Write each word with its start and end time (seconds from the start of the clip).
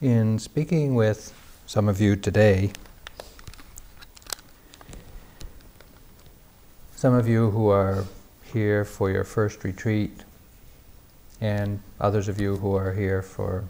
in 0.00 0.38
speaking 0.38 0.94
with 0.94 1.32
some 1.66 1.88
of 1.88 2.00
you 2.00 2.16
today, 2.16 2.70
some 6.96 7.14
of 7.14 7.28
you 7.28 7.50
who 7.50 7.68
are 7.68 8.04
here 8.52 8.84
for 8.84 9.10
your 9.10 9.24
first 9.24 9.64
retreat, 9.64 10.20
and 11.40 11.80
others 12.00 12.28
of 12.28 12.40
you 12.40 12.56
who 12.56 12.74
are 12.74 12.92
here 12.92 13.22
for 13.22 13.64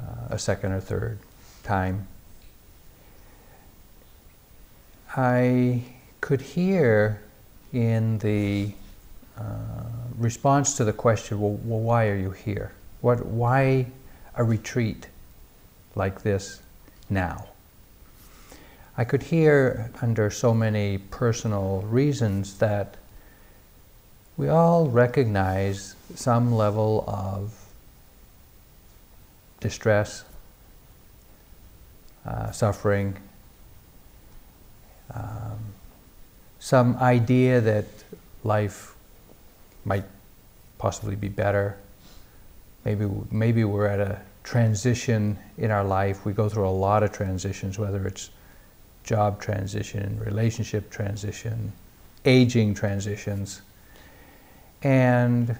uh, 0.00 0.34
a 0.34 0.38
second 0.38 0.72
or 0.72 0.80
third 0.80 1.18
time, 1.62 2.06
I 5.16 5.82
could 6.20 6.40
hear 6.40 7.22
in 7.72 8.18
the 8.18 8.72
uh, 9.38 9.42
response 10.18 10.76
to 10.76 10.84
the 10.84 10.92
question, 10.92 11.40
well, 11.40 11.58
well, 11.64 11.80
why 11.80 12.08
are 12.08 12.16
you 12.16 12.30
here? 12.30 12.72
What, 13.00 13.24
why 13.24 13.86
a 14.36 14.44
retreat 14.44 15.08
like 15.94 16.22
this 16.22 16.60
now? 17.08 17.46
I 18.98 19.04
could 19.04 19.24
hear 19.24 19.90
under 20.00 20.30
so 20.30 20.54
many 20.54 20.98
personal 20.98 21.82
reasons 21.82 22.58
that 22.58 22.96
we 24.36 24.48
all 24.48 24.86
recognize 24.86 25.94
some 26.14 26.54
level 26.54 27.04
of 27.06 27.54
distress, 29.60 30.24
uh, 32.26 32.50
suffering, 32.50 33.16
um, 35.14 35.58
some 36.58 36.96
idea 36.96 37.60
that 37.60 37.86
life 38.44 38.94
might 39.84 40.04
possibly 40.78 41.16
be 41.16 41.28
better. 41.28 41.78
Maybe, 42.86 43.08
maybe 43.32 43.64
we're 43.64 43.88
at 43.88 43.98
a 43.98 44.20
transition 44.44 45.36
in 45.58 45.72
our 45.72 45.82
life. 45.82 46.24
We 46.24 46.32
go 46.32 46.48
through 46.48 46.68
a 46.68 46.70
lot 46.70 47.02
of 47.02 47.10
transitions, 47.10 47.80
whether 47.80 48.06
it's 48.06 48.30
job 49.02 49.40
transition, 49.40 50.20
relationship 50.24 50.88
transition, 50.88 51.72
aging 52.24 52.74
transitions. 52.74 53.60
And 54.84 55.56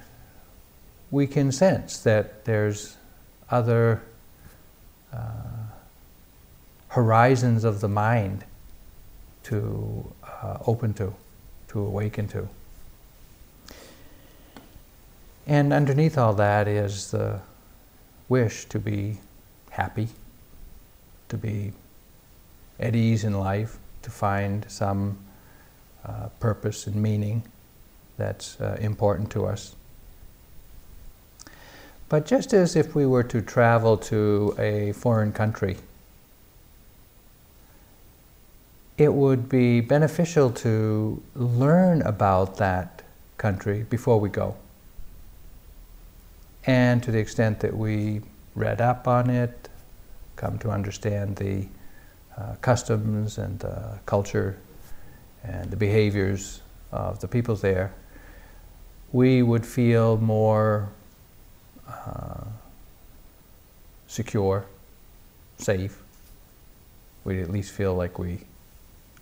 we 1.10 1.26
can 1.26 1.50
sense 1.50 1.98
that 2.04 2.44
there's 2.44 2.96
other 3.50 4.02
uh, 5.12 5.18
horizons 6.86 7.64
of 7.64 7.80
the 7.80 7.88
mind 7.88 8.44
to 9.42 10.12
uh, 10.22 10.58
open 10.64 10.94
to, 10.94 11.12
to 11.70 11.80
awaken 11.80 12.28
to. 12.28 12.48
And 15.46 15.72
underneath 15.72 16.18
all 16.18 16.34
that 16.34 16.66
is 16.66 17.12
the 17.12 17.40
wish 18.28 18.64
to 18.66 18.80
be 18.80 19.18
happy, 19.70 20.08
to 21.28 21.36
be 21.36 21.72
at 22.80 22.96
ease 22.96 23.22
in 23.22 23.38
life, 23.38 23.78
to 24.02 24.10
find 24.10 24.64
some 24.68 25.18
uh, 26.04 26.28
purpose 26.40 26.86
and 26.86 26.96
meaning 26.96 27.44
that's 28.16 28.60
uh, 28.60 28.76
important 28.80 29.30
to 29.30 29.46
us. 29.46 29.76
But 32.08 32.26
just 32.26 32.52
as 32.52 32.76
if 32.76 32.94
we 32.94 33.06
were 33.06 33.24
to 33.24 33.42
travel 33.42 33.96
to 33.98 34.54
a 34.58 34.92
foreign 34.92 35.32
country, 35.32 35.76
it 38.96 39.12
would 39.12 39.48
be 39.48 39.80
beneficial 39.80 40.50
to 40.50 41.22
learn 41.34 42.02
about 42.02 42.56
that 42.56 43.02
country 43.36 43.84
before 43.90 44.18
we 44.18 44.28
go. 44.28 44.56
And 46.66 47.02
to 47.04 47.12
the 47.12 47.18
extent 47.18 47.60
that 47.60 47.76
we 47.76 48.22
read 48.54 48.80
up 48.80 49.06
on 49.06 49.30
it, 49.30 49.68
come 50.34 50.58
to 50.58 50.70
understand 50.70 51.36
the 51.36 51.66
uh, 52.36 52.56
customs 52.60 53.38
and 53.38 53.58
the 53.60 53.98
culture 54.04 54.58
and 55.44 55.70
the 55.70 55.76
behaviors 55.76 56.60
of 56.90 57.20
the 57.20 57.28
people 57.28 57.54
there, 57.56 57.94
we 59.12 59.42
would 59.42 59.64
feel 59.64 60.16
more 60.18 60.88
uh, 61.88 62.44
secure, 64.08 64.66
safe. 65.58 66.02
We'd 67.24 67.40
at 67.40 67.50
least 67.50 67.72
feel 67.72 67.94
like 67.94 68.18
we 68.18 68.40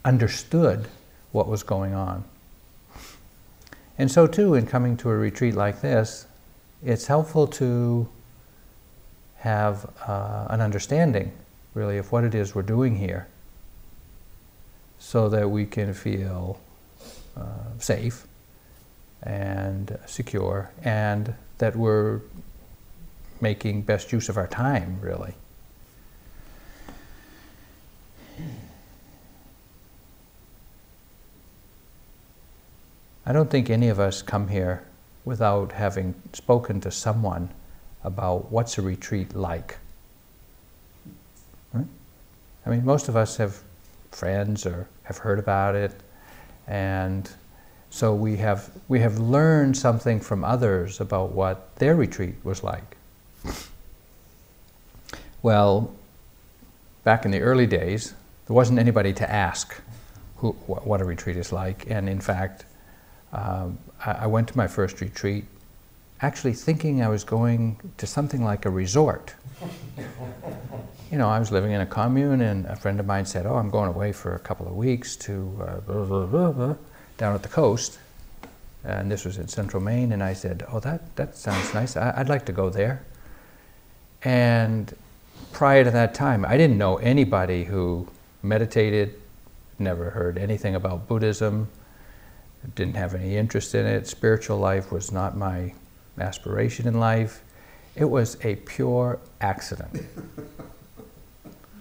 understood 0.05 0.89
what 1.33 1.47
was 1.47 1.63
going 1.63 1.95
on. 1.95 2.25
And 3.99 4.11
so, 4.11 4.27
too, 4.27 4.55
in 4.55 4.67
coming 4.67 4.97
to 4.99 5.11
a 5.11 5.17
retreat 5.17 5.55
like 5.55 5.81
this, 5.81 6.27
it's 6.85 7.07
helpful 7.07 7.47
to 7.47 8.07
have 9.39 9.91
uh, 10.07 10.47
an 10.51 10.61
understanding, 10.61 11.33
really, 11.73 11.99
of 11.99 12.13
what 12.13 12.25
it 12.25 12.35
is 12.35 12.55
we're 12.55 12.63
doing 12.63 12.97
here 12.97 13.27
so 14.99 15.29
that 15.29 15.51
we 15.51 15.67
can 15.67 15.93
feel 15.95 16.61
uh, 17.37 17.43
safe 17.79 18.27
and 19.23 19.99
secure 20.07 20.71
and 20.83 21.35
that 21.59 21.75
we're 21.75 22.21
making 23.41 23.83
best 23.83 24.13
use 24.13 24.29
of 24.29 24.37
our 24.37 24.47
time, 24.47 24.99
really. 25.01 25.35
I 33.27 33.33
don't 33.33 33.51
think 33.51 33.71
any 33.71 33.89
of 33.89 33.99
us 33.99 34.21
come 34.21 34.49
here 34.49 34.85
without 35.25 35.73
having 35.73 36.15
spoken 36.33 36.81
to 36.81 36.91
someone 36.91 37.49
about 38.03 38.51
what's 38.51 38.79
a 38.79 38.83
retreat 38.83 39.35
like. 39.35 39.79
Right? 41.73 41.87
I 42.67 42.71
mean, 42.71 42.85
most 42.85 43.09
of 43.09 43.17
us 43.17 43.37
have 43.39 43.61
friends 44.11 44.67
or 44.67 44.87
have 45.05 45.19
heard 45.19 45.39
about 45.39 45.75
it, 45.75 45.93
and 46.67 47.31
so 47.91 48.15
we 48.15 48.37
have, 48.39 48.71
we 48.89 49.01
have 49.01 49.19
learned 49.19 49.77
something 49.77 50.21
from 50.21 50.45
others 50.45 51.01
about 51.01 51.33
what 51.33 51.77
their 51.77 51.95
retreat 51.95 52.35
was 52.43 52.63
like. 52.63 52.97
Well, 55.43 55.95
back 57.05 57.25
in 57.25 57.31
the 57.31 57.41
early 57.41 57.67
days, 57.67 58.15
there 58.47 58.55
wasn't 58.55 58.79
anybody 58.79 59.13
to 59.15 59.31
ask 59.31 59.81
who, 60.39 60.53
what 60.67 61.01
a 61.01 61.05
retreat 61.05 61.37
is 61.37 61.53
like, 61.53 61.89
and 61.89 62.09
in 62.09 62.21
fact, 62.21 62.65
um, 63.35 63.79
I, 64.05 64.13
I 64.13 64.27
went 64.27 64.49
to 64.49 64.57
my 64.57 64.67
first 64.67 65.01
retreat 65.01 65.45
actually 66.23 66.55
thinking 66.55 67.03
I 67.03 67.09
was 67.09 67.25
going 67.25 67.79
to 67.99 68.07
something 68.07 68.43
like 68.43 68.65
a 68.65 68.71
resort. 68.71 69.35
you 71.11 71.19
know, 71.19 71.29
I 71.29 71.39
was 71.39 71.53
living 71.53 71.73
in 71.73 71.81
a 71.81 71.87
commune, 71.87 72.41
and 72.41 72.67
a 72.67 72.77
friend 72.77 72.99
of 72.99 73.07
mine 73.07 73.27
said, 73.27 73.47
"Oh, 73.47 73.57
I'm 73.57 73.71
going 73.71 73.89
away 73.89 74.13
for 74.13 74.35
a 74.35 74.39
couple 74.39 74.67
of 74.67 74.75
weeks 74.75 75.17
to 75.17 75.33
uh, 75.61 75.81
blah, 75.81 76.27
blah, 76.27 76.53
blah, 76.53 76.75
down 77.19 77.35
at 77.35 77.43
the 77.43 77.49
coast," 77.49 77.99
and 78.85 79.11
this 79.11 79.25
was 79.25 79.39
in 79.39 79.49
central 79.49 79.83
Maine. 79.83 80.13
And 80.13 80.23
I 80.23 80.33
said, 80.33 80.65
"Oh, 80.71 80.81
that 80.81 81.15
that 81.17 81.37
sounds 81.37 81.75
nice. 81.75 81.97
I, 81.97 82.19
would 82.19 82.29
like 82.29 82.47
to 82.47 82.53
go 82.53 82.71
there." 82.71 83.05
And 84.23 84.95
prior 85.53 85.85
to 85.85 85.91
that 85.91 86.15
time, 86.15 86.45
I 86.45 86.57
didn't 86.57 86.79
know 86.79 86.97
anybody 86.97 87.65
who 87.65 88.09
meditated, 88.43 89.15
never 89.79 90.11
heard 90.11 90.39
anything 90.39 90.75
about 90.75 91.07
Buddhism 91.07 91.69
didn't 92.75 92.97
have 92.97 93.15
any 93.15 93.37
interest 93.37 93.75
in 93.75 93.87
it. 93.87 94.07
Spiritual 94.07 94.59
life 94.59 94.91
was 94.91 95.13
not 95.13 95.37
my 95.37 95.73
aspiration 96.19 96.87
in 96.87 96.99
life. 97.01 97.43
It 97.97 98.05
was 98.05 98.37
a 98.45 98.57
pure 98.57 99.19
accident. 99.41 100.03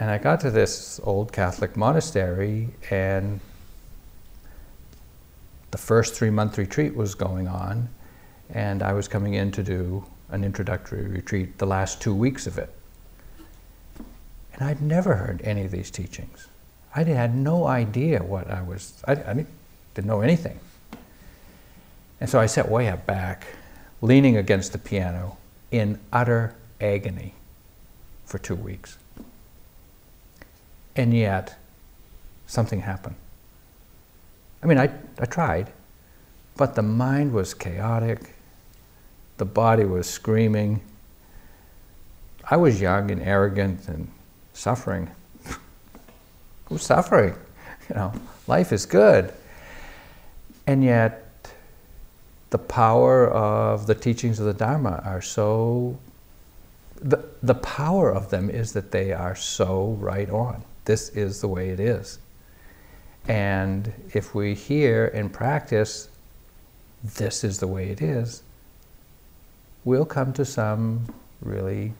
and 0.00 0.10
I 0.10 0.18
got 0.18 0.40
to 0.40 0.50
this 0.50 1.00
old 1.04 1.32
Catholic 1.32 1.76
monastery, 1.76 2.68
and 2.90 3.40
the 5.70 5.78
first 5.78 6.14
three 6.14 6.30
month 6.30 6.58
retreat 6.58 6.94
was 6.94 7.14
going 7.14 7.48
on, 7.48 7.88
and 8.50 8.82
I 8.82 8.92
was 8.92 9.08
coming 9.08 9.34
in 9.34 9.50
to 9.52 9.62
do 9.62 10.04
an 10.30 10.44
introductory 10.44 11.06
retreat 11.06 11.58
the 11.58 11.66
last 11.66 12.00
two 12.02 12.14
weeks 12.14 12.46
of 12.46 12.58
it. 12.58 12.70
And 14.52 14.62
I'd 14.62 14.80
never 14.80 15.14
heard 15.14 15.40
any 15.42 15.64
of 15.64 15.70
these 15.70 15.90
teachings. 15.90 16.48
I 16.94 17.02
had 17.02 17.34
no 17.34 17.66
idea 17.66 18.22
what 18.22 18.48
I 18.50 18.62
was, 18.62 19.02
I, 19.06 19.14
I 19.14 19.46
didn't 19.94 20.08
know 20.08 20.20
anything. 20.20 20.58
And 22.20 22.28
so 22.28 22.40
I 22.40 22.46
sat 22.46 22.68
way 22.70 22.88
up 22.88 23.06
back, 23.06 23.46
leaning 24.00 24.36
against 24.36 24.72
the 24.72 24.78
piano 24.78 25.36
in 25.70 25.98
utter 26.12 26.54
agony 26.80 27.34
for 28.24 28.38
two 28.38 28.54
weeks. 28.54 28.98
And 30.96 31.12
yet, 31.12 31.56
something 32.46 32.80
happened. 32.80 33.16
I 34.62 34.66
mean, 34.66 34.78
I, 34.78 34.90
I 35.18 35.26
tried, 35.26 35.72
but 36.56 36.74
the 36.74 36.82
mind 36.82 37.32
was 37.32 37.52
chaotic, 37.52 38.34
the 39.36 39.44
body 39.44 39.84
was 39.84 40.08
screaming. 40.08 40.80
I 42.48 42.56
was 42.56 42.80
young 42.80 43.10
and 43.10 43.22
arrogant 43.22 43.88
and 43.88 44.08
suffering. 44.52 45.10
Who's 46.66 46.82
suffering? 46.82 47.34
You 47.88 47.94
know, 47.96 48.12
life 48.46 48.72
is 48.72 48.86
good. 48.86 49.32
And 50.66 50.82
yet, 50.82 51.20
the 52.50 52.58
power 52.58 53.28
of 53.28 53.86
the 53.86 53.94
teachings 53.94 54.38
of 54.38 54.46
the 54.46 54.54
Dharma 54.54 55.02
are 55.04 55.20
so 55.20 55.98
the, 57.04 57.22
the 57.42 57.54
power 57.56 58.10
of 58.10 58.30
them 58.30 58.48
is 58.48 58.72
that 58.72 58.90
they 58.90 59.12
are 59.12 59.36
so 59.36 59.96
right 60.00 60.30
on. 60.30 60.64
This 60.86 61.10
is 61.10 61.40
the 61.40 61.48
way 61.48 61.68
it 61.68 61.80
is. 61.80 62.18
And 63.28 63.92
if 64.12 64.34
we 64.34 64.54
hear 64.54 65.06
and 65.08 65.32
practice, 65.32 66.08
this 67.02 67.44
is 67.44 67.58
the 67.58 67.66
way 67.66 67.90
it 67.90 68.00
is, 68.00 68.42
we'll 69.84 70.06
come 70.06 70.32
to 70.34 70.44
some 70.44 71.12
really 71.42 71.92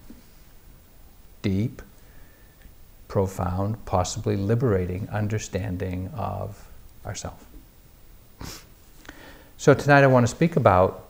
deep, 1.42 1.82
profound, 3.08 3.84
possibly 3.84 4.36
liberating 4.36 5.08
understanding 5.10 6.10
of 6.16 6.66
ourself. 7.04 7.44
So 9.64 9.72
tonight 9.72 10.04
I 10.04 10.08
want 10.08 10.24
to 10.24 10.30
speak 10.30 10.56
about 10.56 11.08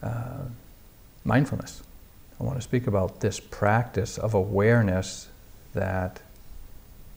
uh, 0.00 0.44
mindfulness. 1.24 1.82
I 2.38 2.44
want 2.44 2.56
to 2.56 2.62
speak 2.62 2.86
about 2.86 3.18
this 3.18 3.40
practice 3.40 4.16
of 4.16 4.32
awareness 4.32 5.26
that 5.74 6.22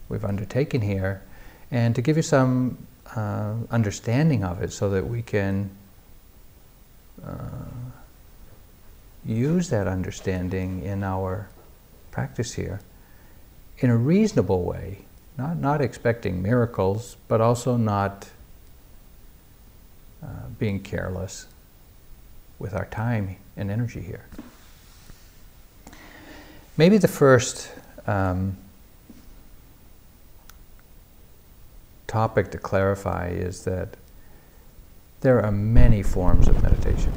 we've 0.10 0.26
undertaken 0.26 0.82
here 0.82 1.22
and 1.70 1.94
to 1.94 2.02
give 2.02 2.18
you 2.18 2.24
some 2.24 2.88
uh, 3.16 3.54
understanding 3.70 4.44
of 4.44 4.64
it 4.64 4.74
so 4.74 4.90
that 4.90 5.08
we 5.08 5.22
can 5.22 5.70
uh, 7.24 7.92
use 9.24 9.70
that 9.70 9.88
understanding 9.88 10.82
in 10.82 11.04
our 11.04 11.50
practice 12.10 12.54
here 12.54 12.82
in 13.78 13.92
a 13.92 13.96
reasonable 13.96 14.64
way, 14.64 15.06
not, 15.38 15.58
not 15.58 15.82
expecting 15.82 16.42
miracles, 16.42 17.16
but 17.28 17.40
also 17.40 17.78
not 17.78 18.32
uh, 20.24 20.28
being 20.60 20.82
careless 20.82 21.48
with 22.60 22.74
our 22.74 22.86
time 22.86 23.38
and 23.58 23.72
energy 23.72 24.02
here. 24.02 24.26
Maybe 26.78 26.98
the 26.98 27.08
first 27.08 27.72
um, 28.08 28.58
topic 32.08 32.52
to 32.52 32.58
clarify 32.58 33.30
is 33.30 33.64
that 33.66 33.98
there 35.22 35.44
are 35.44 35.52
many 35.52 36.02
forms 36.02 36.48
of 36.48 36.62
meditation 36.64 37.12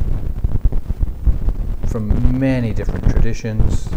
from 1.94 2.40
many 2.40 2.72
different 2.72 3.08
traditions, 3.08 3.88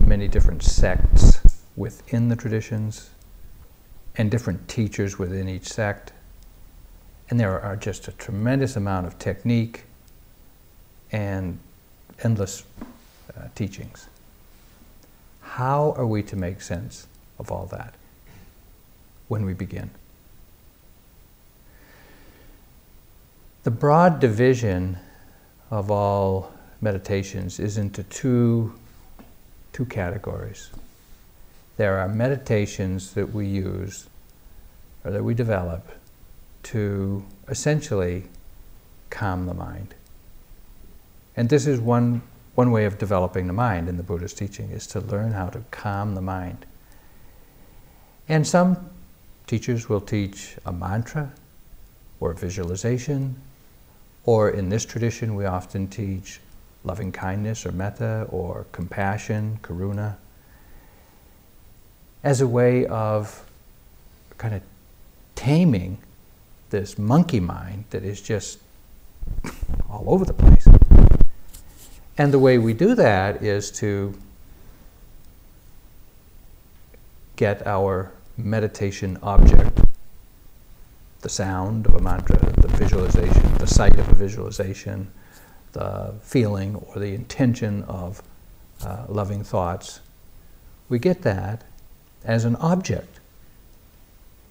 many 0.00 0.26
different 0.26 0.62
sects 0.62 1.38
within 1.76 2.28
the 2.28 2.36
traditions, 2.36 3.10
and 4.16 4.30
different 4.30 4.66
teachers 4.66 5.18
within 5.18 5.48
each 5.48 5.68
sect. 5.68 6.12
And 7.30 7.40
there 7.40 7.60
are 7.60 7.76
just 7.76 8.08
a 8.08 8.12
tremendous 8.12 8.76
amount 8.76 9.06
of 9.06 9.18
technique 9.18 9.84
and 11.10 11.58
endless 12.22 12.64
uh, 13.36 13.48
teachings. 13.54 14.08
How 15.40 15.94
are 15.96 16.06
we 16.06 16.22
to 16.24 16.36
make 16.36 16.60
sense 16.60 17.06
of 17.38 17.50
all 17.50 17.66
that 17.66 17.94
when 19.28 19.44
we 19.44 19.54
begin? 19.54 19.90
The 23.62 23.70
broad 23.70 24.20
division 24.20 24.98
of 25.70 25.90
all 25.90 26.52
meditations 26.80 27.58
is 27.58 27.78
into 27.78 28.02
two, 28.04 28.74
two 29.72 29.86
categories. 29.86 30.70
There 31.78 31.98
are 31.98 32.08
meditations 32.08 33.14
that 33.14 33.32
we 33.32 33.46
use 33.46 34.06
or 35.04 35.10
that 35.12 35.24
we 35.24 35.34
develop 35.34 35.88
to 36.64 37.24
essentially 37.48 38.24
calm 39.10 39.46
the 39.46 39.54
mind. 39.54 39.94
And 41.36 41.48
this 41.48 41.66
is 41.66 41.80
one, 41.80 42.22
one 42.54 42.70
way 42.70 42.84
of 42.84 42.98
developing 42.98 43.46
the 43.46 43.52
mind 43.52 43.88
in 43.88 43.96
the 43.96 44.02
Buddha's 44.02 44.34
teaching, 44.34 44.70
is 44.70 44.86
to 44.88 45.00
learn 45.00 45.32
how 45.32 45.48
to 45.48 45.60
calm 45.70 46.14
the 46.14 46.20
mind. 46.20 46.66
And 48.28 48.46
some 48.46 48.90
teachers 49.46 49.88
will 49.88 50.00
teach 50.00 50.56
a 50.64 50.72
mantra 50.72 51.32
or 52.20 52.32
visualization, 52.32 53.36
or 54.24 54.50
in 54.50 54.68
this 54.68 54.84
tradition 54.84 55.34
we 55.34 55.44
often 55.44 55.88
teach 55.88 56.40
loving 56.84 57.12
kindness 57.12 57.66
or 57.66 57.72
metta 57.72 58.26
or 58.30 58.66
compassion, 58.72 59.58
karuna, 59.62 60.16
as 62.22 62.40
a 62.40 62.46
way 62.46 62.86
of 62.86 63.44
kind 64.38 64.54
of 64.54 64.62
taming 65.34 65.98
this 66.74 66.98
monkey 66.98 67.38
mind 67.38 67.84
that 67.90 68.02
is 68.02 68.20
just 68.20 68.58
all 69.88 70.04
over 70.08 70.24
the 70.24 70.32
place. 70.32 70.66
And 72.18 72.32
the 72.32 72.40
way 72.40 72.58
we 72.58 72.72
do 72.72 72.96
that 72.96 73.44
is 73.44 73.70
to 73.82 74.12
get 77.36 77.64
our 77.64 78.10
meditation 78.36 79.18
object, 79.22 79.82
the 81.20 81.28
sound 81.28 81.86
of 81.86 81.94
a 81.94 82.00
mantra, 82.00 82.38
the 82.60 82.68
visualization, 82.76 83.54
the 83.58 83.68
sight 83.68 83.96
of 83.96 84.08
a 84.08 84.14
visualization, 84.16 85.06
the 85.74 86.12
feeling 86.22 86.74
or 86.74 86.98
the 86.98 87.14
intention 87.14 87.84
of 87.84 88.20
uh, 88.84 89.04
loving 89.08 89.44
thoughts, 89.44 90.00
we 90.88 90.98
get 90.98 91.22
that 91.22 91.62
as 92.24 92.44
an 92.44 92.56
object 92.56 93.20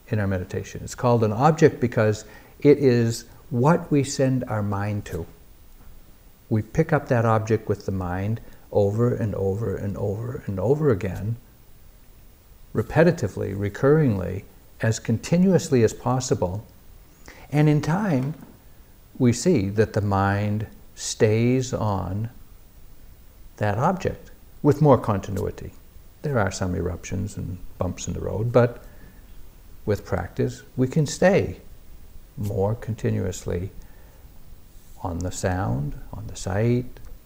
in 0.09 0.19
our 0.19 0.27
meditation. 0.27 0.81
It's 0.83 0.95
called 0.95 1.23
an 1.23 1.31
object 1.31 1.79
because 1.79 2.25
it 2.59 2.77
is 2.77 3.25
what 3.49 3.91
we 3.91 4.03
send 4.03 4.43
our 4.45 4.63
mind 4.63 5.05
to. 5.05 5.25
We 6.49 6.61
pick 6.61 6.93
up 6.93 7.07
that 7.07 7.25
object 7.25 7.67
with 7.67 7.85
the 7.85 7.91
mind 7.91 8.41
over 8.71 9.13
and 9.13 9.33
over 9.35 9.75
and 9.75 9.95
over 9.97 10.43
and 10.45 10.59
over 10.59 10.89
again, 10.89 11.37
repetitively, 12.73 13.55
recurringly, 13.55 14.43
as 14.81 14.99
continuously 14.99 15.83
as 15.83 15.93
possible. 15.93 16.65
And 17.51 17.69
in 17.69 17.81
time, 17.81 18.33
we 19.17 19.31
see 19.31 19.69
that 19.69 19.93
the 19.93 20.01
mind 20.01 20.67
stays 20.95 21.73
on 21.73 22.29
that 23.57 23.77
object 23.77 24.31
with 24.61 24.81
more 24.81 24.97
continuity. 24.97 25.71
There 26.23 26.39
are 26.39 26.51
some 26.51 26.75
eruptions 26.75 27.37
and 27.37 27.57
bumps 27.77 28.07
in 28.07 28.13
the 28.13 28.19
road, 28.19 28.51
but 28.51 28.83
with 29.85 30.05
practice, 30.05 30.63
we 30.77 30.87
can 30.87 31.05
stay 31.05 31.57
more 32.37 32.75
continuously 32.75 33.71
on 35.01 35.19
the 35.19 35.31
sound, 35.31 35.99
on 36.13 36.27
the 36.27 36.35
sight, 36.35 36.85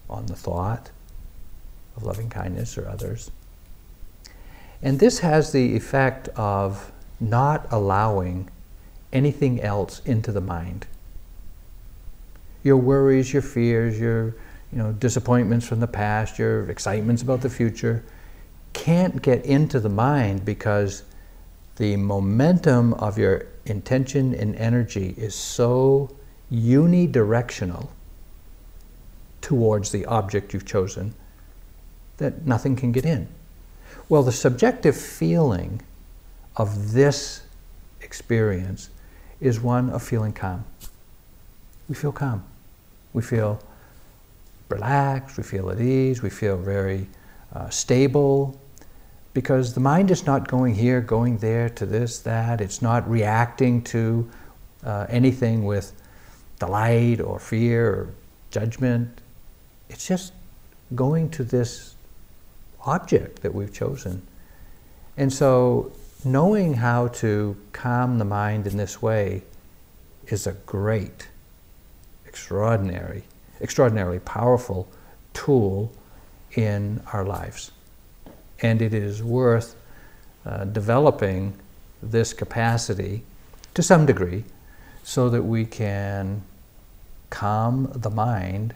on 0.10 0.26
the 0.26 0.36
thought 0.36 0.90
of 1.96 2.04
loving 2.04 2.30
kindness 2.30 2.78
or 2.78 2.88
others. 2.88 3.32
And 4.82 5.00
this 5.00 5.20
has 5.20 5.52
the 5.52 5.76
effect 5.76 6.30
of 6.30 6.92
not 7.20 7.68
allowing 7.72 8.50
anything 9.12 9.62
else 9.62 10.02
into 10.06 10.32
the 10.32 10.42
mind. 10.42 10.86
Your 12.64 12.78
worries, 12.78 13.34
your 13.34 13.42
fears, 13.42 14.00
your 14.00 14.36
you 14.72 14.78
know, 14.78 14.92
disappointments 14.92 15.66
from 15.66 15.80
the 15.80 15.88
past, 15.88 16.38
your 16.38 16.70
excitements 16.70 17.22
about 17.22 17.42
the 17.42 17.50
future 17.50 18.04
can't 18.74 19.22
get 19.22 19.46
into 19.46 19.80
the 19.80 19.90
mind 19.90 20.46
because 20.46 21.04
the 21.78 21.96
momentum 21.96 22.94
of 22.96 23.18
your 23.18 23.46
intention 23.66 24.34
and 24.34 24.56
energy 24.56 25.14
is 25.18 25.34
so 25.36 26.10
unidirectional 26.52 27.90
towards 29.42 29.92
the 29.92 30.06
object 30.06 30.54
you've 30.54 30.66
chosen 30.66 31.14
that 32.18 32.46
nothing 32.46 32.76
can 32.76 32.92
get 32.92 33.06
in. 33.06 33.28
Well, 34.10 34.24
the 34.24 34.32
subjective 34.32 34.98
feeling 34.98 35.82
of 36.56 36.94
this 36.94 37.44
experience 38.02 38.90
is 39.40 39.60
one 39.60 39.90
of 39.92 40.02
feeling 40.02 40.34
calm. 40.34 40.66
We 41.88 41.96
feel 41.96 42.12
calm. 42.12 42.44
We 43.14 43.22
feel 43.22 43.60
relaxed, 44.70 45.38
we 45.38 45.44
feel 45.44 45.70
at 45.70 45.80
ease, 45.80 46.22
we 46.22 46.30
feel 46.30 46.58
very 46.58 47.08
uh, 47.54 47.70
stable, 47.70 48.60
because 49.38 49.76
the 49.76 49.80
mind 49.80 50.10
is 50.10 50.26
not 50.26 50.48
going 50.48 50.74
here, 50.74 51.00
going 51.00 51.38
there, 51.38 51.70
to 51.70 51.86
this, 51.86 52.18
that. 52.22 52.60
It's 52.60 52.82
not 52.82 53.08
reacting 53.08 53.84
to 53.84 54.28
uh, 54.84 55.06
anything 55.10 55.64
with 55.64 55.94
delight 56.58 57.22
or 57.22 57.38
fear 57.38 57.88
or 57.88 58.10
judgment. 58.50 59.22
It's 59.90 60.08
just 60.08 60.34
going 60.96 61.30
to 61.30 61.44
this 61.44 61.94
object 62.84 63.44
that 63.44 63.54
we've 63.54 63.72
chosen. 63.72 64.24
And 65.18 65.32
so, 65.32 65.92
knowing 66.26 66.74
how 66.74 67.10
to 67.22 67.56
calm 67.74 68.18
the 68.18 68.26
mind 68.26 68.66
in 68.66 68.76
this 68.78 69.04
way 69.04 69.44
is 70.26 70.48
a 70.48 70.54
great, 70.66 71.28
extraordinary, 72.26 73.26
extraordinarily 73.62 74.18
powerful 74.18 74.88
tool 75.36 75.92
in 76.56 77.04
our 77.14 77.24
lives 77.24 77.72
and 78.62 78.82
it 78.82 78.94
is 78.94 79.24
worth 79.24 79.76
uh, 80.46 80.66
developing 80.66 81.54
this 82.02 82.34
capacity 82.34 83.24
to 83.74 83.84
some 83.84 84.06
degree 84.06 84.44
so 85.04 85.30
that 85.30 85.42
we 85.42 85.66
can 85.66 86.42
calm 87.30 87.92
the 87.96 88.10
mind 88.10 88.74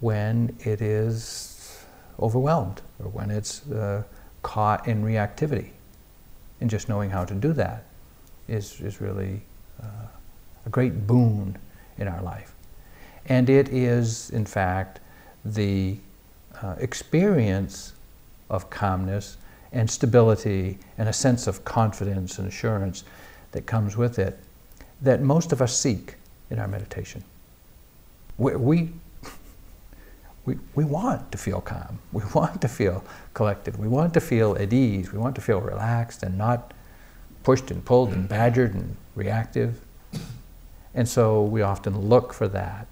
when 0.00 0.54
it 0.60 0.80
is 0.80 1.84
overwhelmed 2.18 2.82
or 2.98 3.08
when 3.10 3.30
it's 3.30 3.68
uh, 3.70 4.02
caught 4.42 4.86
in 4.86 5.04
reactivity. 5.04 5.70
And 6.60 6.68
just 6.68 6.88
knowing 6.88 7.10
how 7.10 7.24
to 7.24 7.34
do 7.34 7.52
that 7.54 7.84
is, 8.48 8.80
is 8.80 9.00
really 9.00 9.42
uh, 9.82 10.06
a 10.66 10.68
great 10.68 11.06
boon 11.06 11.56
in 11.98 12.08
our 12.08 12.22
life. 12.22 12.54
And 13.26 13.48
it 13.48 13.68
is, 13.68 14.30
in 14.30 14.44
fact, 14.44 15.00
the 15.44 15.98
uh, 16.62 16.74
experience 16.78 17.94
of 18.50 18.68
calmness 18.68 19.36
and 19.72 19.90
stability 19.90 20.78
and 20.98 21.08
a 21.08 21.12
sense 21.12 21.46
of 21.46 21.64
confidence 21.64 22.38
and 22.38 22.48
assurance 22.48 23.04
that 23.52 23.66
comes 23.66 23.96
with 23.96 24.18
it 24.18 24.38
that 25.00 25.22
most 25.22 25.52
of 25.52 25.62
us 25.62 25.76
seek 25.78 26.16
in 26.50 26.58
our 26.58 26.68
meditation. 26.68 27.24
We, 28.36 28.56
we, 28.56 28.92
we, 30.74 30.84
want 30.84 31.30
to 31.32 31.38
feel 31.38 31.60
calm. 31.60 31.98
We 32.12 32.22
want 32.34 32.60
to 32.62 32.68
feel 32.68 33.04
collected. 33.34 33.78
We 33.78 33.88
want 33.88 34.12
to 34.14 34.20
feel 34.20 34.56
at 34.56 34.72
ease. 34.72 35.12
We 35.12 35.18
want 35.18 35.34
to 35.36 35.40
feel 35.40 35.60
relaxed 35.60 36.22
and 36.22 36.36
not 36.36 36.74
pushed 37.42 37.70
and 37.70 37.84
pulled 37.84 38.12
and 38.12 38.28
badgered 38.28 38.74
and 38.74 38.96
reactive. 39.14 39.80
And 40.94 41.08
so 41.08 41.44
we 41.44 41.62
often 41.62 42.08
look 42.08 42.32
for 42.32 42.48
that, 42.48 42.88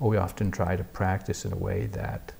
or 0.00 0.10
we 0.10 0.16
often 0.16 0.50
try 0.50 0.74
to 0.74 0.84
practice 0.84 1.44
in 1.44 1.52
a 1.52 1.56
way 1.56 1.86
that 1.86 2.32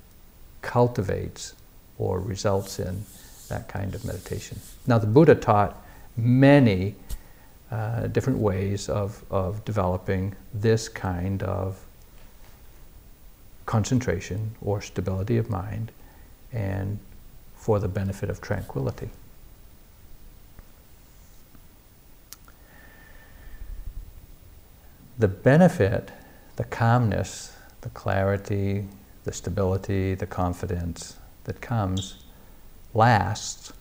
cultivates 0.62 1.54
or 1.98 2.20
results 2.20 2.78
in 2.78 3.04
that 3.48 3.68
kind 3.68 3.94
of 3.94 4.04
meditation. 4.04 4.58
Now, 4.86 4.98
the 4.98 5.06
Buddha 5.06 5.34
taught 5.34 5.82
many 6.16 6.94
uh, 7.70 8.06
different 8.08 8.38
ways 8.38 8.88
of, 8.88 9.24
of 9.30 9.64
developing 9.64 10.34
this 10.54 10.88
kind 10.88 11.42
of 11.42 11.78
concentration 13.66 14.52
or 14.60 14.80
stability 14.80 15.36
of 15.36 15.50
mind 15.50 15.90
and 16.52 16.98
for 17.56 17.80
the 17.80 17.88
benefit 17.88 18.30
of 18.30 18.40
tranquility. 18.40 19.10
The 25.18 25.28
benefit, 25.28 26.12
the 26.56 26.64
calmness, 26.64 27.56
the 27.80 27.88
clarity, 27.88 28.86
the 29.24 29.32
stability, 29.32 30.14
the 30.14 30.26
confidence 30.26 31.16
that 31.46 31.60
comes 31.60 32.16
lasts 32.92 33.72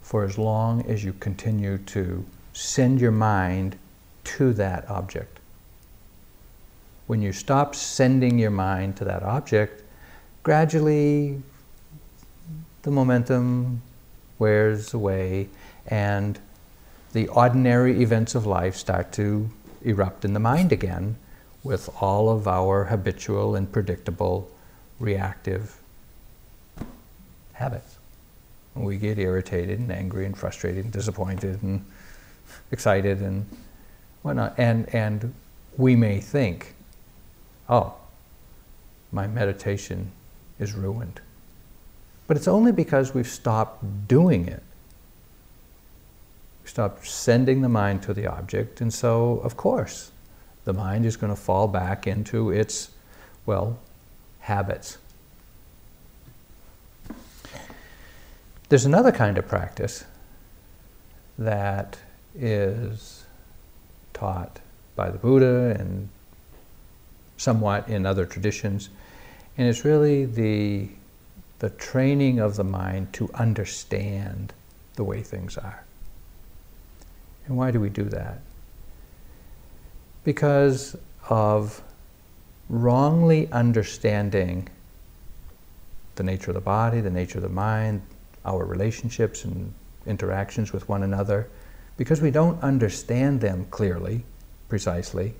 for 0.00 0.24
as 0.24 0.38
long 0.38 0.84
as 0.86 1.04
you 1.04 1.12
continue 1.14 1.76
to 1.78 2.24
send 2.52 3.00
your 3.00 3.10
mind 3.10 3.76
to 4.24 4.52
that 4.52 4.88
object. 4.88 5.40
When 7.06 7.20
you 7.20 7.32
stop 7.32 7.74
sending 7.74 8.38
your 8.38 8.50
mind 8.50 8.96
to 8.96 9.04
that 9.04 9.22
object, 9.22 9.82
gradually 10.42 11.42
the 12.82 12.90
momentum 12.90 13.82
wears 14.38 14.94
away 14.94 15.48
and 15.86 16.38
the 17.12 17.26
ordinary 17.28 18.02
events 18.02 18.34
of 18.34 18.46
life 18.46 18.76
start 18.76 19.12
to 19.12 19.50
erupt 19.82 20.24
in 20.24 20.32
the 20.32 20.40
mind 20.40 20.70
again 20.72 21.16
with 21.64 21.88
all 22.00 22.30
of 22.30 22.46
our 22.46 22.84
habitual 22.84 23.56
and 23.56 23.70
predictable 23.72 24.48
reactive 25.00 25.81
habits. 27.52 27.98
We 28.74 28.96
get 28.96 29.18
irritated 29.18 29.78
and 29.78 29.92
angry 29.92 30.24
and 30.24 30.36
frustrated 30.36 30.84
and 30.84 30.92
disappointed 30.92 31.62
and 31.62 31.84
excited 32.70 33.20
and 33.20 33.46
whatnot. 34.22 34.54
And, 34.58 34.92
and 34.94 35.34
we 35.76 35.94
may 35.94 36.20
think, 36.20 36.74
oh, 37.68 37.94
my 39.10 39.26
meditation 39.26 40.10
is 40.58 40.72
ruined. 40.72 41.20
But 42.26 42.36
it's 42.36 42.48
only 42.48 42.72
because 42.72 43.12
we've 43.12 43.28
stopped 43.28 44.08
doing 44.08 44.48
it. 44.48 44.62
We 46.62 46.68
stopped 46.68 47.06
sending 47.06 47.60
the 47.60 47.68
mind 47.68 48.02
to 48.04 48.14
the 48.14 48.26
object, 48.26 48.80
and 48.80 48.94
so, 48.94 49.40
of 49.44 49.56
course, 49.56 50.12
the 50.64 50.72
mind 50.72 51.04
is 51.04 51.16
going 51.16 51.34
to 51.34 51.40
fall 51.40 51.66
back 51.66 52.06
into 52.06 52.50
its, 52.50 52.90
well, 53.44 53.78
habits. 54.40 54.98
There's 58.72 58.86
another 58.86 59.12
kind 59.12 59.36
of 59.36 59.46
practice 59.46 60.04
that 61.36 61.98
is 62.34 63.26
taught 64.14 64.60
by 64.96 65.10
the 65.10 65.18
Buddha 65.18 65.76
and 65.78 66.08
somewhat 67.36 67.86
in 67.86 68.06
other 68.06 68.24
traditions, 68.24 68.88
and 69.58 69.68
it's 69.68 69.84
really 69.84 70.24
the, 70.24 70.88
the 71.58 71.68
training 71.68 72.38
of 72.38 72.56
the 72.56 72.64
mind 72.64 73.12
to 73.12 73.28
understand 73.34 74.54
the 74.94 75.04
way 75.04 75.22
things 75.22 75.58
are. 75.58 75.84
And 77.46 77.58
why 77.58 77.72
do 77.72 77.78
we 77.78 77.90
do 77.90 78.04
that? 78.04 78.40
because 80.24 80.96
of 81.28 81.82
wrongly 82.70 83.52
understanding 83.52 84.66
the 86.14 86.22
nature 86.22 86.52
of 86.52 86.54
the 86.54 86.60
body, 86.62 87.02
the 87.02 87.10
nature 87.10 87.36
of 87.36 87.42
the 87.42 87.50
mind, 87.50 88.00
our 88.44 88.64
relationships 88.64 89.44
and 89.44 89.72
interactions 90.06 90.72
with 90.72 90.88
one 90.88 91.02
another, 91.02 91.48
because 91.96 92.20
we 92.20 92.30
don't 92.30 92.60
understand 92.62 93.40
them 93.40 93.66
clearly, 93.70 94.24
precisely, 94.68 95.34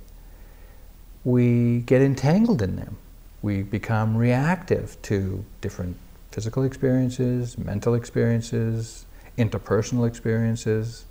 we 1.25 1.81
get 1.81 2.03
entangled 2.03 2.63
in 2.63 2.77
them. 2.77 2.97
We 3.43 3.63
become 3.63 4.17
reactive 4.17 5.01
to 5.03 5.45
different 5.61 5.97
physical 6.31 6.65
experiences, 6.65 7.59
mental 7.59 7.95
experiences, 7.95 9.05
interpersonal 9.37 10.07
experiences, 10.07 11.05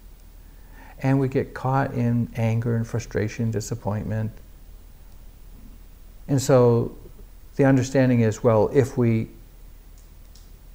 and 1.01 1.19
we 1.19 1.27
get 1.27 1.53
caught 1.53 1.93
in 1.93 2.29
anger 2.35 2.75
and 2.75 2.85
frustration, 2.85 3.51
disappointment. 3.51 4.31
And 6.27 6.41
so 6.41 6.95
the 7.55 7.65
understanding 7.65 8.21
is 8.21 8.43
well, 8.43 8.69
if 8.73 8.97
we 8.97 9.29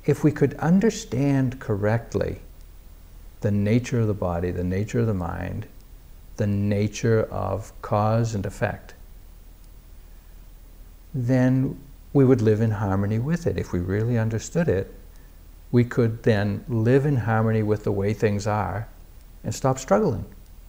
if 0.06 0.22
we 0.22 0.30
could 0.30 0.54
understand 0.54 1.60
correctly 1.60 2.40
the 3.40 3.50
nature 3.50 4.00
of 4.00 4.06
the 4.06 4.14
body, 4.14 4.50
the 4.50 4.64
nature 4.64 5.00
of 5.00 5.06
the 5.06 5.14
mind, 5.14 5.66
the 6.36 6.46
nature 6.46 7.25
of 7.25 7.72
cause 7.82 8.34
and 8.34 8.46
effect, 8.46 8.94
then 11.12 11.78
we 12.12 12.25
would 12.25 12.40
live 12.40 12.60
in 12.60 12.70
harmony 12.70 13.18
with 13.18 13.46
it. 13.46 13.58
If 13.58 13.72
we 13.72 13.78
really 13.78 14.18
understood 14.18 14.68
it, 14.68 14.94
we 15.72 15.84
could 15.84 16.22
then 16.22 16.64
live 16.68 17.04
in 17.04 17.16
harmony 17.16 17.62
with 17.62 17.84
the 17.84 17.92
way 17.92 18.14
things 18.14 18.46
are 18.46 18.88
and 19.42 19.54
stop 19.54 19.78
struggling 19.78 20.25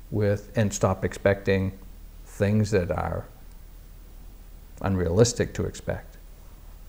with 0.09 0.51
and 0.55 0.73
stop 0.73 1.05
expecting 1.05 1.77
things 2.25 2.71
that 2.71 2.91
are 2.91 3.25
unrealistic 4.81 5.53
to 5.53 5.65
expect, 5.65 6.16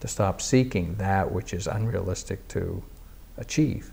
to 0.00 0.08
stop 0.08 0.40
seeking 0.40 0.94
that 0.96 1.32
which 1.32 1.52
is 1.52 1.66
unrealistic 1.66 2.46
to 2.48 2.82
achieve. 3.36 3.90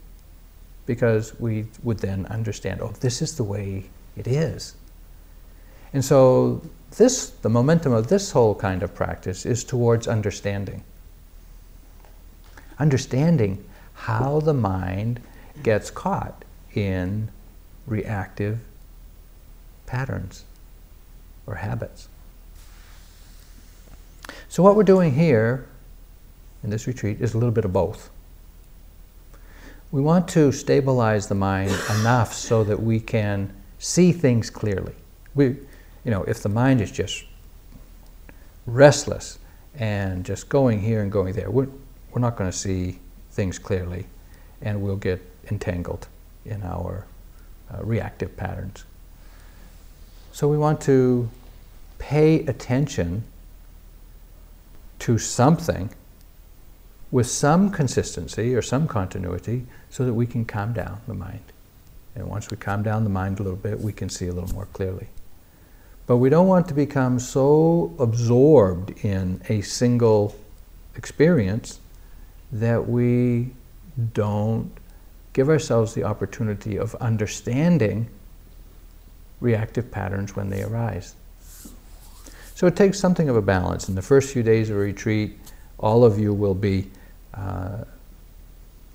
Because 0.85 1.39
we 1.39 1.65
would 1.83 1.99
then 1.99 2.25
understand, 2.27 2.81
oh, 2.81 2.93
this 2.99 3.21
is 3.21 3.37
the 3.37 3.43
way 3.43 3.85
it 4.15 4.27
is. 4.27 4.75
And 5.93 6.03
so, 6.03 6.61
this, 6.97 7.29
the 7.29 7.49
momentum 7.49 7.91
of 7.91 8.07
this 8.07 8.31
whole 8.31 8.55
kind 8.55 8.83
of 8.83 8.93
practice 8.93 9.45
is 9.45 9.63
towards 9.63 10.07
understanding. 10.07 10.83
Understanding 12.77 13.63
how 13.93 14.41
the 14.41 14.53
mind 14.53 15.21
gets 15.63 15.89
caught 15.89 16.43
in 16.73 17.29
reactive 17.87 18.59
patterns 19.85 20.43
or 21.47 21.55
habits. 21.55 22.09
So, 24.49 24.61
what 24.63 24.75
we're 24.75 24.83
doing 24.83 25.15
here 25.15 25.65
in 26.65 26.71
this 26.71 26.87
retreat 26.87 27.21
is 27.21 27.35
a 27.35 27.37
little 27.37 27.53
bit 27.53 27.63
of 27.63 27.71
both. 27.71 28.09
We 29.91 30.01
want 30.01 30.27
to 30.29 30.51
stabilize 30.51 31.27
the 31.27 31.35
mind 31.35 31.71
enough 31.99 32.33
so 32.33 32.63
that 32.63 32.81
we 32.81 32.99
can 32.99 33.53
see 33.77 34.11
things 34.11 34.49
clearly. 34.49 34.95
We, 35.35 35.45
you 36.03 36.11
know, 36.11 36.23
if 36.23 36.41
the 36.41 36.49
mind 36.49 36.81
is 36.81 36.91
just 36.91 37.23
restless 38.65 39.37
and 39.75 40.25
just 40.25 40.49
going 40.49 40.81
here 40.81 41.03
and 41.03 41.11
going 41.11 41.35
there, 41.35 41.51
we're, 41.51 41.69
we're 42.11 42.19
not 42.19 42.35
going 42.35 42.49
to 42.49 42.57
see 42.57 42.97
things 43.31 43.59
clearly 43.59 44.07
and 44.61 44.81
we'll 44.81 44.95
get 44.95 45.21
entangled 45.51 46.07
in 46.45 46.63
our 46.63 47.05
uh, 47.71 47.83
reactive 47.83 48.35
patterns. 48.35 48.85
So 50.31 50.47
we 50.47 50.57
want 50.57 50.81
to 50.81 51.29
pay 51.99 52.39
attention 52.47 53.23
to 54.99 55.19
something 55.19 55.91
with 57.15 57.27
some 57.27 57.71
consistency 57.71 58.53
or 58.53 58.61
some 58.61 58.89
continuity 58.89 59.65
so 59.89 60.03
that 60.03 60.13
we 60.13 60.27
can 60.27 60.43
calm 60.43 60.73
down 60.73 60.99
the 61.07 61.13
mind. 61.13 61.53
And 62.13 62.27
once 62.27 62.51
we 62.51 62.57
calm 62.57 62.83
down 62.83 63.05
the 63.05 63.09
mind 63.09 63.39
a 63.39 63.43
little 63.43 63.57
bit, 63.57 63.79
we 63.79 63.93
can 63.93 64.09
see 64.09 64.27
a 64.27 64.33
little 64.33 64.53
more 64.53 64.65
clearly. 64.73 65.07
But 66.07 66.17
we 66.17 66.29
don't 66.29 66.49
want 66.49 66.67
to 66.67 66.73
become 66.73 67.19
so 67.19 67.95
absorbed 67.99 69.05
in 69.05 69.39
a 69.47 69.61
single 69.61 70.35
experience 70.97 71.79
that 72.51 72.85
we 72.85 73.51
don't 74.13 74.69
give 75.31 75.47
ourselves 75.47 75.93
the 75.93 76.03
opportunity 76.03 76.77
of 76.77 76.95
understanding 76.95 78.09
reactive 79.39 79.89
patterns 79.89 80.35
when 80.35 80.49
they 80.49 80.63
arise. 80.63 81.15
So 82.55 82.67
it 82.67 82.75
takes 82.75 82.99
something 82.99 83.29
of 83.29 83.37
a 83.37 83.41
balance. 83.41 83.87
In 83.87 83.95
the 83.95 84.01
first 84.01 84.33
few 84.33 84.43
days 84.43 84.69
of 84.69 84.75
retreat, 84.75 85.39
all 85.79 86.03
of 86.03 86.19
you 86.19 86.33
will 86.33 86.53
be 86.55 86.91
uh, 87.37 87.83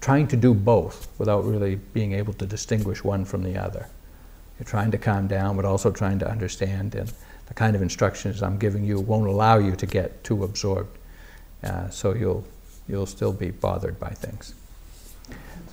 trying 0.01 0.27
to 0.29 0.37
do 0.37 0.55
both 0.55 1.09
without 1.19 1.45
really 1.45 1.77
being 1.77 2.13
able 2.13 2.33
to 2.35 2.47
distinguish 2.47 3.05
one 3.05 3.25
from 3.25 3.43
the 3.43 3.57
other. 3.57 3.87
You're 4.59 4.67
trying 4.67 4.91
to 4.91 4.99
calm 4.99 5.27
down, 5.27 5.57
but 5.57 5.65
also 5.65 5.91
trying 5.91 6.19
to 6.21 6.31
understand, 6.31 6.95
and 6.95 7.13
the 7.47 7.55
kind 7.55 7.75
of 7.75 7.83
instructions 7.83 8.43
I'm 8.43 8.59
giving 8.59 8.85
you 8.85 9.01
won't 9.01 9.27
allow 9.27 9.59
you 9.59 9.77
to 9.77 9.87
get 9.87 10.23
too 10.25 10.45
absorbed. 10.45 10.97
Uh, 11.63 11.89
so 11.91 12.15
you'll, 12.15 12.45
you'll 12.89 13.07
still 13.07 13.33
be 13.33 13.51
bothered 13.51 13.99
by 13.99 14.11
things. 14.11 14.55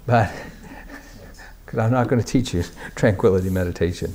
But, 0.06 0.32
because 1.66 1.80
I'm 1.80 1.92
not 1.92 2.08
going 2.08 2.22
to 2.22 2.28
teach 2.28 2.54
you 2.54 2.64
tranquility 2.96 3.50
meditation. 3.50 4.14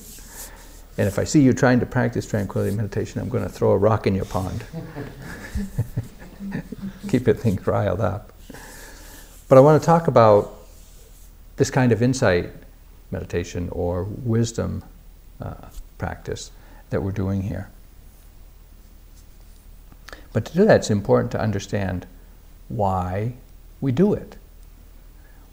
And 0.99 1.09
if 1.09 1.19
I 1.19 1.25
see 1.25 1.41
you 1.41 1.55
trying 1.55 1.81
to 1.81 1.87
practice 1.87 2.27
tranquility 2.27 2.77
meditation, 2.77 3.21
I'm 3.21 3.29
going 3.29 3.45
to 3.45 3.49
throw 3.49 3.71
a 3.71 3.79
rock 3.79 4.07
in 4.07 4.15
your 4.15 4.27
pond. 4.27 4.65
Keep 7.09 7.29
it 7.29 7.39
things 7.39 7.67
riled 7.67 8.01
up. 8.01 8.32
But 9.53 9.59
I 9.59 9.61
want 9.61 9.83
to 9.83 9.85
talk 9.85 10.09
about 10.09 10.51
this 11.57 11.71
kind 11.71 11.93
of 11.93 12.01
insight 12.01 12.51
meditation 13.11 13.69
or 13.71 14.05
wisdom 14.05 14.83
uh, 15.43 15.69
practice 15.99 16.51
that 16.89 17.03
we're 17.03 17.13
doing 17.13 17.43
here. 17.43 17.69
But 20.33 20.47
to 20.47 20.55
do 20.55 20.65
that, 20.65 20.77
it's 20.77 20.91
important 20.91 21.33
to 21.33 21.39
understand 21.39 22.07
why 22.71 23.35
we 23.83 23.93
do 23.93 24.15
it. 24.15 24.37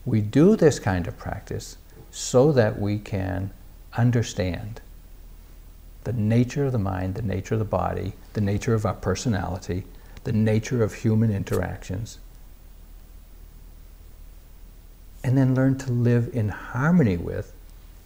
We 0.06 0.22
do 0.22 0.56
this 0.56 0.79
kind 0.79 1.06
of 1.06 1.18
practice 1.18 1.75
so 2.10 2.53
that 2.53 2.79
we 2.79 3.00
can 3.00 3.51
understand 3.98 4.79
the 6.06 6.13
nature 6.13 6.68
of 6.68 6.72
the 6.72 6.79
mind, 6.79 7.15
the 7.15 7.22
nature 7.22 7.56
of 7.56 7.60
the 7.60 7.65
body, 7.65 8.13
the 8.32 8.39
nature 8.39 8.74
of 8.74 8.86
our 8.86 8.94
personality, 8.94 9.84
the 10.24 10.32
nature 10.32 10.84
of 10.84 10.94
human 10.94 11.32
interactions, 11.32 12.20
and 15.23 15.38
then 15.38 15.53
learn 15.53 15.77
to 15.77 15.91
live 15.91 16.29
in 16.33 16.49
harmony 16.49 17.17
with 17.17 17.53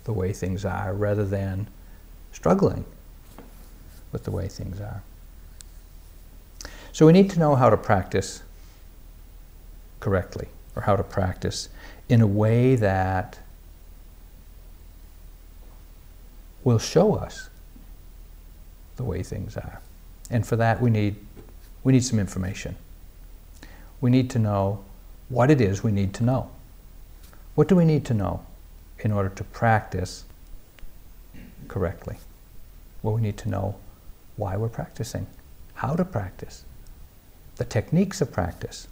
the 0.04 0.14
way 0.14 0.34
things 0.34 0.66
are 0.66 0.94
rather 0.94 1.26
than 1.26 1.68
struggling 2.32 2.86
with 4.12 4.24
the 4.24 4.32
way 4.32 4.48
things 4.48 4.80
are. 4.80 5.02
So 6.92 7.06
we 7.06 7.14
need 7.14 7.30
to 7.32 7.40
know 7.40 7.56
how 7.56 7.70
to 7.70 7.78
practice 7.78 8.44
correctly 10.00 10.48
or 10.76 10.84
how 10.84 10.96
to 10.96 11.04
practice 11.04 11.70
in 12.10 12.22
a 12.22 12.28
way 12.28 12.76
that 12.76 13.40
will 16.64 16.80
show 16.80 17.16
us 17.16 17.50
the 18.96 19.04
way 19.04 19.24
things 19.24 19.58
are. 19.58 19.82
And 20.30 20.46
for 20.46 20.56
that 20.56 20.82
we 20.82 20.90
need 20.90 21.16
we 21.84 21.92
need 21.92 22.04
some 22.04 22.20
information. 22.20 22.78
We 24.00 24.10
need 24.10 24.30
to 24.32 24.40
know 24.40 24.84
what 25.30 25.52
it 25.52 25.60
is 25.60 25.84
we 25.84 25.92
need 25.92 26.14
to 26.16 26.24
know. 26.24 26.50
What 27.56 27.68
do 27.68 27.76
we 27.76 27.86
need 27.86 28.04
to 28.06 28.14
know 28.14 28.44
in 29.00 29.12
order 29.12 29.30
to 29.30 29.44
practice 29.44 30.26
correctly? 31.68 32.18
Well, 33.04 33.14
we 33.14 33.22
need 33.22 33.38
to 33.38 33.50
know 33.50 33.76
why 34.38 34.58
we're 34.58 34.70
practicing, 34.70 35.28
how 35.76 35.96
to 35.96 36.04
practice, 36.04 36.66
the 37.58 37.66
techniques 37.66 38.22
of 38.22 38.32
practice. 38.32 38.88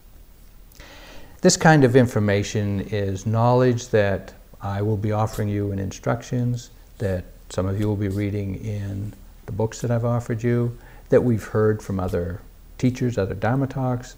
This 1.41 1.57
kind 1.57 1.83
of 1.83 1.95
information 1.95 2.81
is 2.81 3.25
knowledge 3.25 3.87
that 3.87 4.33
I 4.61 4.83
will 4.83 4.97
be 4.97 5.11
offering 5.11 5.49
you 5.49 5.71
in 5.71 5.79
instructions, 5.79 6.69
that 6.99 7.25
some 7.49 7.65
of 7.65 7.79
you 7.79 7.87
will 7.87 7.95
be 7.95 8.09
reading 8.09 8.63
in 8.63 9.13
the 9.47 9.51
books 9.51 9.81
that 9.81 9.89
I've 9.89 10.05
offered 10.05 10.43
you, 10.43 10.77
that 11.09 11.23
we've 11.23 11.43
heard 11.43 11.81
from 11.81 11.99
other 11.99 12.41
teachers, 12.77 13.17
other 13.17 13.33
Dharma 13.33 13.65
talks. 13.65 14.17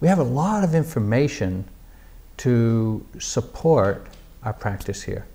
We 0.00 0.08
have 0.08 0.18
a 0.18 0.24
lot 0.24 0.64
of 0.64 0.74
information 0.74 1.66
to 2.38 3.04
support 3.18 4.06
our 4.42 4.52
practice 4.52 5.02
here. 5.02 5.26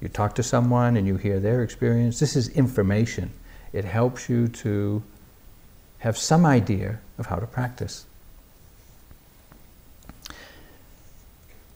You 0.00 0.08
talk 0.08 0.34
to 0.34 0.42
someone 0.42 0.96
and 0.96 1.06
you 1.06 1.16
hear 1.16 1.40
their 1.40 1.62
experience. 1.62 2.20
This 2.20 2.36
is 2.36 2.48
information. 2.50 3.30
It 3.72 3.84
helps 3.84 4.28
you 4.28 4.48
to 4.48 5.02
have 5.98 6.18
some 6.18 6.44
idea 6.44 6.98
of 7.18 7.26
how 7.26 7.36
to 7.36 7.46
practice. 7.46 8.04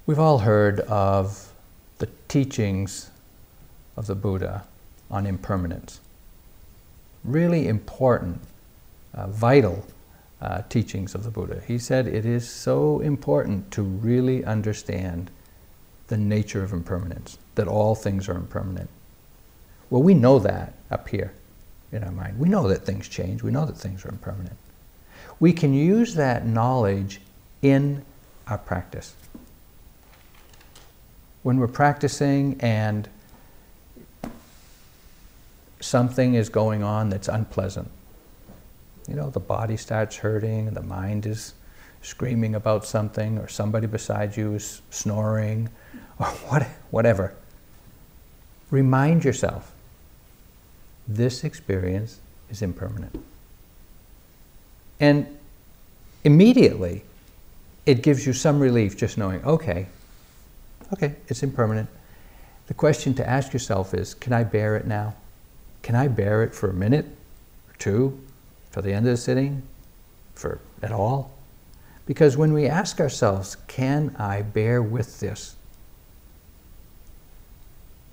We've 0.06 0.18
all 0.18 0.38
heard 0.38 0.80
of 0.80 1.52
the 1.98 2.08
teachings 2.28 3.10
of 3.96 4.06
the 4.06 4.14
Buddha 4.14 4.64
on 5.10 5.26
impermanence. 5.26 6.00
Really 7.24 7.68
important, 7.68 8.40
uh, 9.14 9.26
vital 9.28 9.84
uh, 10.40 10.62
teachings 10.68 11.14
of 11.14 11.24
the 11.24 11.30
Buddha. 11.30 11.62
He 11.66 11.78
said 11.78 12.06
it 12.06 12.24
is 12.24 12.48
so 12.48 13.00
important 13.00 13.70
to 13.72 13.82
really 13.82 14.44
understand 14.44 15.30
the 16.08 16.16
nature 16.16 16.62
of 16.62 16.72
impermanence, 16.72 17.38
that 17.54 17.68
all 17.68 17.94
things 17.94 18.28
are 18.28 18.34
impermanent. 18.34 18.90
Well, 19.90 20.02
we 20.02 20.14
know 20.14 20.38
that 20.40 20.74
up 20.90 21.08
here 21.08 21.32
in 21.92 22.02
our 22.02 22.10
mind. 22.10 22.38
We 22.38 22.48
know 22.48 22.68
that 22.68 22.84
things 22.84 23.08
change, 23.08 23.42
we 23.42 23.50
know 23.50 23.66
that 23.66 23.76
things 23.76 24.04
are 24.04 24.08
impermanent. 24.08 24.56
We 25.38 25.52
can 25.52 25.72
use 25.72 26.14
that 26.14 26.46
knowledge 26.46 27.20
in 27.62 28.04
our 28.46 28.58
practice. 28.58 29.14
When 31.42 31.58
we're 31.58 31.68
practicing 31.68 32.60
and 32.60 33.08
something 35.80 36.34
is 36.34 36.48
going 36.48 36.82
on 36.82 37.08
that's 37.08 37.28
unpleasant, 37.28 37.90
you 39.10 39.16
know, 39.16 39.28
the 39.28 39.40
body 39.40 39.76
starts 39.76 40.16
hurting, 40.16 40.72
the 40.72 40.82
mind 40.82 41.26
is 41.26 41.54
screaming 42.00 42.54
about 42.54 42.86
something, 42.86 43.38
or 43.38 43.48
somebody 43.48 43.88
beside 43.88 44.36
you 44.36 44.54
is 44.54 44.80
snoring, 44.90 45.68
or 46.20 46.26
what, 46.26 46.62
whatever. 46.90 47.34
Remind 48.70 49.24
yourself 49.24 49.72
this 51.08 51.42
experience 51.42 52.20
is 52.50 52.62
impermanent. 52.62 53.20
And 55.00 55.26
immediately, 56.22 57.02
it 57.86 58.02
gives 58.02 58.24
you 58.24 58.32
some 58.32 58.60
relief 58.60 58.96
just 58.96 59.18
knowing, 59.18 59.44
okay, 59.44 59.86
okay, 60.92 61.16
it's 61.26 61.42
impermanent. 61.42 61.88
The 62.68 62.74
question 62.74 63.12
to 63.14 63.28
ask 63.28 63.52
yourself 63.52 63.92
is 63.92 64.14
can 64.14 64.32
I 64.32 64.44
bear 64.44 64.76
it 64.76 64.86
now? 64.86 65.14
Can 65.82 65.96
I 65.96 66.06
bear 66.06 66.44
it 66.44 66.54
for 66.54 66.70
a 66.70 66.74
minute 66.74 67.06
or 67.06 67.74
two? 67.78 68.20
For 68.70 68.82
the 68.82 68.92
end 68.92 69.06
of 69.06 69.12
the 69.12 69.16
sitting, 69.16 69.62
for 70.34 70.60
at 70.82 70.92
all. 70.92 71.32
Because 72.06 72.36
when 72.36 72.52
we 72.52 72.66
ask 72.66 73.00
ourselves, 73.00 73.56
can 73.68 74.14
I 74.18 74.42
bear 74.42 74.82
with 74.82 75.20
this? 75.20 75.56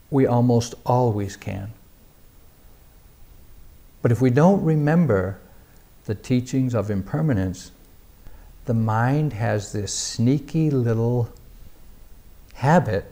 We 0.09 0.25
almost 0.25 0.75
always 0.85 1.35
can. 1.35 1.71
But 4.01 4.11
if 4.11 4.21
we 4.21 4.29
don't 4.29 4.63
remember 4.63 5.39
the 6.05 6.15
teachings 6.15 6.73
of 6.73 6.89
impermanence, 6.89 7.71
the 8.65 8.73
mind 8.73 9.33
has 9.33 9.71
this 9.71 9.93
sneaky 9.93 10.69
little 10.69 11.29
habit 12.53 13.11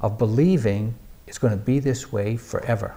of 0.00 0.18
believing 0.18 0.94
it's 1.26 1.38
going 1.38 1.52
to 1.52 1.62
be 1.62 1.78
this 1.78 2.12
way 2.12 2.36
forever. 2.36 2.96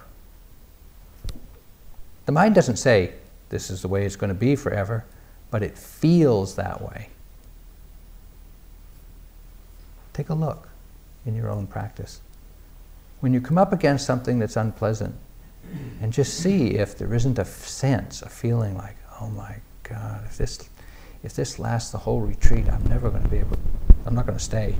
The 2.26 2.32
mind 2.32 2.54
doesn't 2.54 2.76
say, 2.76 3.14
this 3.50 3.70
is 3.70 3.82
the 3.82 3.88
way 3.88 4.06
it's 4.06 4.16
going 4.16 4.28
to 4.28 4.34
be 4.34 4.56
forever, 4.56 5.04
but 5.50 5.62
it 5.62 5.76
feels 5.76 6.54
that 6.54 6.80
way. 6.80 7.08
Take 10.12 10.30
a 10.30 10.34
look 10.34 10.68
in 11.26 11.34
your 11.34 11.50
own 11.50 11.66
practice. 11.66 12.20
When 13.20 13.34
you 13.34 13.40
come 13.40 13.58
up 13.58 13.72
against 13.72 14.06
something 14.06 14.38
that's 14.38 14.56
unpleasant, 14.56 15.14
and 16.00 16.12
just 16.12 16.38
see 16.38 16.70
if 16.70 16.96
there 16.96 17.12
isn't 17.14 17.38
a 17.38 17.44
sense, 17.44 18.22
a 18.22 18.28
feeling 18.28 18.76
like, 18.76 18.96
oh 19.20 19.28
my 19.28 19.56
God, 19.82 20.24
if 20.24 20.38
this, 20.38 20.68
if 21.22 21.34
this 21.34 21.58
lasts 21.58 21.92
the 21.92 21.98
whole 21.98 22.20
retreat, 22.20 22.68
I'm 22.68 22.84
never 22.84 23.10
going 23.10 23.22
to 23.22 23.28
be 23.28 23.38
able, 23.38 23.58
I'm 24.06 24.14
not 24.14 24.26
going 24.26 24.38
to 24.38 24.44
stay. 24.44 24.74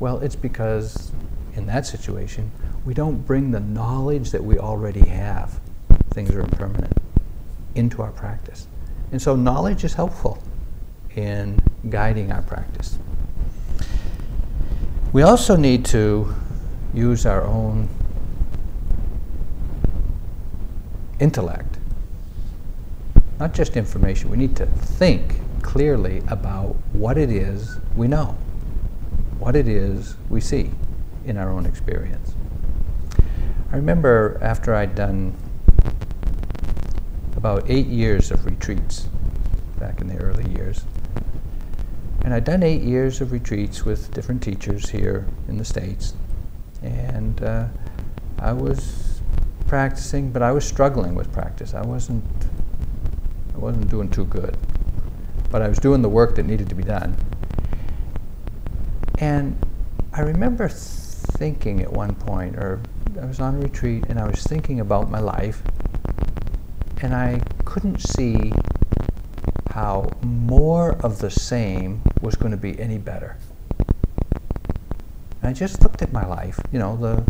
Well, 0.00 0.20
it's 0.20 0.36
because 0.36 1.12
in 1.54 1.66
that 1.66 1.86
situation, 1.86 2.50
we 2.84 2.94
don't 2.94 3.26
bring 3.26 3.50
the 3.50 3.60
knowledge 3.60 4.30
that 4.30 4.42
we 4.42 4.58
already 4.58 5.06
have 5.08 5.60
things 6.18 6.34
are 6.34 6.40
impermanent 6.40 6.92
into 7.76 8.02
our 8.02 8.10
practice. 8.10 8.66
And 9.12 9.22
so 9.22 9.36
knowledge 9.36 9.84
is 9.84 9.94
helpful 9.94 10.42
in 11.14 11.60
guiding 11.90 12.32
our 12.32 12.42
practice. 12.42 12.98
We 15.12 15.22
also 15.22 15.54
need 15.54 15.84
to 15.86 16.34
use 16.92 17.24
our 17.24 17.44
own 17.44 17.88
intellect. 21.20 21.78
Not 23.38 23.54
just 23.54 23.76
information. 23.76 24.28
We 24.28 24.38
need 24.38 24.56
to 24.56 24.66
think 24.66 25.36
clearly 25.62 26.24
about 26.26 26.74
what 26.94 27.16
it 27.16 27.30
is 27.30 27.78
we 27.94 28.08
know, 28.08 28.36
what 29.38 29.54
it 29.54 29.68
is 29.68 30.16
we 30.28 30.40
see 30.40 30.72
in 31.26 31.36
our 31.36 31.48
own 31.48 31.64
experience. 31.64 32.34
I 33.70 33.76
remember 33.76 34.36
after 34.42 34.74
I'd 34.74 34.96
done 34.96 35.36
about 37.38 37.70
eight 37.70 37.86
years 37.86 38.32
of 38.32 38.44
retreats 38.44 39.06
back 39.78 40.00
in 40.00 40.08
the 40.08 40.16
early 40.16 40.50
years, 40.50 40.84
and 42.24 42.34
I'd 42.34 42.42
done 42.42 42.64
eight 42.64 42.82
years 42.82 43.20
of 43.20 43.30
retreats 43.30 43.84
with 43.84 44.12
different 44.12 44.42
teachers 44.42 44.90
here 44.90 45.24
in 45.46 45.56
the 45.56 45.64
States, 45.64 46.14
and 46.82 47.40
uh, 47.40 47.66
I 48.40 48.52
was 48.52 49.20
practicing, 49.68 50.32
but 50.32 50.42
I 50.42 50.50
was 50.50 50.66
struggling 50.66 51.14
with 51.14 51.32
practice. 51.32 51.74
I 51.74 51.82
wasn't, 51.82 52.24
I 53.54 53.58
wasn't 53.58 53.88
doing 53.88 54.10
too 54.10 54.24
good, 54.24 54.56
but 55.48 55.62
I 55.62 55.68
was 55.68 55.78
doing 55.78 56.02
the 56.02 56.08
work 56.08 56.34
that 56.34 56.42
needed 56.42 56.68
to 56.70 56.74
be 56.74 56.82
done. 56.82 57.16
And 59.18 59.56
I 60.12 60.22
remember 60.22 60.68
thinking 60.68 61.82
at 61.82 61.92
one 61.92 62.16
point, 62.16 62.56
or 62.56 62.80
I 63.22 63.26
was 63.26 63.38
on 63.38 63.54
a 63.54 63.58
retreat 63.58 64.06
and 64.08 64.18
I 64.18 64.26
was 64.26 64.42
thinking 64.42 64.80
about 64.80 65.08
my 65.08 65.20
life, 65.20 65.62
and 67.00 67.14
I 67.14 67.40
couldn't 67.64 68.00
see 68.00 68.52
how 69.70 70.10
more 70.22 70.92
of 71.04 71.18
the 71.18 71.30
same 71.30 72.02
was 72.20 72.34
going 72.34 72.50
to 72.50 72.56
be 72.56 72.78
any 72.80 72.98
better. 72.98 73.36
And 75.40 75.50
I 75.50 75.52
just 75.52 75.82
looked 75.82 76.02
at 76.02 76.12
my 76.12 76.26
life, 76.26 76.58
you 76.72 76.78
know, 76.78 76.96
the 76.96 77.24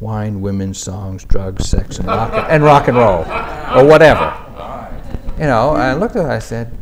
wine, 0.00 0.40
women, 0.40 0.74
songs, 0.74 1.24
drugs, 1.24 1.68
sex, 1.68 1.98
and 1.98 2.08
rock, 2.08 2.32
and, 2.32 2.46
and 2.50 2.64
rock 2.64 2.88
and 2.88 2.96
roll, 2.96 3.20
or 3.76 3.88
whatever. 3.88 4.42
You 5.38 5.44
know, 5.44 5.70
I 5.70 5.94
looked 5.94 6.16
at 6.16 6.24
it, 6.24 6.30
I 6.30 6.38
said, 6.38 6.76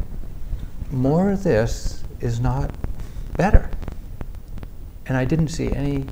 more 0.90 1.30
of 1.30 1.42
this 1.42 2.04
is 2.20 2.40
not 2.40 2.70
better. 3.36 3.68
And 5.06 5.16
I 5.16 5.24
didn't 5.24 5.48
see 5.48 5.70
any 5.72 6.06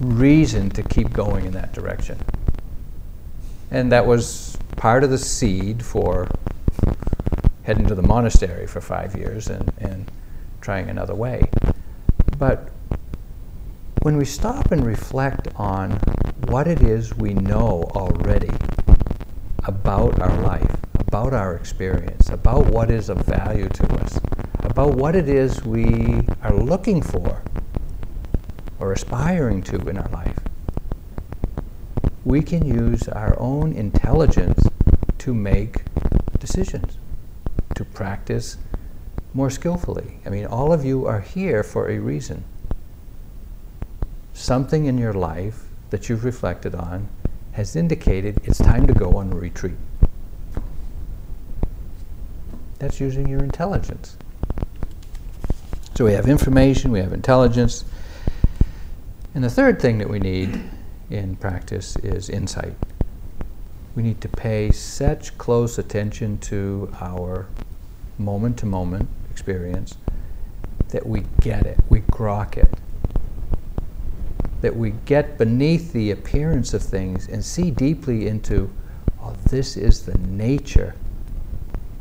reason 0.00 0.70
to 0.70 0.82
keep 0.82 1.12
going 1.12 1.46
in 1.46 1.52
that 1.52 1.72
direction. 1.72 2.18
And 3.70 3.92
that 3.92 4.06
was 4.06 4.56
part 4.76 5.04
of 5.04 5.10
the 5.10 5.18
seed 5.18 5.84
for 5.84 6.26
heading 7.62 7.86
to 7.86 7.94
the 7.94 8.02
monastery 8.02 8.66
for 8.66 8.80
five 8.80 9.14
years 9.14 9.48
and, 9.48 9.70
and 9.78 10.10
trying 10.60 10.88
another 10.88 11.14
way. 11.14 11.48
But 12.38 12.70
when 14.02 14.16
we 14.16 14.24
stop 14.24 14.72
and 14.72 14.84
reflect 14.84 15.48
on 15.56 15.92
what 16.46 16.66
it 16.66 16.80
is 16.80 17.14
we 17.14 17.34
know 17.34 17.84
already 17.94 18.50
about 19.64 20.18
our 20.20 20.40
life, 20.40 20.74
about 20.94 21.34
our 21.34 21.54
experience, 21.54 22.30
about 22.30 22.66
what 22.66 22.90
is 22.90 23.10
of 23.10 23.18
value 23.18 23.68
to 23.68 23.94
us, 24.02 24.18
about 24.60 24.94
what 24.94 25.14
it 25.14 25.28
is 25.28 25.62
we 25.64 26.22
are 26.42 26.54
looking 26.54 27.02
for 27.02 27.42
or 28.80 28.92
aspiring 28.92 29.62
to 29.62 29.76
in 29.88 29.98
our 29.98 30.08
life, 30.08 30.38
we 32.24 32.42
can 32.42 32.66
use 32.66 33.06
our 33.08 33.38
own 33.38 33.72
intelligence 33.72 34.66
to 35.18 35.34
make 35.34 35.82
decisions, 36.38 36.98
to 37.74 37.84
practice 37.84 38.56
more 39.34 39.50
skillfully. 39.50 40.18
I 40.26 40.30
mean, 40.30 40.46
all 40.46 40.72
of 40.72 40.84
you 40.84 41.06
are 41.06 41.20
here 41.20 41.62
for 41.62 41.88
a 41.88 41.98
reason. 41.98 42.44
Something 44.32 44.86
in 44.86 44.98
your 44.98 45.12
life 45.12 45.64
that 45.90 46.08
you've 46.08 46.24
reflected 46.24 46.74
on 46.74 47.08
has 47.52 47.76
indicated 47.76 48.40
it's 48.44 48.58
time 48.58 48.86
to 48.86 48.94
go 48.94 49.16
on 49.16 49.30
retreat. 49.30 49.76
That's 52.78 52.98
using 52.98 53.28
your 53.28 53.44
intelligence. 53.44 54.16
So 55.94 56.06
we 56.06 56.12
have 56.12 56.28
information, 56.28 56.90
we 56.92 57.00
have 57.00 57.12
intelligence. 57.12 57.84
And 59.34 59.44
the 59.44 59.50
third 59.50 59.80
thing 59.80 59.98
that 59.98 60.08
we 60.08 60.18
need 60.18 60.60
in 61.08 61.36
practice 61.36 61.96
is 61.96 62.28
insight. 62.28 62.74
We 63.94 64.02
need 64.02 64.20
to 64.22 64.28
pay 64.28 64.72
such 64.72 65.36
close 65.38 65.78
attention 65.78 66.38
to 66.38 66.92
our 67.00 67.46
moment 68.18 68.58
to 68.58 68.66
moment 68.66 69.08
experience 69.30 69.96
that 70.88 71.06
we 71.06 71.24
get 71.40 71.64
it, 71.66 71.78
we 71.88 72.00
grok 72.00 72.56
it, 72.56 72.68
that 74.60 74.74
we 74.74 74.90
get 75.06 75.38
beneath 75.38 75.92
the 75.92 76.10
appearance 76.10 76.74
of 76.74 76.82
things 76.82 77.28
and 77.28 77.44
see 77.44 77.70
deeply 77.70 78.26
into, 78.26 78.70
oh, 79.22 79.34
this 79.48 79.76
is 79.76 80.02
the 80.02 80.18
nature 80.18 80.94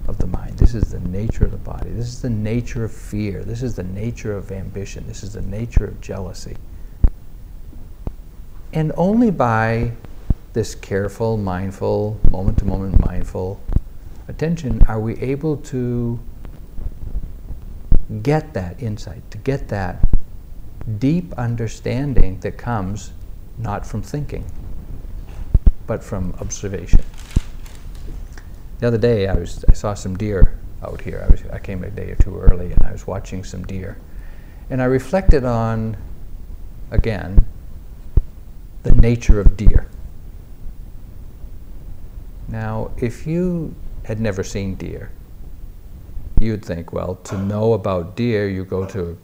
of 0.07 0.17
the 0.17 0.27
mind. 0.27 0.57
This 0.57 0.73
is 0.73 0.91
the 0.91 0.99
nature 0.99 1.45
of 1.45 1.51
the 1.51 1.57
body. 1.57 1.91
This 1.91 2.07
is 2.07 2.21
the 2.21 2.29
nature 2.29 2.83
of 2.83 2.91
fear. 2.91 3.43
This 3.43 3.61
is 3.61 3.75
the 3.75 3.83
nature 3.83 4.35
of 4.35 4.51
ambition. 4.51 5.05
This 5.07 5.23
is 5.23 5.33
the 5.33 5.41
nature 5.43 5.85
of 5.85 6.01
jealousy. 6.01 6.57
And 8.71 8.91
only 8.97 9.31
by 9.31 9.93
this 10.53 10.75
careful, 10.75 11.37
mindful, 11.37 12.19
moment 12.29 12.59
to 12.59 12.65
moment 12.65 12.99
mindful 13.05 13.59
attention 14.27 14.83
are 14.87 14.99
we 14.99 15.17
able 15.19 15.57
to 15.57 16.19
get 18.21 18.53
that 18.53 18.81
insight, 18.81 19.29
to 19.31 19.37
get 19.39 19.67
that 19.69 20.07
deep 20.99 21.33
understanding 21.33 22.39
that 22.39 22.57
comes 22.57 23.11
not 23.57 23.85
from 23.85 24.01
thinking, 24.01 24.45
but 25.87 26.03
from 26.03 26.33
observation. 26.39 27.01
The 28.79 28.87
other 28.87 28.97
day, 28.97 29.27
I, 29.27 29.33
was, 29.33 29.65
I 29.67 29.73
saw 29.73 29.93
some 29.93 30.15
deer 30.15 30.57
out 30.81 31.01
here. 31.01 31.25
I, 31.27 31.31
was, 31.31 31.43
I 31.51 31.59
came 31.59 31.83
a 31.83 31.89
day 31.89 32.11
or 32.11 32.15
two 32.15 32.39
early, 32.39 32.71
and 32.71 32.81
I 32.83 32.91
was 32.91 33.05
watching 33.05 33.43
some 33.43 33.63
deer. 33.65 33.97
And 34.69 34.81
I 34.81 34.85
reflected 34.85 35.43
on, 35.43 35.97
again, 36.91 37.45
the 38.83 38.91
nature 38.93 39.39
of 39.39 39.57
deer. 39.57 39.87
Now, 42.47 42.91
if 42.97 43.27
you 43.27 43.75
had 44.03 44.19
never 44.19 44.43
seen 44.43 44.75
deer, 44.75 45.11
you'd 46.39 46.65
think, 46.65 46.93
well, 46.93 47.15
to 47.15 47.37
know 47.37 47.73
about 47.73 48.15
deer, 48.15 48.47
you 48.49 48.65
go 48.65 48.85
to 48.85 49.17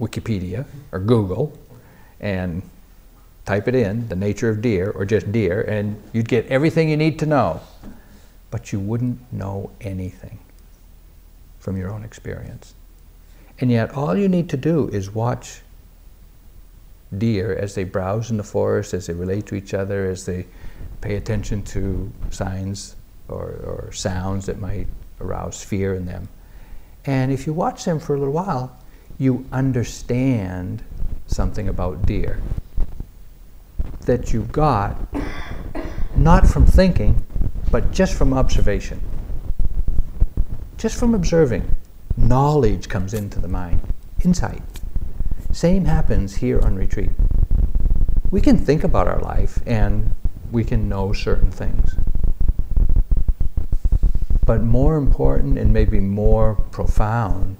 Wikipedia 0.00 0.64
or 0.92 0.98
Google 0.98 1.56
and 2.20 2.62
type 3.44 3.68
it 3.68 3.74
in, 3.74 4.08
the 4.08 4.16
nature 4.16 4.48
of 4.48 4.62
deer, 4.62 4.90
or 4.92 5.04
just 5.04 5.30
deer, 5.32 5.62
and 5.62 6.00
you'd 6.12 6.28
get 6.28 6.46
everything 6.46 6.88
you 6.88 6.96
need 6.96 7.18
to 7.18 7.26
know 7.26 7.60
but 8.52 8.70
you 8.70 8.78
wouldn't 8.78 9.32
know 9.32 9.70
anything 9.80 10.38
from 11.58 11.76
your 11.76 11.90
own 11.90 12.04
experience. 12.04 12.74
And 13.58 13.70
yet, 13.70 13.94
all 13.94 14.16
you 14.16 14.28
need 14.28 14.48
to 14.50 14.56
do 14.56 14.88
is 14.88 15.12
watch 15.12 15.61
deer 17.18 17.54
as 17.54 17.74
they 17.74 17.84
browse 17.84 18.30
in 18.30 18.36
the 18.36 18.44
forest, 18.44 18.94
as 18.94 19.06
they 19.06 19.12
relate 19.12 19.46
to 19.46 19.54
each 19.54 19.74
other, 19.74 20.08
as 20.08 20.26
they 20.26 20.46
pay 21.00 21.16
attention 21.16 21.62
to 21.62 22.10
signs 22.30 22.96
or, 23.28 23.44
or 23.64 23.90
sounds 23.92 24.46
that 24.46 24.58
might 24.58 24.86
arouse 25.20 25.62
fear 25.62 25.94
in 25.94 26.06
them. 26.06 26.28
And 27.04 27.32
if 27.32 27.46
you 27.46 27.52
watch 27.52 27.84
them 27.84 27.98
for 27.98 28.14
a 28.14 28.18
little 28.18 28.34
while, 28.34 28.76
you 29.18 29.46
understand 29.52 30.82
something 31.26 31.68
about 31.68 32.06
deer 32.06 32.40
that 34.06 34.32
you 34.32 34.42
got 34.44 34.96
not 36.16 36.46
from 36.46 36.66
thinking, 36.66 37.24
but 37.70 37.90
just 37.90 38.14
from 38.14 38.32
observation. 38.32 39.00
Just 40.76 40.98
from 40.98 41.14
observing, 41.14 41.74
knowledge 42.16 42.88
comes 42.88 43.14
into 43.14 43.40
the 43.40 43.48
mind, 43.48 43.80
insight. 44.24 44.62
Same 45.52 45.84
happens 45.84 46.36
here 46.36 46.58
on 46.60 46.76
retreat. 46.76 47.10
We 48.30 48.40
can 48.40 48.56
think 48.56 48.84
about 48.84 49.06
our 49.06 49.20
life 49.20 49.58
and 49.66 50.14
we 50.50 50.64
can 50.64 50.88
know 50.88 51.12
certain 51.12 51.50
things. 51.50 51.94
But 54.46 54.62
more 54.62 54.96
important 54.96 55.58
and 55.58 55.70
maybe 55.70 56.00
more 56.00 56.54
profound, 56.54 57.58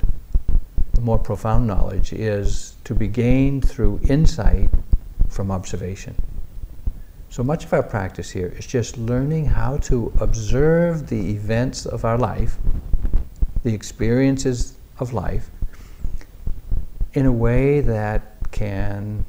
the 0.95 1.03
more 1.03 1.19
profound 1.19 1.67
knowledge 1.67 2.15
is 2.15 2.77
to 2.85 2.95
be 2.95 3.09
gained 3.09 3.69
through 3.69 4.01
insight 4.09 4.71
from 5.29 5.51
observation. 5.51 6.17
So 7.29 7.45
much 7.45 7.67
of 7.67 7.75
our 7.75 7.83
practice 7.83 8.31
here 8.31 8.55
is 8.57 8.67
just 8.67 8.97
learning 8.97 9.47
how 9.47 9.77
to 9.89 10.13
observe 10.19 11.09
the 11.09 11.31
events 11.31 11.85
of 11.85 12.07
our 12.07 12.17
life, 12.17 12.57
the 13.65 13.75
experiences 13.75 14.79
of 14.99 15.13
life, 15.13 15.51
in 17.15 17.27
a 17.27 17.33
way 17.33 17.81
that 17.81 18.23
can 18.51 19.25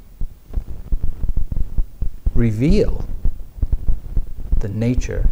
reveal 2.34 3.06
the 4.60 4.70
nature 4.70 5.30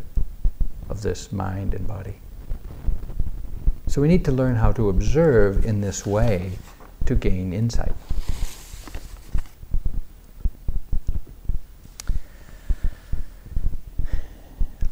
of 0.89 1.01
this 1.01 1.31
mind 1.31 1.73
and 1.73 1.87
body. 1.87 2.15
So 3.87 4.01
we 4.01 4.07
need 4.07 4.25
to 4.25 4.31
learn 4.31 4.55
how 4.55 4.71
to 4.73 4.89
observe 4.89 5.65
in 5.65 5.81
this 5.81 6.05
way 6.05 6.53
to 7.05 7.15
gain 7.15 7.53
insight. 7.53 7.93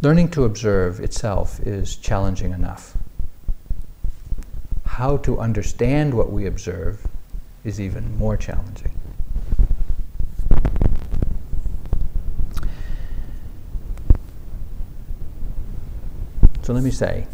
Learning 0.02 0.30
to 0.32 0.45
observe 0.45 1.02
itself 1.02 1.60
is 1.60 1.98
challenging 1.98 2.54
enough. 2.54 2.95
How 4.86 5.17
to 5.17 5.39
understand 5.39 6.13
what 6.13 6.32
we 6.32 6.45
observe 6.45 7.06
is 7.63 7.80
even 7.80 8.17
more 8.17 8.38
challenging. 8.38 8.93
So 16.62 16.74
let 16.74 16.84
me 16.84 16.91
say 16.91 17.26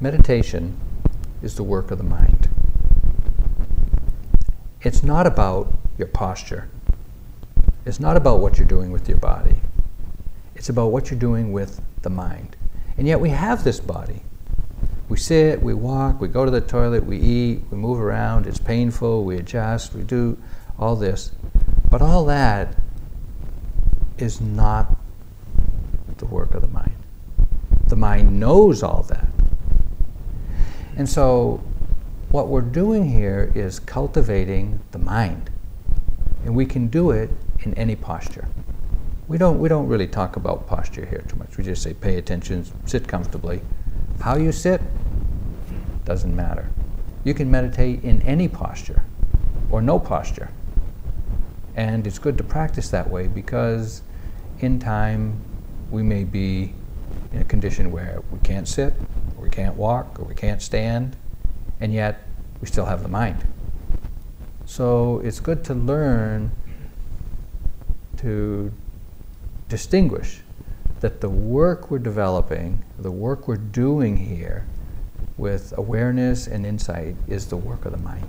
meditation 0.00 0.78
is 1.42 1.54
the 1.54 1.62
work 1.62 1.90
of 1.90 1.98
the 1.98 2.04
mind. 2.04 2.48
It's 4.80 5.02
not 5.02 5.26
about 5.26 5.72
your 5.98 6.08
posture. 6.08 6.68
It's 7.84 8.00
not 8.00 8.16
about 8.16 8.40
what 8.40 8.58
you're 8.58 8.66
doing 8.66 8.90
with 8.90 9.08
your 9.08 9.18
body. 9.18 9.56
It's 10.54 10.68
about 10.68 10.92
what 10.92 11.10
you're 11.10 11.20
doing 11.20 11.52
with 11.52 11.80
the 12.02 12.10
mind. 12.10 12.56
And 12.96 13.06
yet 13.06 13.20
we 13.20 13.30
have 13.30 13.64
this 13.64 13.80
body. 13.80 14.22
We 15.12 15.18
sit, 15.18 15.62
we 15.62 15.74
walk, 15.74 16.22
we 16.22 16.28
go 16.28 16.46
to 16.46 16.50
the 16.50 16.62
toilet, 16.62 17.04
we 17.04 17.18
eat, 17.18 17.60
we 17.70 17.76
move 17.76 18.00
around, 18.00 18.46
it's 18.46 18.58
painful, 18.58 19.26
we 19.26 19.36
adjust, 19.36 19.92
we 19.92 20.04
do 20.04 20.38
all 20.78 20.96
this. 20.96 21.32
But 21.90 22.00
all 22.00 22.24
that 22.24 22.74
is 24.16 24.40
not 24.40 24.96
the 26.16 26.24
work 26.24 26.54
of 26.54 26.62
the 26.62 26.68
mind. 26.68 26.96
The 27.88 27.96
mind 27.96 28.40
knows 28.40 28.82
all 28.82 29.02
that. 29.02 29.26
And 30.96 31.06
so 31.06 31.62
what 32.30 32.48
we're 32.48 32.62
doing 32.62 33.06
here 33.06 33.52
is 33.54 33.78
cultivating 33.78 34.80
the 34.92 34.98
mind. 34.98 35.50
And 36.46 36.56
we 36.56 36.64
can 36.64 36.86
do 36.86 37.10
it 37.10 37.28
in 37.64 37.74
any 37.74 37.96
posture. 37.96 38.48
We 39.28 39.36
don't, 39.36 39.58
we 39.58 39.68
don't 39.68 39.88
really 39.88 40.08
talk 40.08 40.36
about 40.36 40.66
posture 40.66 41.04
here 41.04 41.22
too 41.28 41.36
much. 41.36 41.58
We 41.58 41.64
just 41.64 41.82
say 41.82 41.92
pay 41.92 42.16
attention, 42.16 42.64
sit 42.86 43.06
comfortably. 43.06 43.60
How 44.20 44.36
you 44.36 44.52
sit 44.52 44.80
doesn't 46.04 46.34
matter. 46.34 46.68
You 47.24 47.34
can 47.34 47.50
meditate 47.50 48.02
in 48.02 48.22
any 48.22 48.48
posture 48.48 49.02
or 49.70 49.80
no 49.80 49.98
posture. 49.98 50.50
And 51.76 52.06
it's 52.06 52.18
good 52.18 52.36
to 52.38 52.44
practice 52.44 52.90
that 52.90 53.08
way 53.08 53.28
because 53.28 54.02
in 54.60 54.78
time 54.78 55.40
we 55.90 56.02
may 56.02 56.24
be 56.24 56.74
in 57.32 57.40
a 57.40 57.44
condition 57.44 57.90
where 57.90 58.22
we 58.30 58.38
can't 58.40 58.68
sit, 58.68 58.92
or 59.36 59.44
we 59.44 59.50
can't 59.50 59.76
walk, 59.76 60.18
or 60.18 60.24
we 60.24 60.34
can't 60.34 60.60
stand, 60.60 61.16
and 61.80 61.92
yet 61.92 62.22
we 62.60 62.66
still 62.66 62.84
have 62.84 63.02
the 63.02 63.08
mind. 63.08 63.46
So 64.66 65.20
it's 65.24 65.40
good 65.40 65.64
to 65.64 65.74
learn 65.74 66.50
to 68.18 68.72
distinguish 69.68 70.40
that 71.00 71.20
the 71.20 71.28
work 71.28 71.90
we're 71.90 71.98
developing, 71.98 72.84
the 72.98 73.10
work 73.10 73.48
we're 73.48 73.56
doing 73.56 74.16
here 74.16 74.66
with 75.36 75.72
awareness 75.76 76.46
and 76.46 76.66
insight 76.66 77.16
is 77.26 77.46
the 77.46 77.56
work 77.56 77.84
of 77.84 77.92
the 77.92 77.98
mind. 77.98 78.28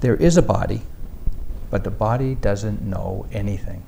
There 0.00 0.16
is 0.16 0.36
a 0.36 0.42
body, 0.42 0.82
but 1.70 1.84
the 1.84 1.90
body 1.90 2.34
doesn't 2.34 2.82
know 2.82 3.26
anything. 3.32 3.84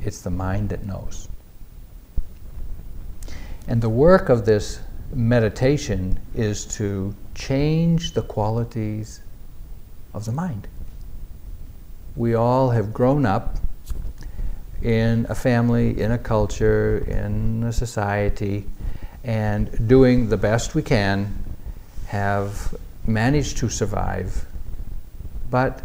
It's 0.00 0.20
the 0.20 0.30
mind 0.30 0.70
that 0.70 0.84
knows. 0.84 1.28
And 3.66 3.82
the 3.82 3.88
work 3.88 4.28
of 4.28 4.46
this 4.46 4.80
meditation 5.12 6.18
is 6.34 6.64
to 6.76 7.14
change 7.34 8.12
the 8.12 8.22
qualities 8.22 9.20
of 10.14 10.24
the 10.24 10.32
mind. 10.32 10.68
We 12.16 12.34
all 12.34 12.70
have 12.70 12.92
grown 12.92 13.26
up 13.26 13.58
in 14.82 15.26
a 15.28 15.34
family, 15.34 16.00
in 16.00 16.12
a 16.12 16.18
culture, 16.18 16.98
in 17.08 17.64
a 17.64 17.72
society, 17.72 18.64
and 19.24 19.88
doing 19.88 20.28
the 20.28 20.36
best 20.36 20.74
we 20.74 20.82
can, 20.82 21.44
have 22.06 22.74
managed 23.06 23.58
to 23.58 23.68
survive. 23.68 24.46
But 25.50 25.82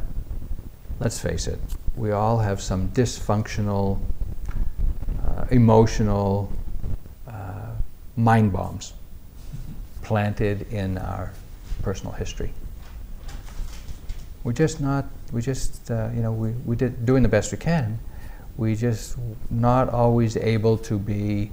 let's 0.99 1.19
face 1.19 1.47
it, 1.47 1.59
we 1.95 2.11
all 2.11 2.37
have 2.39 2.61
some 2.61 2.89
dysfunctional, 2.89 3.99
uh, 5.25 5.45
emotional 5.51 6.51
uh, 7.27 7.71
mind 8.15 8.53
bombs 8.53 8.93
planted 10.01 10.71
in 10.71 10.97
our 10.97 11.31
personal 11.81 12.13
history. 12.13 12.51
We're 14.43 14.53
just 14.53 14.81
not, 14.81 15.05
we 15.31 15.41
just, 15.41 15.89
uh, 15.89 16.09
you 16.13 16.21
know, 16.21 16.31
we, 16.31 16.51
we 16.65 16.75
did 16.75 17.05
doing 17.05 17.23
the 17.23 17.29
best 17.29 17.51
we 17.51 17.57
can. 17.57 17.99
We 18.57 18.75
just 18.75 19.17
not 19.49 19.89
always 19.89 20.37
able 20.37 20.77
to 20.79 20.99
be 20.99 21.51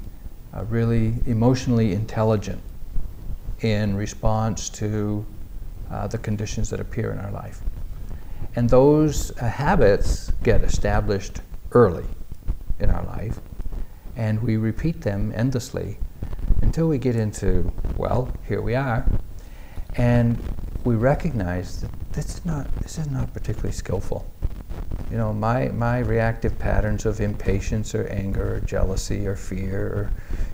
uh, 0.54 0.64
really 0.64 1.14
emotionally 1.26 1.92
intelligent 1.92 2.60
in 3.60 3.94
response 3.96 4.68
to 4.70 5.24
uh, 5.90 6.06
the 6.06 6.18
conditions 6.18 6.70
that 6.70 6.80
appear 6.80 7.12
in 7.12 7.18
our 7.18 7.30
life. 7.30 7.60
And 8.56 8.68
those 8.68 9.30
uh, 9.38 9.48
habits 9.48 10.32
get 10.42 10.62
established 10.62 11.40
early 11.72 12.06
in 12.78 12.90
our 12.90 13.04
life, 13.04 13.40
and 14.16 14.42
we 14.42 14.56
repeat 14.56 15.00
them 15.02 15.32
endlessly 15.34 15.98
until 16.62 16.88
we 16.88 16.98
get 16.98 17.16
into, 17.16 17.72
well, 17.96 18.32
here 18.46 18.60
we 18.60 18.74
are, 18.74 19.06
and 19.96 20.38
we 20.84 20.94
recognize 20.94 21.80
that 21.82 21.90
this 22.12 22.38
is 22.38 22.44
not, 22.44 22.74
this 22.76 22.98
is 22.98 23.08
not 23.08 23.32
particularly 23.32 23.72
skillful. 23.72 24.26
You 25.10 25.16
know, 25.16 25.32
my, 25.32 25.68
my 25.68 25.98
reactive 25.98 26.58
patterns 26.58 27.04
of 27.04 27.20
impatience 27.20 27.94
or 27.94 28.06
anger 28.06 28.56
or 28.56 28.60
jealousy 28.60 29.26
or 29.26 29.34
fear 29.34 29.80
or 29.80 30.10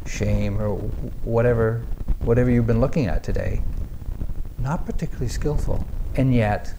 shame 0.08 0.60
or 0.60 0.76
whatever, 1.24 1.82
whatever 2.20 2.50
you've 2.50 2.66
been 2.66 2.80
looking 2.80 3.06
at 3.06 3.22
today, 3.22 3.62
not 4.58 4.86
particularly 4.86 5.28
skillful. 5.28 5.84
And 6.14 6.34
yet, 6.34 6.72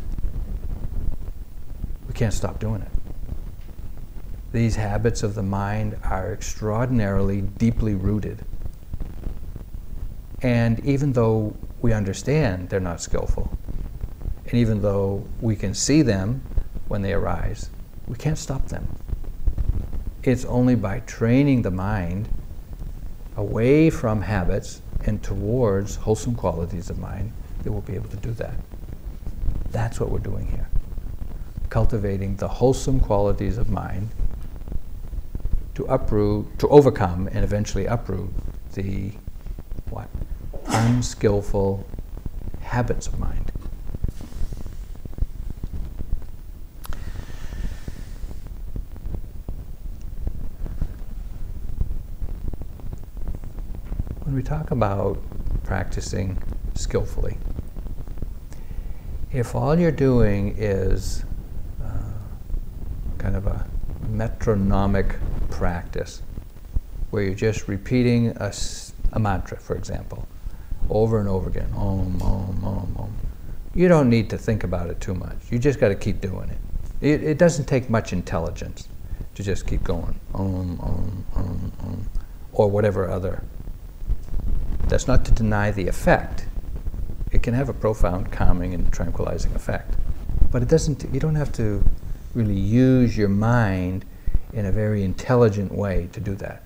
we 2.08 2.14
can't 2.14 2.34
stop 2.34 2.60
doing 2.60 2.82
it. 2.82 2.92
These 4.52 4.76
habits 4.76 5.22
of 5.22 5.36
the 5.36 5.44
mind 5.44 5.98
are 6.04 6.34
extraordinarily 6.34 7.42
deeply 7.42 7.94
rooted. 7.94 8.44
And 10.42 10.84
even 10.86 11.14
though 11.14 11.56
we 11.82 11.94
understand 11.94 12.70
they're 12.70 12.80
not 12.80 13.02
skillful, 13.02 13.56
and 14.46 14.54
even 14.54 14.82
though 14.82 15.28
we 15.42 15.56
can 15.56 15.74
see 15.74 16.02
them 16.02 16.42
when 16.88 17.02
they 17.02 17.14
arise, 17.14 17.70
we 18.08 18.16
can't 18.16 18.38
stop 18.38 18.68
them. 18.68 18.88
It's 20.24 20.46
only 20.46 20.76
by 20.76 21.02
training 21.02 21.62
the 21.62 21.72
mind 21.72 22.30
away 23.36 23.90
from 23.90 24.22
habits 24.22 24.82
and 25.06 25.24
towards 25.24 25.96
wholesome 25.96 26.36
qualities 26.36 26.90
of 26.90 26.98
mind 26.98 27.32
that 27.64 27.72
we'll 27.72 27.82
be 27.82 27.96
able 27.96 28.10
to 28.10 28.18
do 28.18 28.32
that. 28.32 28.56
That's 29.72 30.00
what 30.00 30.10
we're 30.10 30.20
doing 30.20 30.48
here. 30.48 30.68
Cultivating 31.70 32.36
the 32.38 32.48
wholesome 32.48 33.00
qualities 33.00 33.58
of 33.58 33.70
mind 33.70 34.10
to 35.76 35.86
uproot, 35.86 36.58
to 36.60 36.68
overcome 36.70 37.28
and 37.28 37.44
eventually 37.44 37.86
uproot 37.86 38.32
the 38.74 39.12
what? 39.90 40.10
Unskillful 40.66 41.86
habits 42.62 43.08
of 43.08 43.20
mind. 43.20 43.52
We 54.38 54.44
talk 54.44 54.70
about 54.70 55.18
practicing 55.64 56.38
skillfully, 56.76 57.40
if 59.34 59.56
all 59.56 59.80
you're 59.80 59.90
doing 59.90 60.54
is 60.60 61.26
uh, 61.84 61.88
kind 63.18 63.36
of 63.36 63.48
a 63.48 63.66
metronomic 64.10 65.16
practice, 65.50 66.22
where 67.10 67.24
you're 67.24 67.34
just 67.34 67.68
repeating 67.68 68.28
a, 68.38 68.54
a 69.14 69.20
mantra, 69.20 69.58
for 69.58 69.76
example, 69.76 70.28
over 70.92 71.20
and 71.20 71.28
over 71.28 71.50
again, 71.50 71.74
om, 71.76 72.22
om, 72.22 72.64
om, 72.64 72.96
om. 72.96 73.18
You 73.74 73.88
don't 73.88 74.08
need 74.08 74.30
to 74.30 74.38
think 74.38 74.64
about 74.64 74.92
it 74.92 75.02
too 75.02 75.16
much. 75.16 75.38
You 75.50 75.58
just 75.58 75.80
got 75.80 75.88
to 75.88 75.96
keep 75.96 76.22
doing 76.22 76.50
it. 76.50 76.60
it. 77.02 77.24
It 77.24 77.38
doesn't 77.40 77.66
take 77.66 77.90
much 77.90 78.14
intelligence 78.14 78.88
to 79.34 79.42
just 79.42 79.66
keep 79.66 79.84
going, 79.84 80.20
om, 80.36 80.80
om, 80.80 81.26
om, 81.34 81.72
om, 81.80 82.10
or 82.54 82.70
whatever 82.70 83.10
other. 83.10 83.42
That's 84.88 85.08
not 85.08 85.26
to 85.26 85.32
deny 85.32 85.72
the 85.72 85.88
effect. 85.88 86.46
It 87.32 87.44
can 87.44 87.54
have 87.54 87.68
a 87.68 87.74
profound 87.74 88.32
calming 88.32 88.74
and 88.74 88.92
tranquilizing 88.92 89.54
effect. 89.54 89.96
But 90.50 90.62
it 90.62 90.70
doesn't, 90.70 91.06
you 91.14 91.20
don't 91.20 91.36
have 91.36 91.52
to 91.54 91.84
really 92.34 92.58
use 92.58 93.18
your 93.18 93.28
mind 93.28 94.06
in 94.54 94.66
a 94.66 94.72
very 94.72 95.04
intelligent 95.04 95.74
way 95.74 96.08
to 96.14 96.22
do 96.22 96.36
that. 96.36 96.64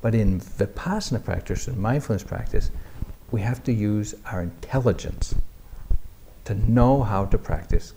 But 0.00 0.14
in 0.14 0.40
vipassana 0.40 1.24
practice 1.24 1.68
and 1.68 1.78
mindfulness 1.78 2.24
practice, 2.24 2.70
we 3.30 3.40
have 3.42 3.62
to 3.64 3.72
use 3.72 4.14
our 4.26 4.42
intelligence 4.42 5.34
to 6.46 6.54
know 6.54 7.02
how 7.02 7.26
to 7.26 7.38
practice 7.38 7.92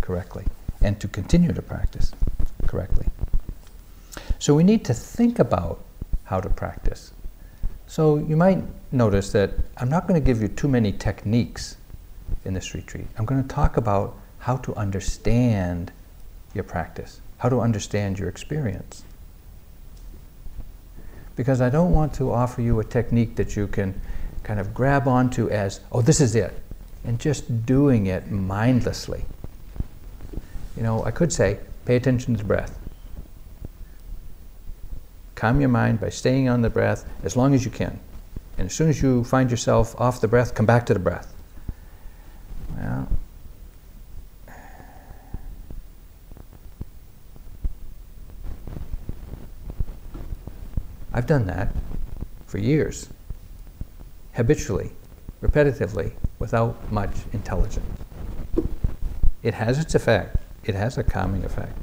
correctly 0.00 0.44
and 0.80 1.00
to 1.00 1.08
continue 1.08 1.52
to 1.52 1.62
practice 1.62 2.12
correctly. 2.66 3.06
So 4.38 4.54
we 4.54 4.64
need 4.64 4.84
to 4.86 4.94
think 4.94 5.38
about 5.38 5.84
how 6.24 6.40
to 6.40 6.48
practice. 6.48 7.12
So 7.88 8.18
you 8.18 8.36
might 8.36 8.62
notice 8.92 9.32
that 9.32 9.50
I'm 9.78 9.88
not 9.88 10.06
going 10.06 10.20
to 10.20 10.24
give 10.24 10.42
you 10.42 10.48
too 10.48 10.68
many 10.68 10.92
techniques 10.92 11.78
in 12.44 12.52
this 12.52 12.74
retreat. 12.74 13.06
I'm 13.16 13.24
going 13.24 13.42
to 13.42 13.48
talk 13.48 13.78
about 13.78 14.14
how 14.40 14.58
to 14.58 14.74
understand 14.74 15.90
your 16.54 16.64
practice, 16.64 17.20
how 17.38 17.48
to 17.48 17.60
understand 17.60 18.18
your 18.18 18.28
experience. 18.28 19.04
Because 21.34 21.62
I 21.62 21.70
don't 21.70 21.92
want 21.92 22.12
to 22.14 22.30
offer 22.30 22.60
you 22.60 22.78
a 22.78 22.84
technique 22.84 23.36
that 23.36 23.56
you 23.56 23.66
can 23.66 23.98
kind 24.42 24.60
of 24.60 24.74
grab 24.74 25.08
onto 25.08 25.48
as, 25.48 25.80
oh, 25.90 26.02
this 26.02 26.20
is 26.20 26.34
it, 26.34 26.54
and 27.04 27.18
just 27.18 27.64
doing 27.64 28.06
it 28.06 28.30
mindlessly. 28.30 29.24
You 30.76 30.82
know, 30.82 31.04
I 31.04 31.10
could 31.10 31.32
say, 31.32 31.58
pay 31.86 31.96
attention 31.96 32.34
to 32.34 32.38
the 32.38 32.46
breath. 32.46 32.78
Calm 35.38 35.60
your 35.60 35.68
mind 35.68 36.00
by 36.00 36.08
staying 36.08 36.48
on 36.48 36.62
the 36.62 36.68
breath 36.68 37.04
as 37.22 37.36
long 37.36 37.54
as 37.54 37.64
you 37.64 37.70
can. 37.70 38.00
And 38.58 38.66
as 38.66 38.74
soon 38.74 38.88
as 38.88 39.00
you 39.00 39.22
find 39.22 39.52
yourself 39.52 39.94
off 39.96 40.20
the 40.20 40.26
breath, 40.26 40.52
come 40.52 40.66
back 40.66 40.84
to 40.86 40.94
the 40.94 40.98
breath. 40.98 41.32
Well, 42.76 43.08
I've 51.12 51.26
done 51.28 51.46
that 51.46 51.72
for 52.48 52.58
years, 52.58 53.08
habitually, 54.32 54.90
repetitively, 55.40 56.14
without 56.40 56.90
much 56.90 57.14
intelligence. 57.32 57.86
It 59.44 59.54
has 59.54 59.78
its 59.78 59.94
effect, 59.94 60.36
it 60.64 60.74
has 60.74 60.98
a 60.98 61.04
calming 61.04 61.44
effect, 61.44 61.78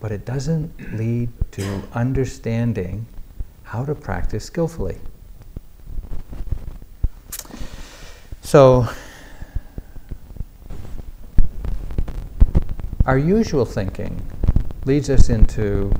but 0.00 0.12
it 0.12 0.24
doesn't 0.24 0.96
lead 0.96 1.28
to 1.52 1.82
understanding 1.92 3.06
how 3.62 3.84
to 3.84 3.94
practice 3.94 4.44
skillfully. 4.44 4.98
So, 8.42 8.88
our 13.06 13.18
usual 13.18 13.64
thinking 13.64 14.24
leads 14.84 15.10
us 15.10 15.30
into 15.30 15.92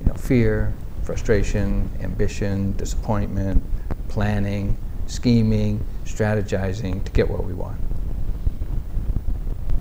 you 0.00 0.06
know, 0.06 0.14
fear, 0.14 0.74
frustration, 1.04 1.90
ambition, 2.00 2.76
disappointment, 2.76 3.62
planning, 4.08 4.76
scheming, 5.06 5.82
strategizing 6.04 7.02
to 7.04 7.12
get 7.12 7.28
what 7.28 7.44
we 7.44 7.54
want. 7.54 7.80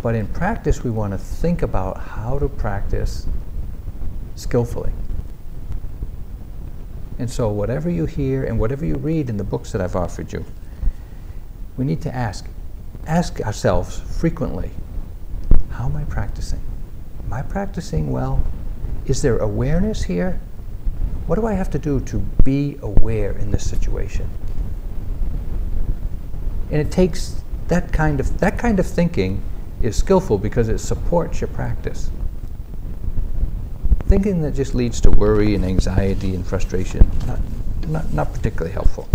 But 0.01 0.15
in 0.15 0.27
practice, 0.27 0.83
we 0.83 0.91
want 0.91 1.13
to 1.13 1.17
think 1.17 1.61
about 1.61 1.97
how 1.97 2.39
to 2.39 2.47
practice 2.47 3.27
skillfully. 4.35 4.91
And 7.19 7.29
so, 7.29 7.49
whatever 7.49 7.89
you 7.89 8.05
hear 8.05 8.43
and 8.43 8.59
whatever 8.59 8.85
you 8.85 8.95
read 8.95 9.29
in 9.29 9.37
the 9.37 9.43
books 9.43 9.71
that 9.71 9.81
I've 9.81 9.95
offered 9.95 10.31
you, 10.31 10.45
we 11.75 11.85
need 11.85 12.01
to 12.01 12.13
ask. 12.13 12.47
Ask 13.07 13.41
ourselves 13.41 13.99
frequently 14.19 14.71
how 15.71 15.85
am 15.85 15.95
I 15.95 16.03
practicing? 16.05 16.61
Am 17.25 17.33
I 17.33 17.43
practicing 17.43 18.11
well? 18.11 18.43
Is 19.05 19.21
there 19.21 19.37
awareness 19.37 20.03
here? 20.03 20.39
What 21.27 21.35
do 21.35 21.45
I 21.45 21.53
have 21.53 21.69
to 21.71 21.79
do 21.79 21.99
to 22.01 22.17
be 22.43 22.79
aware 22.81 23.31
in 23.31 23.51
this 23.51 23.69
situation? 23.69 24.27
And 26.71 26.81
it 26.81 26.91
takes 26.91 27.43
that 27.67 27.93
kind 27.93 28.19
of 28.19 28.39
that 28.39 28.57
kind 28.57 28.79
of 28.79 28.87
thinking 28.87 29.43
is 29.81 29.95
skillful 29.95 30.37
because 30.37 30.69
it 30.69 30.79
supports 30.79 31.41
your 31.41 31.49
practice. 31.49 32.09
Thinking 34.07 34.41
that 34.41 34.51
just 34.51 34.73
leads 34.73 35.01
to 35.01 35.11
worry 35.11 35.53
and 35.53 35.65
anxiety 35.65 36.33
and 36.33 36.45
frustration, 36.45 37.09
not, 37.27 37.39
not, 37.87 38.13
not 38.13 38.33
particularly 38.33 38.71
helpful. 38.71 39.07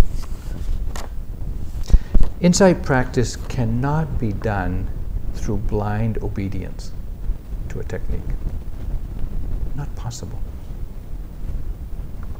Insight 2.39 2.83
practice 2.83 3.35
cannot 3.35 4.19
be 4.19 4.33
done 4.33 4.87
through 5.33 5.57
blind 5.57 6.21
obedience 6.21 6.91
to 7.69 7.79
a 7.79 7.83
technique. 7.83 8.21
Not 9.75 9.93
possible. 9.95 10.39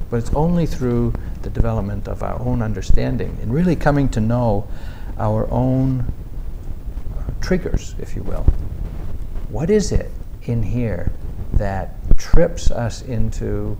But 0.09 0.17
it's 0.17 0.33
only 0.33 0.65
through 0.65 1.13
the 1.41 1.49
development 1.49 2.07
of 2.07 2.21
our 2.21 2.39
own 2.39 2.61
understanding 2.61 3.37
and 3.41 3.53
really 3.53 3.75
coming 3.75 4.09
to 4.09 4.21
know 4.21 4.67
our 5.17 5.49
own 5.49 6.11
triggers, 7.43 7.93
if 7.99 8.15
you 8.15 8.23
will. 8.23 8.45
What 9.49 9.69
is 9.69 9.91
it 9.91 10.09
in 10.43 10.63
here 10.63 11.11
that 11.53 12.17
trips 12.17 12.71
us 12.71 13.03
into 13.03 13.77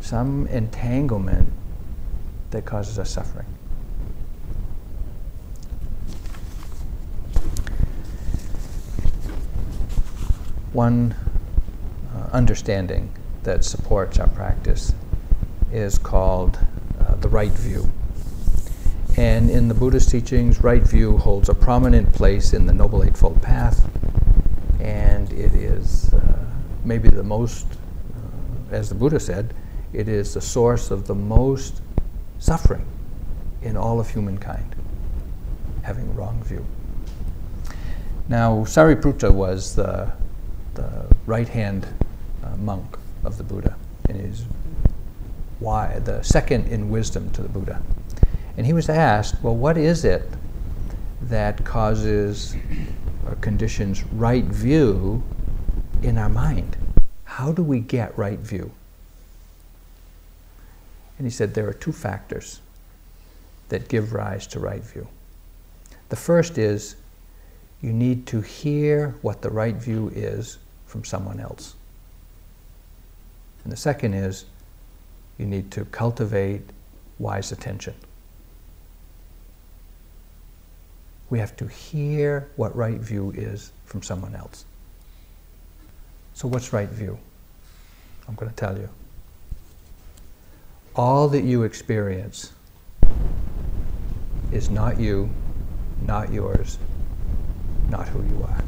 some 0.00 0.46
entanglement 0.48 1.48
that 2.50 2.66
causes 2.66 2.98
us 2.98 3.10
suffering? 3.10 3.46
one 10.72 11.14
uh, 12.14 12.28
understanding 12.32 13.12
that 13.42 13.64
supports 13.64 14.18
our 14.18 14.28
practice 14.28 14.94
is 15.70 15.98
called 15.98 16.58
uh, 17.00 17.14
the 17.16 17.28
right 17.28 17.52
view. 17.52 17.90
And 19.16 19.50
in 19.50 19.68
the 19.68 19.74
Buddhist 19.74 20.10
teachings, 20.10 20.62
right 20.62 20.82
view 20.82 21.18
holds 21.18 21.50
a 21.50 21.54
prominent 21.54 22.12
place 22.14 22.54
in 22.54 22.66
the 22.66 22.72
Noble 22.72 23.04
Eightfold 23.04 23.42
Path, 23.42 23.86
and 24.80 25.30
it 25.32 25.54
is 25.54 26.14
uh, 26.14 26.44
maybe 26.84 27.10
the 27.10 27.22
most, 27.22 27.66
uh, 27.70 28.74
as 28.74 28.88
the 28.88 28.94
Buddha 28.94 29.20
said, 29.20 29.52
it 29.92 30.08
is 30.08 30.32
the 30.32 30.40
source 30.40 30.90
of 30.90 31.06
the 31.06 31.14
most 31.14 31.82
suffering 32.38 32.86
in 33.60 33.76
all 33.76 34.00
of 34.00 34.08
humankind, 34.08 34.74
having 35.82 36.14
wrong 36.16 36.42
view. 36.42 36.64
Now, 38.28 38.64
Sariputta 38.64 39.30
was 39.30 39.74
the 39.74 40.12
the 40.74 41.06
right 41.26 41.48
hand 41.48 41.86
uh, 42.42 42.56
monk 42.56 42.98
of 43.24 43.36
the 43.36 43.44
Buddha, 43.44 43.76
and 44.08 44.18
he's 44.18 44.46
why 45.60 45.98
the 45.98 46.22
second 46.22 46.66
in 46.68 46.88
wisdom 46.88 47.30
to 47.32 47.42
the 47.42 47.48
Buddha. 47.48 47.82
And 48.56 48.66
he 48.66 48.72
was 48.72 48.88
asked, 48.88 49.42
well, 49.42 49.56
what 49.56 49.78
is 49.78 50.04
it 50.04 50.28
that 51.22 51.64
causes 51.64 52.54
or 53.26 53.36
conditions 53.36 54.04
right 54.04 54.44
view 54.44 55.22
in 56.02 56.18
our 56.18 56.28
mind? 56.28 56.76
How 57.24 57.52
do 57.52 57.62
we 57.62 57.80
get 57.80 58.16
right 58.18 58.38
view? 58.38 58.72
And 61.16 61.26
he 61.26 61.30
said 61.30 61.54
there 61.54 61.68
are 61.68 61.74
two 61.74 61.92
factors 61.92 62.60
that 63.68 63.88
give 63.88 64.12
rise 64.12 64.46
to 64.48 64.60
right 64.60 64.82
view. 64.82 65.06
The 66.10 66.16
first 66.16 66.58
is 66.58 66.96
you 67.80 67.92
need 67.92 68.26
to 68.26 68.40
hear 68.40 69.14
what 69.22 69.40
the 69.40 69.50
right 69.50 69.74
view 69.74 70.12
is 70.14 70.58
from 70.86 71.04
someone 71.04 71.40
else. 71.40 71.74
And 73.64 73.72
the 73.72 73.76
second 73.76 74.14
is 74.14 74.44
you 75.38 75.46
need 75.46 75.70
to 75.70 75.84
cultivate 75.86 76.62
wise 77.18 77.50
attention. 77.50 77.94
We 81.32 81.38
have 81.38 81.56
to 81.56 81.66
hear 81.66 82.50
what 82.56 82.76
right 82.76 83.00
view 83.00 83.32
is 83.34 83.72
from 83.86 84.02
someone 84.02 84.34
else. 84.34 84.66
So, 86.34 86.46
what's 86.46 86.74
right 86.74 86.90
view? 86.90 87.18
I'm 88.28 88.34
going 88.34 88.50
to 88.50 88.54
tell 88.54 88.76
you. 88.76 88.90
All 90.94 91.28
that 91.28 91.42
you 91.42 91.62
experience 91.62 92.52
is 94.52 94.68
not 94.68 95.00
you, 95.00 95.30
not 96.02 96.30
yours, 96.30 96.78
not 97.88 98.08
who 98.08 98.22
you 98.24 98.42
are. 98.42 98.64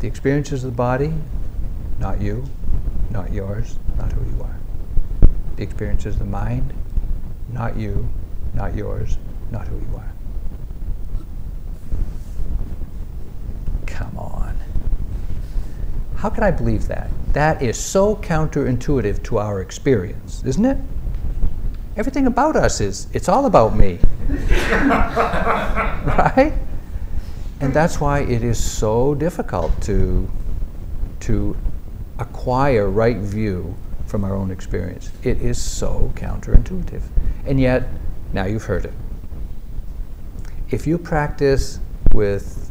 The 0.00 0.06
experiences 0.06 0.62
of 0.62 0.72
the 0.72 0.76
body, 0.76 1.14
not 1.98 2.20
you, 2.20 2.44
not 3.08 3.32
yours, 3.32 3.76
not 3.96 4.12
who 4.12 4.30
you 4.30 4.42
are. 4.42 4.58
The 5.56 5.62
experiences 5.62 6.16
of 6.16 6.18
the 6.18 6.26
mind, 6.26 6.74
not 7.50 7.78
you, 7.78 8.10
not 8.52 8.74
yours, 8.74 9.16
not 9.50 9.68
who 9.68 9.76
you 9.76 9.96
are. 9.96 10.12
Come 13.86 14.18
on. 14.18 14.56
How 16.16 16.30
can 16.30 16.42
I 16.42 16.50
believe 16.50 16.88
that? 16.88 17.10
That 17.32 17.62
is 17.62 17.78
so 17.78 18.16
counterintuitive 18.16 19.22
to 19.24 19.38
our 19.38 19.60
experience, 19.60 20.42
isn't 20.44 20.64
it? 20.64 20.78
Everything 21.96 22.26
about 22.26 22.56
us 22.56 22.80
is, 22.80 23.08
it's 23.12 23.28
all 23.28 23.46
about 23.46 23.76
me. 23.76 23.98
right? 24.78 26.52
And 27.60 27.74
that's 27.74 28.00
why 28.00 28.20
it 28.20 28.42
is 28.42 28.62
so 28.62 29.14
difficult 29.14 29.80
to, 29.82 30.28
to 31.20 31.56
acquire 32.18 32.88
right 32.88 33.18
view 33.18 33.74
from 34.06 34.24
our 34.24 34.34
own 34.34 34.50
experience. 34.50 35.10
It 35.22 35.40
is 35.40 35.60
so 35.60 36.12
counterintuitive. 36.16 37.02
And 37.46 37.60
yet, 37.60 37.88
now 38.32 38.44
you've 38.44 38.64
heard 38.64 38.86
it. 38.86 38.94
If 40.70 40.86
you 40.86 40.98
practice 40.98 41.80
with 42.12 42.70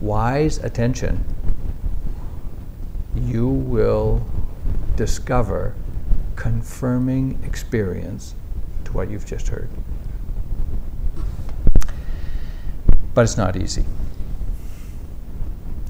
wise 0.00 0.58
attention, 0.58 1.24
you 3.14 3.46
will 3.46 4.26
discover 4.96 5.76
confirming 6.34 7.40
experience 7.44 8.34
to 8.84 8.92
what 8.92 9.08
you've 9.08 9.26
just 9.26 9.46
heard. 9.46 9.68
But 13.14 13.22
it's 13.22 13.36
not 13.36 13.56
easy. 13.56 13.84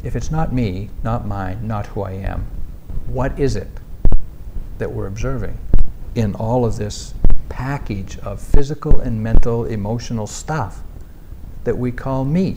If 0.04 0.14
it's 0.14 0.30
not 0.30 0.52
me, 0.52 0.90
not 1.02 1.26
mine, 1.26 1.66
not 1.66 1.86
who 1.86 2.02
I 2.02 2.12
am, 2.12 2.46
what 3.06 3.38
is 3.40 3.56
it 3.56 3.70
that 4.76 4.92
we're 4.92 5.06
observing 5.06 5.56
in 6.14 6.34
all 6.34 6.66
of 6.66 6.76
this 6.76 7.14
package 7.48 8.18
of 8.18 8.42
physical 8.42 9.00
and 9.00 9.22
mental, 9.22 9.64
emotional 9.64 10.26
stuff 10.26 10.82
that 11.66 11.76
we 11.76 11.90
call 11.90 12.24
me? 12.24 12.56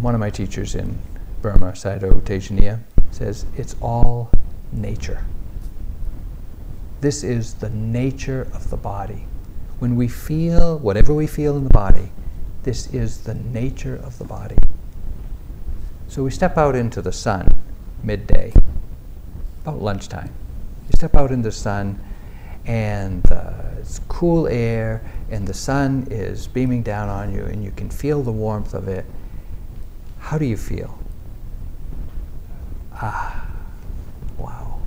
One 0.00 0.14
of 0.14 0.20
my 0.20 0.30
teachers 0.30 0.76
in 0.76 0.96
Burma, 1.42 1.72
Sayadaw 1.72 2.20
Tejaniya, 2.22 2.78
says 3.10 3.44
it's 3.56 3.74
all 3.82 4.30
nature. 4.70 5.24
This 7.00 7.24
is 7.24 7.54
the 7.54 7.70
nature 7.70 8.42
of 8.54 8.70
the 8.70 8.76
body. 8.76 9.26
When 9.80 9.96
we 9.96 10.06
feel 10.06 10.78
whatever 10.78 11.12
we 11.12 11.26
feel 11.26 11.56
in 11.56 11.64
the 11.64 11.70
body, 11.70 12.12
this 12.62 12.86
is 12.94 13.24
the 13.24 13.34
nature 13.34 13.96
of 13.96 14.16
the 14.18 14.24
body. 14.24 14.58
So 16.06 16.22
we 16.22 16.30
step 16.30 16.56
out 16.56 16.76
into 16.76 17.02
the 17.02 17.12
sun 17.12 17.48
midday, 18.04 18.52
about 19.62 19.82
lunchtime. 19.82 20.32
You 20.88 20.92
step 20.94 21.16
out 21.16 21.32
into 21.32 21.48
the 21.48 21.52
sun, 21.52 21.98
and 22.66 23.30
uh, 23.30 23.52
it's 23.78 24.00
cool 24.08 24.48
air, 24.48 25.08
and 25.30 25.46
the 25.46 25.54
sun 25.54 26.06
is 26.10 26.46
beaming 26.46 26.82
down 26.82 27.08
on 27.08 27.32
you, 27.32 27.44
and 27.44 27.64
you 27.64 27.70
can 27.70 27.88
feel 27.88 28.22
the 28.22 28.32
warmth 28.32 28.74
of 28.74 28.88
it. 28.88 29.06
How 30.18 30.38
do 30.38 30.44
you 30.44 30.56
feel? 30.56 30.98
Ah, 32.94 33.46
wow. 34.38 34.80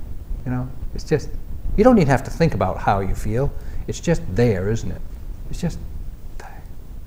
You 0.44 0.52
know, 0.52 0.68
it's 0.94 1.04
just, 1.04 1.30
you 1.76 1.84
don't 1.84 1.96
even 1.96 2.08
have 2.08 2.24
to 2.24 2.30
think 2.30 2.54
about 2.54 2.78
how 2.78 3.00
you 3.00 3.14
feel. 3.14 3.50
It's 3.86 4.00
just 4.00 4.22
there, 4.34 4.70
isn't 4.70 4.90
it? 4.90 5.00
It's 5.48 5.60
just 5.60 5.78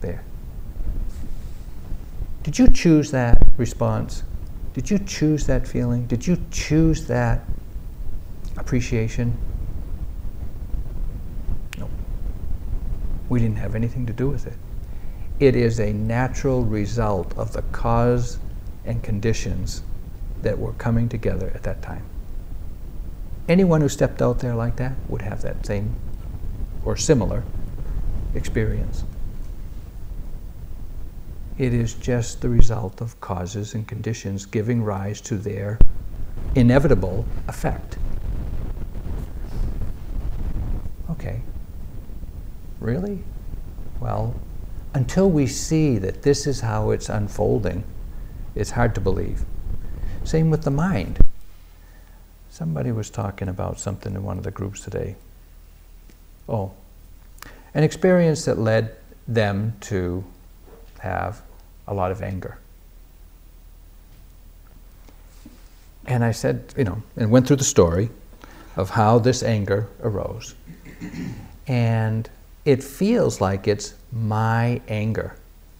there. 0.01 0.23
Did 2.43 2.59
you 2.59 2.67
choose 2.67 3.11
that 3.11 3.45
response? 3.57 4.23
Did 4.73 4.89
you 4.89 4.99
choose 4.99 5.45
that 5.47 5.67
feeling? 5.67 6.07
Did 6.07 6.25
you 6.27 6.37
choose 6.51 7.05
that 7.07 7.41
appreciation? 8.57 9.37
We 13.33 13.39
didn't 13.39 13.57
have 13.57 13.73
anything 13.73 14.05
to 14.05 14.13
do 14.13 14.29
with 14.29 14.45
it. 14.45 14.53
It 15.39 15.55
is 15.55 15.79
a 15.79 15.91
natural 15.91 16.63
result 16.63 17.35
of 17.35 17.51
the 17.51 17.63
cause 17.63 18.37
and 18.85 19.01
conditions 19.01 19.81
that 20.43 20.59
were 20.59 20.73
coming 20.73 21.09
together 21.09 21.51
at 21.55 21.63
that 21.63 21.81
time. 21.81 22.03
Anyone 23.49 23.81
who 23.81 23.89
stepped 23.89 24.21
out 24.21 24.37
there 24.37 24.53
like 24.53 24.75
that 24.75 24.93
would 25.09 25.23
have 25.23 25.41
that 25.41 25.65
same 25.65 25.95
or 26.85 26.95
similar 26.95 27.41
experience. 28.35 29.03
It 31.57 31.73
is 31.73 31.95
just 31.95 32.41
the 32.41 32.49
result 32.49 33.01
of 33.01 33.19
causes 33.19 33.73
and 33.73 33.87
conditions 33.87 34.45
giving 34.45 34.83
rise 34.83 35.19
to 35.21 35.39
their 35.39 35.79
inevitable 36.53 37.25
effect. 37.47 37.97
Okay. 41.09 41.41
Really? 42.83 43.23
Well, 44.01 44.35
until 44.93 45.31
we 45.31 45.47
see 45.47 45.97
that 45.99 46.23
this 46.23 46.45
is 46.45 46.59
how 46.59 46.91
it's 46.91 47.07
unfolding, 47.07 47.85
it's 48.55 48.71
hard 48.71 48.93
to 48.95 49.01
believe. 49.01 49.45
Same 50.25 50.49
with 50.49 50.63
the 50.63 50.69
mind. 50.69 51.23
Somebody 52.49 52.91
was 52.91 53.09
talking 53.09 53.47
about 53.47 53.79
something 53.79 54.13
in 54.13 54.23
one 54.23 54.37
of 54.37 54.43
the 54.43 54.51
groups 54.51 54.81
today. 54.81 55.15
Oh, 56.49 56.73
an 57.73 57.85
experience 57.85 58.43
that 58.43 58.59
led 58.59 58.97
them 59.29 59.77
to 59.81 60.25
have 60.99 61.41
a 61.87 61.93
lot 61.93 62.11
of 62.11 62.21
anger. 62.21 62.57
And 66.05 66.21
I 66.25 66.33
said, 66.33 66.73
you 66.75 66.83
know, 66.83 67.01
and 67.15 67.31
went 67.31 67.47
through 67.47 67.55
the 67.55 67.63
story 67.63 68.09
of 68.75 68.89
how 68.89 69.19
this 69.19 69.41
anger 69.41 69.87
arose. 70.01 70.55
And 71.65 72.29
it 72.65 72.83
feels 72.83 73.41
like 73.41 73.67
it's 73.67 73.95
my 74.11 74.81
anger. 74.87 75.35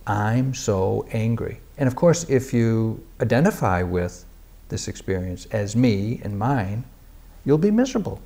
I'm 0.06 0.54
so 0.54 1.08
angry. 1.12 1.60
And 1.78 1.88
of 1.88 1.96
course, 1.96 2.30
if 2.30 2.54
you 2.54 3.04
identify 3.22 3.84
with 3.84 4.26
this 4.70 4.88
experience 4.88 5.46
as 5.52 5.76
me 5.76 6.20
and 6.24 6.38
mine, 6.38 6.84
you'll 7.46 7.58
be 7.58 7.72
miserable. 7.72 8.22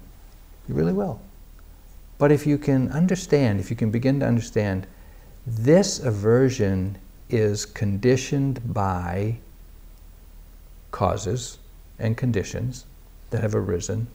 You 0.67 0.75
really 0.75 0.93
will. 0.93 1.19
But 2.17 2.31
if 2.31 2.47
you 2.47 2.57
can 2.57 2.91
understand, 2.91 3.59
if 3.59 3.69
you 3.69 3.75
can 3.75 3.91
begin 3.91 4.19
to 4.21 4.25
understand 4.25 4.87
this 5.45 5.99
aversion 5.99 6.97
is 7.29 7.65
conditioned 7.65 8.73
by 8.73 9.37
causes 10.91 11.59
and 11.99 12.17
conditions 12.17 12.85
that 13.29 13.41
have 13.41 13.53
arisen, 13.53 14.07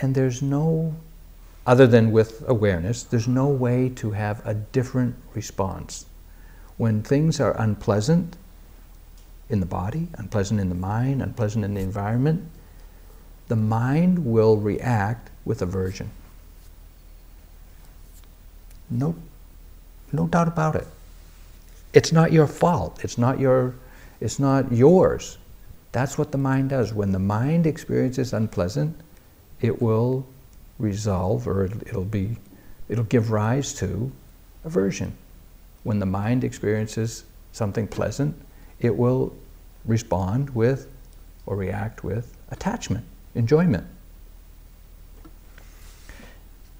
and 0.00 0.14
there's 0.14 0.42
no, 0.42 0.94
other 1.66 1.86
than 1.86 2.12
with 2.12 2.44
awareness, 2.46 3.02
there's 3.02 3.26
no 3.26 3.48
way 3.48 3.88
to 3.88 4.12
have 4.12 4.40
a 4.46 4.54
different 4.54 5.16
response. 5.34 6.06
When 6.76 7.02
things 7.02 7.40
are 7.40 7.60
unpleasant 7.60 8.36
in 9.48 9.60
the 9.60 9.66
body, 9.66 10.08
unpleasant 10.14 10.60
in 10.60 10.68
the 10.68 10.76
mind, 10.76 11.22
unpleasant 11.22 11.64
in 11.64 11.74
the 11.74 11.80
environment, 11.80 12.48
the 13.48 13.56
mind 13.56 14.24
will 14.24 14.56
react 14.56 15.30
with 15.44 15.62
aversion. 15.62 16.10
No, 18.88 19.16
no 20.12 20.28
doubt 20.28 20.48
about 20.48 20.76
it. 20.76 20.86
It's 21.92 22.12
not 22.12 22.30
your 22.30 22.46
fault. 22.46 23.02
It's 23.02 23.18
not 23.18 23.40
your, 23.40 23.74
it's 24.20 24.38
not 24.38 24.70
yours. 24.70 25.38
That's 25.92 26.18
what 26.18 26.30
the 26.30 26.38
mind 26.38 26.70
does. 26.70 26.92
When 26.92 27.10
the 27.10 27.18
mind 27.18 27.66
experiences 27.66 28.32
unpleasant, 28.32 29.00
it 29.60 29.80
will 29.80 30.26
resolve 30.78 31.46
or 31.46 31.64
it'll 31.64 32.04
be, 32.04 32.36
it'll 32.88 33.04
give 33.04 33.30
rise 33.30 33.72
to 33.74 34.12
aversion. 34.64 35.16
When 35.82 35.98
the 35.98 36.06
mind 36.06 36.44
experiences 36.44 37.24
something 37.52 37.86
pleasant, 37.86 38.36
it 38.80 38.96
will 38.96 39.34
respond 39.84 40.50
with 40.50 40.88
or 41.46 41.56
react 41.56 42.04
with 42.04 42.36
attachment, 42.50 43.04
enjoyment 43.34 43.86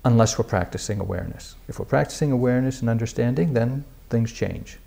unless 0.06 0.38
we're 0.38 0.44
practicing 0.44 1.00
awareness. 1.00 1.56
If 1.66 1.80
we're 1.80 1.84
practicing 1.84 2.30
awareness 2.30 2.80
and 2.80 2.88
understanding, 2.88 3.54
then 3.54 3.84
things 4.08 4.32
change. 4.32 4.78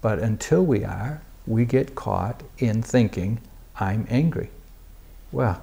But 0.00 0.18
until 0.18 0.64
we 0.64 0.84
are, 0.84 1.20
we 1.46 1.66
get 1.66 1.94
caught 1.94 2.42
in 2.56 2.82
thinking, 2.82 3.40
I'm 3.78 4.06
angry. 4.08 4.48
Well, 5.32 5.62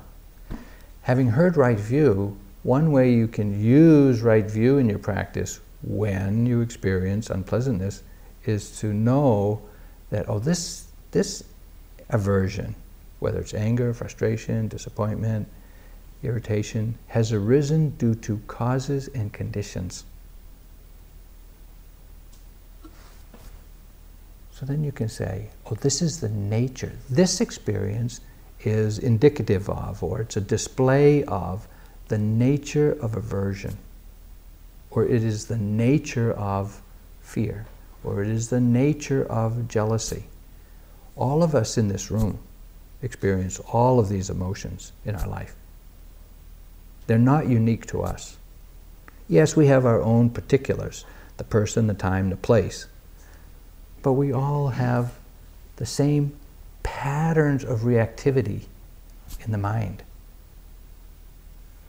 having 1.02 1.30
heard 1.30 1.58
right 1.58 1.80
view, 1.80 2.38
one 2.64 2.91
way 2.91 3.14
you 3.14 3.28
can 3.28 3.59
use 3.64 4.22
right 4.22 4.49
view 4.49 4.78
in 4.78 4.89
your 4.89 4.99
practice 4.99 5.59
when 5.84 6.45
you 6.45 6.62
experience 6.62 7.30
unpleasantness 7.30 8.03
is 8.45 8.80
to 8.80 8.93
know 8.93 9.62
that, 10.12 10.30
oh, 10.30 10.39
this, 10.39 10.88
this 11.12 11.43
aversion, 12.09 12.76
whether 13.20 13.39
it's 13.39 13.53
anger, 13.53 13.93
frustration, 13.93 14.68
disappointment, 14.68 15.47
irritation 16.24 16.97
has 17.07 17.34
arisen 17.34 17.89
due 17.91 18.14
to 18.16 18.38
causes 18.47 19.07
and 19.09 19.34
conditions. 19.34 20.05
So 24.51 24.68
then 24.68 24.84
you 24.84 24.91
can 24.91 25.09
say, 25.09 25.47
oh, 25.66 25.76
this 25.76 26.03
is 26.03 26.20
the 26.20 26.30
nature. 26.30 26.91
This 27.09 27.41
experience 27.41 28.22
is 28.64 28.99
indicative 28.99 29.68
of, 29.68 30.03
or 30.03 30.22
it's 30.22 30.38
a 30.38 30.41
display 30.41 31.24
of, 31.24 31.68
the 32.12 32.18
nature 32.18 32.91
of 32.91 33.16
aversion, 33.16 33.78
or 34.89 35.05
it 35.05 35.24
is 35.24 35.45
the 35.45 35.57
nature 35.57 36.34
of 36.34 36.82
fear, 37.22 37.66
or 38.03 38.22
it 38.22 38.28
is 38.28 38.49
the 38.49 38.59
nature 38.59 39.24
of 39.32 39.70
jealousy. 39.70 40.26
All 41.16 41.41
of 41.41 41.55
us 41.55 41.78
in 41.78 41.88
this 41.88 42.12
room 42.12 42.38
experience 43.01 43.62
all 43.62 43.97
of 43.97 44.09
these 44.09 44.30
emotions 44.30 44.91
in 45.05 45.16
our 45.16 45.26
life. 45.26 45.55
They're 47.07 47.18
not 47.18 47.47
unique 47.47 47.86
to 47.88 48.01
us. 48.01 48.36
Yes, 49.30 49.55
we 49.55 49.68
have 49.68 49.86
our 49.86 50.01
own 50.01 50.32
particulars 50.32 51.05
the 51.38 51.45
person, 51.45 51.88
the 51.88 51.93
time, 51.93 52.30
the 52.30 52.36
place. 52.36 52.88
But 54.03 54.14
we 54.14 54.34
all 54.34 54.68
have 54.68 55.14
the 55.78 55.86
same 55.86 56.34
patterns 56.84 57.64
of 57.64 57.80
reactivity 57.80 58.64
in 59.45 59.53
the 59.53 59.57
mind. 59.57 60.03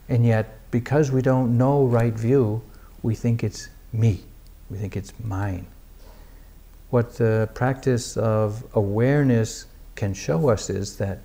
And 0.09 0.25
yet, 0.25 0.59
because 0.71 1.11
we 1.11 1.21
don't 1.21 1.57
know 1.57 1.85
right 1.85 2.13
view, 2.13 2.61
we 3.01 3.15
think 3.15 3.43
it's 3.43 3.69
me. 3.91 4.21
We 4.69 4.77
think 4.77 4.97
it's 4.97 5.13
mine. 5.23 5.67
what 6.93 7.15
the 7.15 7.49
practice 7.55 8.17
of 8.17 8.63
awareness 8.75 9.65
can 9.95 10.13
show 10.13 10.47
us 10.47 10.69
is 10.69 10.97
that 10.97 11.21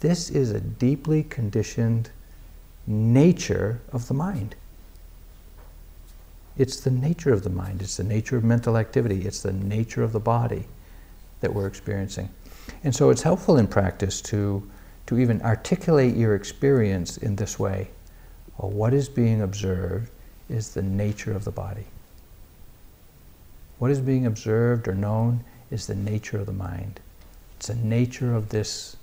this 0.00 0.28
is 0.28 0.50
a 0.50 0.60
deeply 0.60 1.22
conditioned 1.22 2.10
nature 2.86 3.80
of 3.90 4.06
the 4.08 4.12
mind. 4.12 4.54
It's 6.58 6.78
the 6.80 6.90
nature 6.90 7.32
of 7.32 7.42
the 7.42 7.48
mind, 7.48 7.80
it's 7.80 7.96
the 7.96 8.04
nature 8.04 8.36
of 8.36 8.44
mental 8.44 8.76
activity, 8.76 9.22
it's 9.22 9.40
the 9.40 9.54
nature 9.54 10.02
of 10.02 10.12
the 10.12 10.20
body 10.20 10.66
that 11.40 11.54
we're 11.54 11.66
experiencing. 11.66 12.28
And 12.84 12.94
so 12.94 13.08
it's 13.08 13.22
helpful 13.22 13.56
in 13.56 13.68
practice 13.68 14.20
to, 14.22 14.62
to 15.12 15.20
even 15.20 15.42
articulate 15.42 16.16
your 16.16 16.34
experience 16.34 17.18
in 17.18 17.36
this 17.36 17.58
way. 17.58 17.90
Well, 18.56 18.70
what 18.70 18.94
is 18.94 19.10
being 19.10 19.42
observed 19.42 20.10
is 20.48 20.72
the 20.72 20.80
nature 20.80 21.34
of 21.34 21.44
the 21.44 21.50
body. 21.50 21.84
What 23.78 23.90
is 23.90 24.00
being 24.00 24.24
observed 24.24 24.88
or 24.88 24.94
known 24.94 25.44
is 25.70 25.86
the 25.86 25.94
nature 25.94 26.38
of 26.38 26.46
the 26.46 26.52
mind. 26.52 27.00
It's 27.56 27.68
the 27.68 27.74
nature 27.74 28.34
of 28.34 28.48
this 28.48 28.96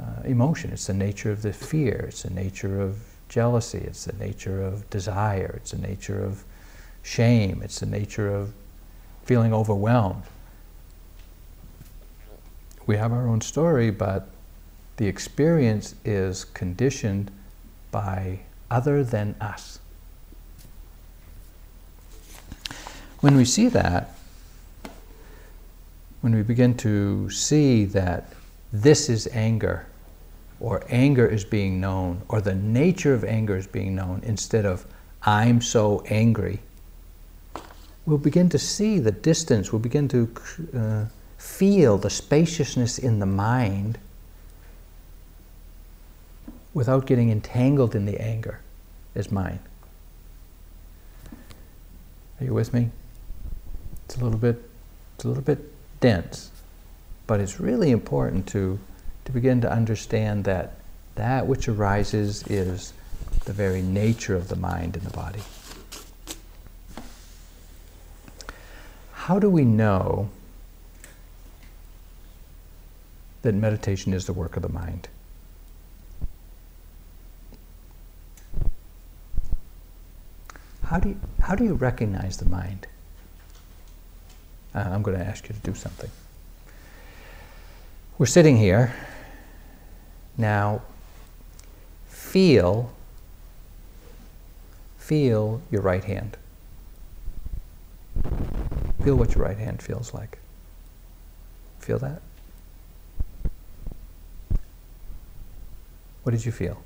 uh, 0.00 0.22
emotion. 0.24 0.70
It's 0.70 0.86
the 0.86 0.94
nature 0.94 1.32
of 1.32 1.42
the 1.42 1.52
fear. 1.52 2.06
It's 2.08 2.22
the 2.22 2.30
nature 2.30 2.80
of 2.80 3.00
jealousy. 3.28 3.78
It's 3.78 4.04
the 4.04 4.16
nature 4.24 4.62
of 4.62 4.88
desire. 4.88 5.54
It's 5.56 5.72
the 5.72 5.78
nature 5.78 6.22
of 6.22 6.44
shame. 7.02 7.60
It's 7.64 7.80
the 7.80 7.86
nature 7.86 8.32
of 8.32 8.52
feeling 9.24 9.52
overwhelmed. 9.52 10.22
We 12.86 12.96
have 12.96 13.12
our 13.12 13.26
own 13.26 13.40
story, 13.40 13.90
but 13.90 14.28
the 14.98 15.06
experience 15.06 15.94
is 16.04 16.44
conditioned 16.44 17.30
by 17.90 18.40
other 18.70 19.02
than 19.02 19.34
us. 19.40 19.78
When 23.20 23.36
we 23.36 23.44
see 23.44 23.68
that, 23.68 24.14
when 26.20 26.34
we 26.34 26.42
begin 26.42 26.76
to 26.78 27.30
see 27.30 27.84
that 27.86 28.32
this 28.72 29.08
is 29.08 29.28
anger, 29.32 29.86
or 30.60 30.82
anger 30.88 31.26
is 31.26 31.44
being 31.44 31.80
known, 31.80 32.22
or 32.28 32.40
the 32.40 32.56
nature 32.56 33.14
of 33.14 33.22
anger 33.22 33.56
is 33.56 33.68
being 33.68 33.94
known, 33.94 34.20
instead 34.24 34.66
of 34.66 34.84
I'm 35.22 35.60
so 35.60 36.02
angry, 36.08 36.58
we'll 38.04 38.18
begin 38.18 38.48
to 38.48 38.58
see 38.58 38.98
the 38.98 39.12
distance, 39.12 39.72
we'll 39.72 39.78
begin 39.78 40.08
to 40.08 40.34
uh, 40.76 41.04
feel 41.38 41.98
the 41.98 42.10
spaciousness 42.10 42.98
in 42.98 43.20
the 43.20 43.26
mind 43.26 43.98
without 46.78 47.06
getting 47.06 47.28
entangled 47.28 47.96
in 47.96 48.06
the 48.06 48.22
anger 48.22 48.60
is 49.16 49.32
mine. 49.32 49.58
Are 52.40 52.44
you 52.44 52.54
with 52.54 52.72
me? 52.72 52.88
It's 54.04 54.16
a 54.16 54.22
little 54.22 54.38
bit, 54.38 54.62
it's 55.16 55.24
a 55.24 55.28
little 55.28 55.42
bit 55.42 55.58
dense, 55.98 56.52
but 57.26 57.40
it's 57.40 57.58
really 57.58 57.90
important 57.90 58.46
to, 58.50 58.78
to 59.24 59.32
begin 59.32 59.60
to 59.62 59.68
understand 59.68 60.44
that 60.44 60.76
that 61.16 61.48
which 61.48 61.66
arises 61.66 62.44
is 62.46 62.92
the 63.44 63.52
very 63.52 63.82
nature 63.82 64.36
of 64.36 64.46
the 64.46 64.54
mind 64.54 64.96
and 64.96 65.04
the 65.04 65.10
body. 65.10 65.42
How 69.14 69.40
do 69.40 69.50
we 69.50 69.64
know 69.64 70.30
that 73.42 73.56
meditation 73.56 74.14
is 74.14 74.26
the 74.26 74.32
work 74.32 74.54
of 74.54 74.62
the 74.62 74.68
mind? 74.68 75.08
How 80.88 80.98
do 80.98 81.10
you, 81.10 81.20
how 81.40 81.54
do 81.54 81.64
you 81.64 81.74
recognize 81.74 82.38
the 82.38 82.46
mind? 82.46 82.86
Uh, 84.74 84.78
I'm 84.78 85.02
going 85.02 85.18
to 85.18 85.22
ask 85.24 85.46
you 85.46 85.54
to 85.54 85.60
do 85.60 85.74
something. 85.74 86.10
We're 88.16 88.24
sitting 88.24 88.56
here. 88.56 88.94
Now, 90.38 90.80
feel, 92.06 92.90
feel 94.96 95.60
your 95.70 95.82
right 95.82 96.04
hand. 96.04 96.38
Feel 99.04 99.16
what 99.16 99.34
your 99.34 99.44
right 99.44 99.58
hand 99.58 99.82
feels 99.82 100.14
like. 100.14 100.38
Feel 101.80 101.98
that? 101.98 102.22
What 106.22 106.32
did 106.32 106.46
you 106.46 106.52
feel? 106.52 106.82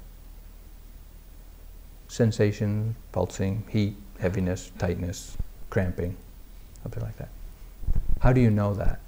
Sensation, 2.13 2.95
pulsing, 3.11 3.65
heat, 3.71 3.97
heaviness, 4.19 4.71
tightness, 4.77 5.35
cramping, 5.71 6.15
something 6.83 7.03
like 7.03 7.17
that. 7.17 7.31
How 8.21 8.35
do 8.35 8.41
you 8.43 8.51
know 8.51 8.75
that? 8.75 9.01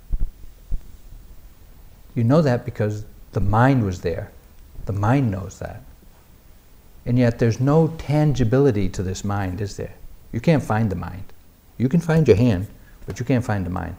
You 2.14 2.24
know 2.24 2.40
that 2.40 2.64
because 2.64 3.04
the 3.32 3.40
mind 3.40 3.84
was 3.84 4.00
there. 4.00 4.30
The 4.86 4.94
mind 4.94 5.30
knows 5.30 5.58
that. 5.58 5.82
And 7.04 7.18
yet 7.18 7.38
there's 7.38 7.60
no 7.60 7.88
tangibility 7.98 8.88
to 8.88 9.02
this 9.02 9.22
mind, 9.22 9.60
is 9.60 9.76
there? 9.76 9.92
You 10.32 10.40
can't 10.40 10.62
find 10.62 10.88
the 10.88 10.96
mind. 10.96 11.24
You 11.76 11.90
can 11.90 12.00
find 12.00 12.26
your 12.26 12.38
hand, 12.38 12.68
but 13.04 13.20
you 13.20 13.26
can't 13.26 13.44
find 13.44 13.66
the 13.66 13.70
mind. 13.70 13.96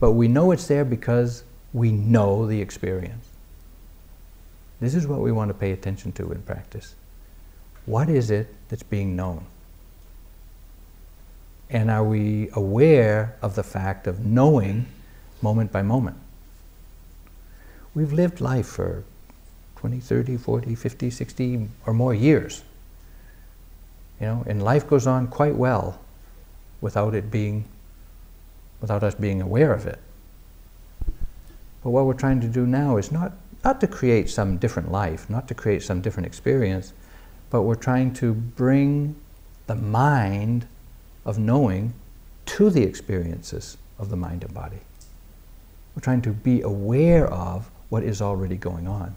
But 0.00 0.12
we 0.12 0.26
know 0.26 0.50
it's 0.50 0.66
there 0.66 0.84
because 0.84 1.44
we 1.72 1.92
know 1.92 2.44
the 2.44 2.60
experience. 2.60 3.28
This 4.80 4.96
is 4.96 5.06
what 5.06 5.20
we 5.20 5.30
want 5.30 5.50
to 5.50 5.54
pay 5.54 5.70
attention 5.70 6.10
to 6.14 6.32
in 6.32 6.42
practice. 6.42 6.96
What 7.86 8.08
is 8.08 8.30
it 8.30 8.54
that's 8.68 8.82
being 8.82 9.16
known? 9.16 9.44
And 11.70 11.90
are 11.90 12.04
we 12.04 12.48
aware 12.52 13.36
of 13.42 13.54
the 13.54 13.62
fact 13.62 14.06
of 14.06 14.24
knowing 14.24 14.86
moment 15.40 15.72
by 15.72 15.82
moment? 15.82 16.16
We've 17.94 18.12
lived 18.12 18.40
life 18.40 18.66
for 18.66 19.04
20, 19.76 19.98
30, 19.98 20.36
40, 20.36 20.74
50, 20.74 21.10
60 21.10 21.68
or 21.86 21.92
more 21.92 22.14
years. 22.14 22.62
You 24.20 24.26
know, 24.26 24.44
and 24.46 24.62
life 24.62 24.88
goes 24.88 25.06
on 25.06 25.26
quite 25.26 25.56
well 25.56 25.98
without 26.80 27.14
it 27.14 27.30
being, 27.30 27.64
without 28.80 29.02
us 29.02 29.14
being 29.14 29.42
aware 29.42 29.72
of 29.72 29.86
it. 29.86 29.98
But 31.82 31.90
what 31.90 32.06
we're 32.06 32.14
trying 32.14 32.40
to 32.42 32.46
do 32.46 32.66
now 32.66 32.96
is 32.96 33.10
not, 33.10 33.32
not 33.64 33.80
to 33.80 33.88
create 33.88 34.30
some 34.30 34.58
different 34.58 34.92
life, 34.92 35.28
not 35.28 35.48
to 35.48 35.54
create 35.54 35.82
some 35.82 36.00
different 36.00 36.26
experience, 36.26 36.92
but 37.52 37.62
we're 37.62 37.74
trying 37.74 38.14
to 38.14 38.32
bring 38.32 39.14
the 39.66 39.74
mind 39.74 40.66
of 41.26 41.38
knowing 41.38 41.92
to 42.46 42.70
the 42.70 42.82
experiences 42.82 43.76
of 43.98 44.08
the 44.08 44.16
mind 44.16 44.42
and 44.42 44.54
body. 44.54 44.78
We're 45.94 46.00
trying 46.00 46.22
to 46.22 46.30
be 46.32 46.62
aware 46.62 47.28
of 47.28 47.70
what 47.90 48.04
is 48.04 48.22
already 48.22 48.56
going 48.56 48.88
on. 48.88 49.14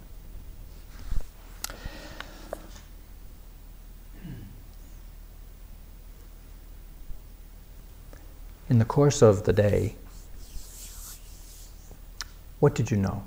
In 8.68 8.80
the 8.80 8.86
course 8.86 9.22
of 9.22 9.46
the 9.46 9.54
day, 9.54 9.96
what 12.60 12.76
did 12.76 12.92
you 12.92 12.98
know? 12.98 13.24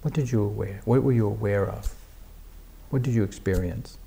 What 0.00 0.14
did 0.14 0.32
you 0.32 0.42
aware? 0.42 0.80
What 0.86 1.02
were 1.02 1.12
you 1.12 1.26
aware 1.26 1.68
of? 1.68 1.97
What 2.90 3.02
did 3.02 3.14
you 3.14 3.22
experience? 3.22 3.98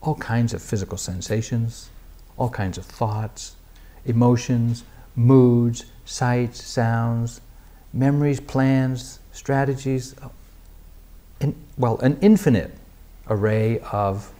all 0.00 0.14
kinds 0.16 0.54
of 0.54 0.62
physical 0.62 0.96
sensations, 0.96 1.90
all 2.36 2.50
kinds 2.50 2.78
of 2.78 2.84
thoughts, 2.84 3.56
emotions, 4.04 4.84
moods, 5.16 5.84
sights, 6.04 6.64
sounds, 6.64 7.40
memories, 7.92 8.40
plans, 8.40 9.18
strategies, 9.32 10.14
in, 11.40 11.54
well, 11.76 11.98
an 11.98 12.18
infinite 12.20 12.72
array 13.28 13.80
of 13.92 14.32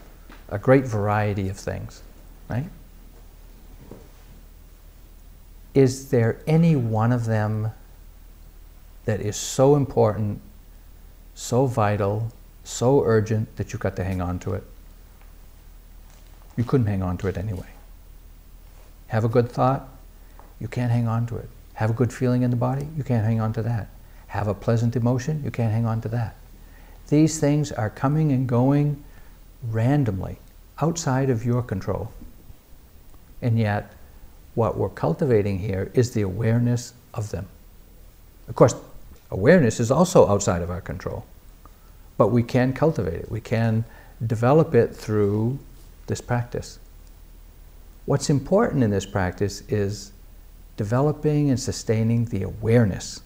a 0.49 0.59
great 0.59 0.87
variety 0.87 1.49
of 1.49 1.57
things, 1.57 2.03
right? 2.49 2.69
Is 5.75 6.11
there 6.11 6.41
any 6.47 6.75
one 6.77 7.13
of 7.13 7.27
them 7.27 7.73
that 9.05 9.21
is 9.21 9.37
so 9.37 9.77
important, 9.77 10.41
so 11.35 11.67
vital, 11.67 12.33
so 12.69 13.03
urgent 13.05 13.57
that 13.57 13.73
you've 13.73 13.81
got 13.81 13.97
to 13.97 14.05
hang 14.05 14.21
on 14.21 14.39
to 14.41 14.55
it? 14.55 14.65
You 16.57 16.65
couldn't 16.65 16.87
hang 16.87 17.03
on 17.03 17.17
to 17.19 17.29
it 17.29 17.39
anyway. 17.39 17.69
Have 19.09 19.25
a 19.25 19.29
good 19.29 19.51
thought, 19.51 19.89
you 20.61 20.69
can't 20.69 20.91
hang 20.91 21.09
on 21.09 21.27
to 21.29 21.37
it. 21.37 21.49
Have 21.75 21.91
a 21.91 21.95
good 21.95 22.13
feeling 22.13 22.43
in 22.43 22.51
the 22.51 22.57
body, 22.57 22.87
you 22.97 23.03
can't 23.03 23.25
hang 23.25 23.41
on 23.41 23.53
to 23.55 23.63
that. 23.63 23.89
Have 24.27 24.49
a 24.49 24.55
pleasant 24.55 24.97
emotion, 24.97 25.43
you 25.43 25.51
can't 25.51 25.73
hang 25.73 25.87
on 25.87 26.01
to 26.03 26.09
that. 26.09 26.37
These 27.09 27.41
things 27.41 27.73
are 27.73 27.89
coming 27.89 28.33
and 28.33 28.47
going 28.47 29.03
randomly, 29.71 30.39
outside 30.81 31.31
of 31.31 31.45
your 31.45 31.63
control. 31.63 32.13
And 33.41 33.59
yet, 33.59 33.93
what 34.55 34.77
we're 34.77 34.91
cultivating 34.91 35.59
here 35.59 35.91
is 35.95 36.11
the 36.11 36.23
awareness 36.23 36.93
of 37.15 37.31
them. 37.31 37.47
Of 38.49 38.57
course, 38.57 38.75
awareness 39.31 39.81
is 39.81 39.91
also 39.91 40.29
outside 40.29 40.61
of 40.61 40.71
our 40.71 40.81
control, 40.81 41.25
but 42.19 42.29
we 42.29 42.43
can 42.43 42.75
cultivate 42.75 43.15
it. 43.15 43.31
We 43.31 43.41
can 43.41 43.85
develop 44.27 44.75
it 44.75 44.95
through 44.95 45.59
this 46.09 46.21
practice. 46.21 46.79
What's 48.05 48.29
important 48.29 48.83
in 48.83 48.91
this 48.91 49.07
practice 49.07 49.63
is 49.69 50.13
developing 50.77 51.49
and 51.51 51.59
sustaining 51.59 52.27
the 52.27 52.43
awareness 52.43 53.23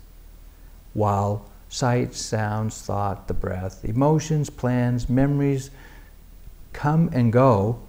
while 0.92 1.46
sight, 1.68 2.14
sounds, 2.14 2.82
thought, 2.82 3.28
the 3.28 3.34
breath, 3.34 3.84
emotions, 3.84 4.50
plans, 4.50 5.08
memories 5.08 5.70
come 6.74 7.08
and 7.12 7.32
go, 7.32 7.80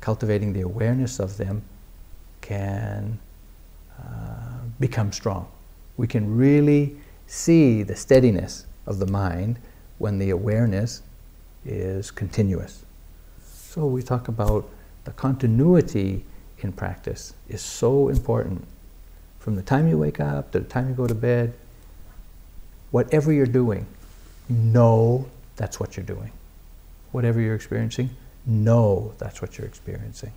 cultivating 0.00 0.52
the 0.52 0.62
awareness 0.62 1.20
of 1.20 1.36
them 1.36 1.62
can 2.40 3.18
uh, 4.00 4.02
become 4.80 5.12
strong. 5.12 5.46
We 5.96 6.08
can 6.08 6.36
really 6.36 6.96
see 7.26 7.82
the 7.84 7.94
steadiness 7.94 8.66
of 8.90 8.98
the 8.98 9.06
mind 9.06 9.58
when 9.98 10.18
the 10.18 10.30
awareness 10.30 11.02
is 11.64 12.10
continuous. 12.10 12.84
So 13.44 13.86
we 13.86 14.02
talk 14.02 14.28
about 14.28 14.68
the 15.04 15.12
continuity 15.12 16.24
in 16.58 16.72
practice 16.72 17.32
is 17.48 17.62
so 17.62 18.08
important. 18.08 18.66
From 19.38 19.54
the 19.54 19.62
time 19.62 19.88
you 19.88 19.96
wake 19.96 20.20
up 20.20 20.50
to 20.52 20.58
the 20.58 20.68
time 20.68 20.88
you 20.88 20.94
go 20.94 21.06
to 21.06 21.14
bed, 21.14 21.54
whatever 22.90 23.32
you're 23.32 23.46
doing, 23.46 23.86
know 24.48 25.26
that's 25.56 25.78
what 25.78 25.96
you're 25.96 26.04
doing. 26.04 26.32
Whatever 27.12 27.40
you're 27.40 27.54
experiencing, 27.54 28.10
know 28.44 29.14
that's 29.18 29.40
what 29.40 29.56
you're 29.56 29.66
experiencing. 29.66 30.32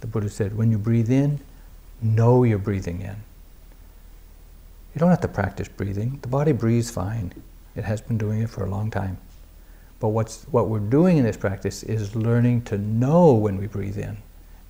The 0.00 0.06
Buddha 0.06 0.30
said, 0.30 0.56
when 0.56 0.70
you 0.70 0.78
breathe 0.78 1.10
in, 1.10 1.40
know 2.00 2.42
you're 2.44 2.58
breathing 2.58 3.02
in. 3.02 3.16
You 4.94 4.98
don't 4.98 5.10
have 5.10 5.20
to 5.20 5.28
practice 5.28 5.68
breathing. 5.68 6.18
The 6.22 6.28
body 6.28 6.52
breathes 6.52 6.90
fine. 6.90 7.32
It 7.76 7.84
has 7.84 8.00
been 8.00 8.18
doing 8.18 8.40
it 8.40 8.50
for 8.50 8.64
a 8.64 8.70
long 8.70 8.90
time. 8.90 9.18
But 10.00 10.08
what's, 10.08 10.44
what 10.44 10.68
we're 10.68 10.80
doing 10.80 11.18
in 11.18 11.24
this 11.24 11.36
practice 11.36 11.82
is 11.82 12.16
learning 12.16 12.62
to 12.62 12.78
know 12.78 13.34
when 13.34 13.56
we 13.56 13.66
breathe 13.66 13.98
in, 13.98 14.16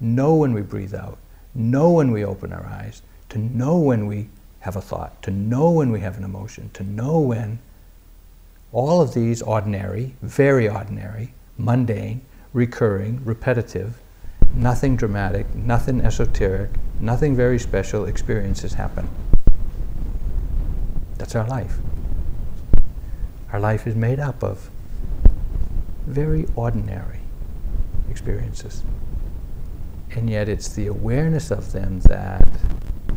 know 0.00 0.34
when 0.34 0.52
we 0.52 0.60
breathe 0.60 0.94
out, 0.94 1.18
know 1.54 1.90
when 1.90 2.10
we 2.10 2.24
open 2.24 2.52
our 2.52 2.66
eyes, 2.66 3.02
to 3.30 3.38
know 3.38 3.78
when 3.78 4.06
we 4.06 4.28
have 4.60 4.76
a 4.76 4.80
thought, 4.80 5.22
to 5.22 5.30
know 5.30 5.70
when 5.70 5.90
we 5.90 6.00
have 6.00 6.18
an 6.18 6.24
emotion, 6.24 6.70
to 6.74 6.82
know 6.82 7.20
when 7.20 7.58
all 8.72 9.00
of 9.00 9.14
these 9.14 9.40
ordinary, 9.40 10.14
very 10.20 10.68
ordinary, 10.68 11.32
mundane, 11.56 12.20
recurring, 12.52 13.24
repetitive, 13.24 13.98
nothing 14.54 14.96
dramatic, 14.96 15.54
nothing 15.54 16.00
esoteric, 16.00 16.70
nothing 17.00 17.34
very 17.34 17.58
special 17.58 18.04
experiences 18.04 18.74
happen. 18.74 19.08
That's 21.20 21.36
our 21.36 21.46
life. 21.48 21.76
Our 23.52 23.60
life 23.60 23.86
is 23.86 23.94
made 23.94 24.18
up 24.18 24.42
of 24.42 24.70
very 26.06 26.46
ordinary 26.56 27.20
experiences. 28.08 28.84
And 30.12 30.30
yet 30.30 30.48
it's 30.48 30.68
the 30.68 30.86
awareness 30.86 31.50
of 31.50 31.72
them 31.72 32.00
that 32.08 32.48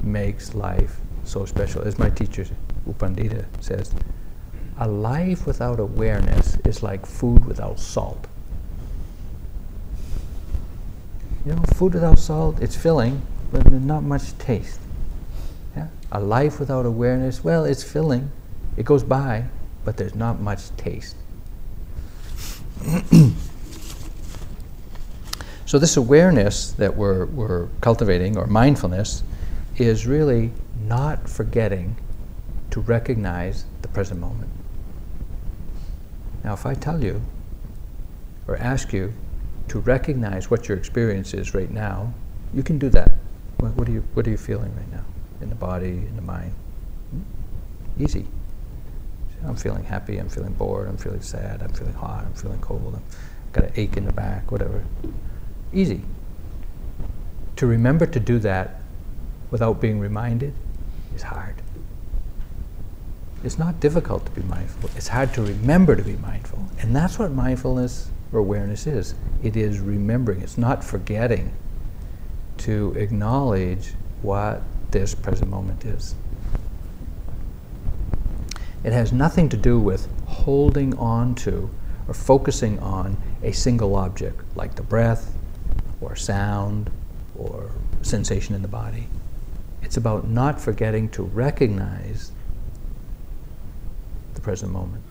makes 0.03 0.53
life 0.53 0.99
so 1.23 1.45
special. 1.45 1.81
As 1.83 1.97
my 1.97 2.09
teacher, 2.09 2.45
U 2.85 2.91
Pandita 2.91 3.45
says, 3.61 3.95
a 4.79 4.87
life 4.87 5.47
without 5.47 5.79
awareness 5.79 6.57
is 6.65 6.83
like 6.83 7.05
food 7.05 7.45
without 7.45 7.79
salt. 7.79 8.27
You 11.45 11.55
know, 11.55 11.63
food 11.75 11.93
without 11.93 12.19
salt, 12.19 12.61
it's 12.61 12.75
filling, 12.75 13.21
but 13.49 13.71
not 13.71 14.03
much 14.03 14.37
taste. 14.39 14.81
Yeah? 15.75 15.87
A 16.11 16.19
life 16.19 16.59
without 16.59 16.85
awareness, 16.85 17.43
well, 17.43 17.65
it's 17.65 17.83
filling, 17.83 18.31
it 18.77 18.85
goes 18.85 19.03
by, 19.03 19.45
but 19.83 19.97
there's 19.97 20.15
not 20.15 20.39
much 20.39 20.75
taste. 20.77 21.15
so 25.65 25.79
this 25.79 25.97
awareness 25.97 26.71
that 26.73 26.95
we're, 26.95 27.25
we're 27.27 27.67
cultivating, 27.81 28.37
or 28.37 28.47
mindfulness, 28.47 29.23
is 29.77 30.05
really 30.05 30.51
not 30.85 31.27
forgetting 31.27 31.95
to 32.71 32.79
recognize 32.81 33.65
the 33.81 33.87
present 33.87 34.19
moment. 34.19 34.49
Now, 36.43 36.53
if 36.53 36.65
I 36.65 36.73
tell 36.73 37.03
you 37.03 37.21
or 38.47 38.57
ask 38.57 38.91
you 38.91 39.13
to 39.69 39.79
recognize 39.79 40.51
what 40.51 40.67
your 40.67 40.77
experience 40.77 41.33
is 41.33 41.53
right 41.53 41.71
now, 41.71 42.13
you 42.53 42.63
can 42.63 42.77
do 42.77 42.89
that. 42.89 43.13
What, 43.59 43.73
what, 43.75 43.87
are, 43.87 43.91
you, 43.91 44.03
what 44.13 44.27
are 44.27 44.31
you 44.31 44.37
feeling 44.37 44.75
right 44.75 44.91
now? 44.91 45.03
In 45.43 45.49
the 45.49 45.55
body, 45.55 45.89
in 45.89 46.15
the 46.15 46.21
mind? 46.21 46.53
Hmm? 47.11 48.03
Easy. 48.03 48.25
I'm 49.45 49.57
feeling 49.57 49.83
happy, 49.83 50.17
I'm 50.17 50.29
feeling 50.29 50.53
bored, 50.53 50.87
I'm 50.87 50.97
feeling 50.97 51.21
sad, 51.21 51.61
I'm 51.61 51.73
feeling 51.73 51.93
hot, 51.93 52.23
I'm 52.25 52.33
feeling 52.33 52.61
cold, 52.61 52.95
I've 52.95 53.51
got 53.51 53.65
an 53.65 53.73
ache 53.75 53.97
in 53.97 54.05
the 54.05 54.13
back, 54.13 54.51
whatever. 54.51 54.85
Easy. 55.73 56.01
To 57.57 57.67
remember 57.67 58.05
to 58.05 58.19
do 58.21 58.39
that 58.39 58.81
without 59.51 59.81
being 59.81 59.99
reminded 59.99 60.53
is 61.13 61.23
hard. 61.23 61.55
It's 63.43 63.59
not 63.59 63.81
difficult 63.81 64.25
to 64.25 64.31
be 64.31 64.43
mindful. 64.43 64.89
It's 64.95 65.09
hard 65.09 65.33
to 65.33 65.41
remember 65.41 65.97
to 65.97 66.03
be 66.03 66.15
mindful. 66.15 66.65
And 66.79 66.95
that's 66.95 67.19
what 67.19 67.31
mindfulness 67.31 68.09
or 68.31 68.39
awareness 68.39 68.87
is. 68.87 69.15
It 69.43 69.57
is 69.57 69.79
remembering. 69.79 70.41
It's 70.41 70.57
not 70.57 70.81
forgetting 70.83 71.53
to 72.59 72.93
acknowledge 72.97 73.93
what 74.21 74.63
this 74.93 75.13
present 75.13 75.49
moment 75.49 75.83
is. 75.83 76.15
It 78.83 78.93
has 78.93 79.11
nothing 79.11 79.49
to 79.49 79.57
do 79.57 79.79
with 79.79 80.07
holding 80.27 80.95
on 80.97 81.35
to 81.35 81.69
or 82.07 82.13
focusing 82.13 82.79
on 82.79 83.17
a 83.41 83.51
single 83.51 83.95
object 83.95 84.41
like 84.55 84.75
the 84.75 84.83
breath 84.83 85.33
or 85.99 86.15
sound 86.15 86.91
or 87.37 87.71
sensation 88.01 88.55
in 88.55 88.61
the 88.61 88.67
body. 88.67 89.07
It's 89.81 89.97
about 89.97 90.27
not 90.27 90.61
forgetting 90.61 91.09
to 91.09 91.23
recognize 91.23 92.31
the 94.33 94.41
present 94.41 94.71
moment. 94.71 95.03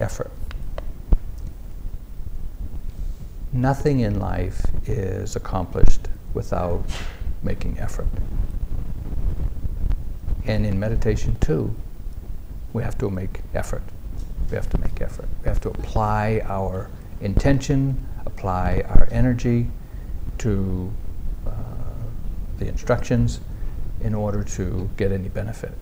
Effort. 0.00 0.30
Nothing 3.52 4.00
in 4.00 4.18
life 4.18 4.64
is 4.86 5.36
accomplished 5.36 6.08
without 6.34 6.84
making 7.42 7.78
effort. 7.78 8.08
And 10.46 10.64
in 10.64 10.78
meditation, 10.80 11.36
too, 11.40 11.74
we 12.72 12.82
have 12.82 12.96
to 12.98 13.10
make 13.10 13.40
effort. 13.54 13.82
We 14.50 14.56
have 14.56 14.70
to 14.70 14.78
make 14.78 15.00
effort. 15.00 15.28
We 15.42 15.48
have 15.48 15.60
to 15.60 15.68
apply 15.68 16.42
our 16.44 16.90
intention, 17.20 18.06
apply 18.24 18.84
our 18.88 19.08
energy 19.10 19.68
to 20.38 20.92
uh, 21.46 21.50
the 22.58 22.66
instructions 22.66 23.40
in 24.00 24.14
order 24.14 24.42
to 24.42 24.88
get 24.96 25.12
any 25.12 25.28
benefit. 25.28 25.72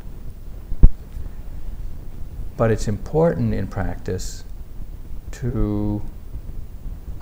But 2.59 2.71
it's 2.71 2.89
important 2.89 3.55
in 3.55 3.67
practice 3.67 4.45
to 5.31 6.03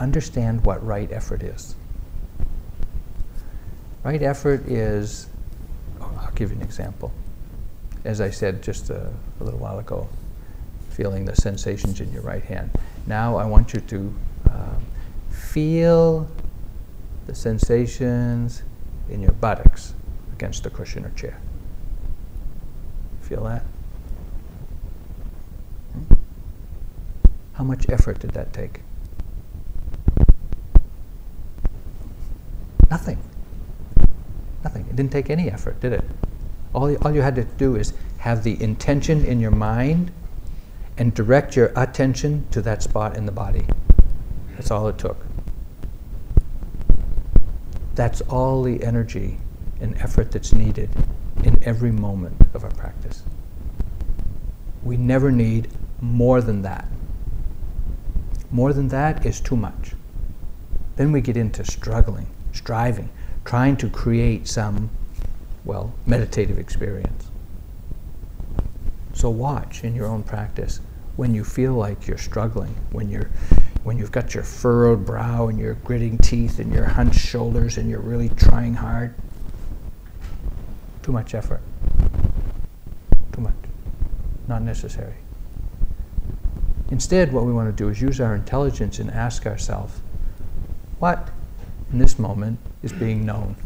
understand 0.00 0.64
what 0.64 0.84
right 0.84 1.12
effort 1.12 1.44
is. 1.44 1.76
Right 4.02 4.22
effort 4.22 4.66
is, 4.66 5.28
oh, 6.00 6.12
I'll 6.20 6.32
give 6.32 6.50
you 6.50 6.56
an 6.56 6.62
example 6.62 7.12
as 8.06 8.20
I 8.20 8.30
said 8.30 8.62
just 8.62 8.88
a, 8.88 9.12
a 9.40 9.44
little 9.44 9.58
while 9.58 9.80
ago, 9.80 10.08
feeling 10.90 11.24
the 11.24 11.34
sensations 11.34 12.00
in 12.00 12.12
your 12.12 12.22
right 12.22 12.42
hand. 12.42 12.70
Now 13.06 13.36
I 13.36 13.44
want 13.44 13.74
you 13.74 13.80
to 13.80 14.14
um, 14.48 14.86
feel 15.28 16.28
the 17.26 17.34
sensations 17.34 18.62
in 19.10 19.20
your 19.20 19.32
buttocks 19.32 19.92
against 20.32 20.62
the 20.62 20.70
cushion 20.70 21.04
or 21.04 21.10
chair. 21.10 21.40
Feel 23.22 23.42
that? 23.44 23.64
How 27.56 27.64
much 27.64 27.88
effort 27.88 28.18
did 28.18 28.32
that 28.32 28.52
take? 28.52 28.82
Nothing. 32.90 33.18
Nothing. 34.62 34.86
It 34.90 34.96
didn't 34.96 35.12
take 35.12 35.30
any 35.30 35.50
effort, 35.50 35.80
did 35.80 35.94
it? 35.94 36.04
All, 36.74 36.94
all 36.98 37.14
you 37.14 37.22
had 37.22 37.34
to 37.36 37.44
do 37.44 37.76
is 37.76 37.94
have 38.18 38.44
the 38.44 38.62
intention 38.62 39.24
in 39.24 39.40
your 39.40 39.50
mind 39.50 40.10
and 40.98 41.14
direct 41.14 41.56
your 41.56 41.72
attention 41.76 42.46
to 42.50 42.60
that 42.60 42.82
spot 42.82 43.16
in 43.16 43.24
the 43.24 43.32
body. 43.32 43.64
That's 44.54 44.70
all 44.70 44.86
it 44.88 44.98
took. 44.98 45.24
That's 47.94 48.20
all 48.22 48.62
the 48.62 48.84
energy 48.84 49.38
and 49.80 49.96
effort 49.96 50.30
that's 50.30 50.52
needed 50.52 50.90
in 51.42 51.62
every 51.64 51.90
moment 51.90 52.36
of 52.52 52.64
our 52.64 52.70
practice. 52.72 53.22
We 54.82 54.98
never 54.98 55.32
need 55.32 55.68
more 56.02 56.42
than 56.42 56.60
that. 56.62 56.86
More 58.50 58.72
than 58.72 58.88
that 58.88 59.26
is 59.26 59.40
too 59.40 59.56
much. 59.56 59.92
Then 60.96 61.12
we 61.12 61.20
get 61.20 61.36
into 61.36 61.64
struggling, 61.64 62.28
striving, 62.52 63.10
trying 63.44 63.76
to 63.78 63.88
create 63.88 64.48
some 64.48 64.90
well, 65.66 65.92
meditative 66.06 66.58
experience. 66.58 67.28
So 69.12 69.30
watch 69.30 69.82
in 69.82 69.94
your 69.94 70.06
own 70.06 70.22
practice 70.22 70.80
when 71.16 71.34
you 71.34 71.42
feel 71.42 71.74
like 71.74 72.06
you're 72.06 72.18
struggling, 72.18 72.74
when 72.92 73.10
you're 73.10 73.30
when 73.82 73.98
you've 73.98 74.12
got 74.12 74.34
your 74.34 74.42
furrowed 74.42 75.06
brow 75.06 75.46
and 75.46 75.58
your 75.58 75.74
gritting 75.74 76.18
teeth 76.18 76.58
and 76.58 76.72
your 76.72 76.84
hunched 76.84 77.20
shoulders 77.20 77.78
and 77.78 77.88
you're 77.88 78.00
really 78.00 78.28
trying 78.30 78.74
hard. 78.74 79.14
Too 81.02 81.12
much 81.12 81.34
effort. 81.34 81.60
Too 83.32 83.40
much. 83.40 83.54
Not 84.48 84.62
necessary. 84.62 85.14
Instead, 86.90 87.32
what 87.32 87.44
we 87.44 87.52
want 87.52 87.68
to 87.68 87.84
do 87.84 87.88
is 87.88 88.00
use 88.00 88.20
our 88.20 88.34
intelligence 88.34 88.98
and 88.98 89.10
ask 89.10 89.46
ourselves, 89.46 90.00
what 90.98 91.30
in 91.92 91.98
this 91.98 92.18
moment 92.18 92.58
is 92.82 92.92
being 92.92 93.26
known? 93.26 93.56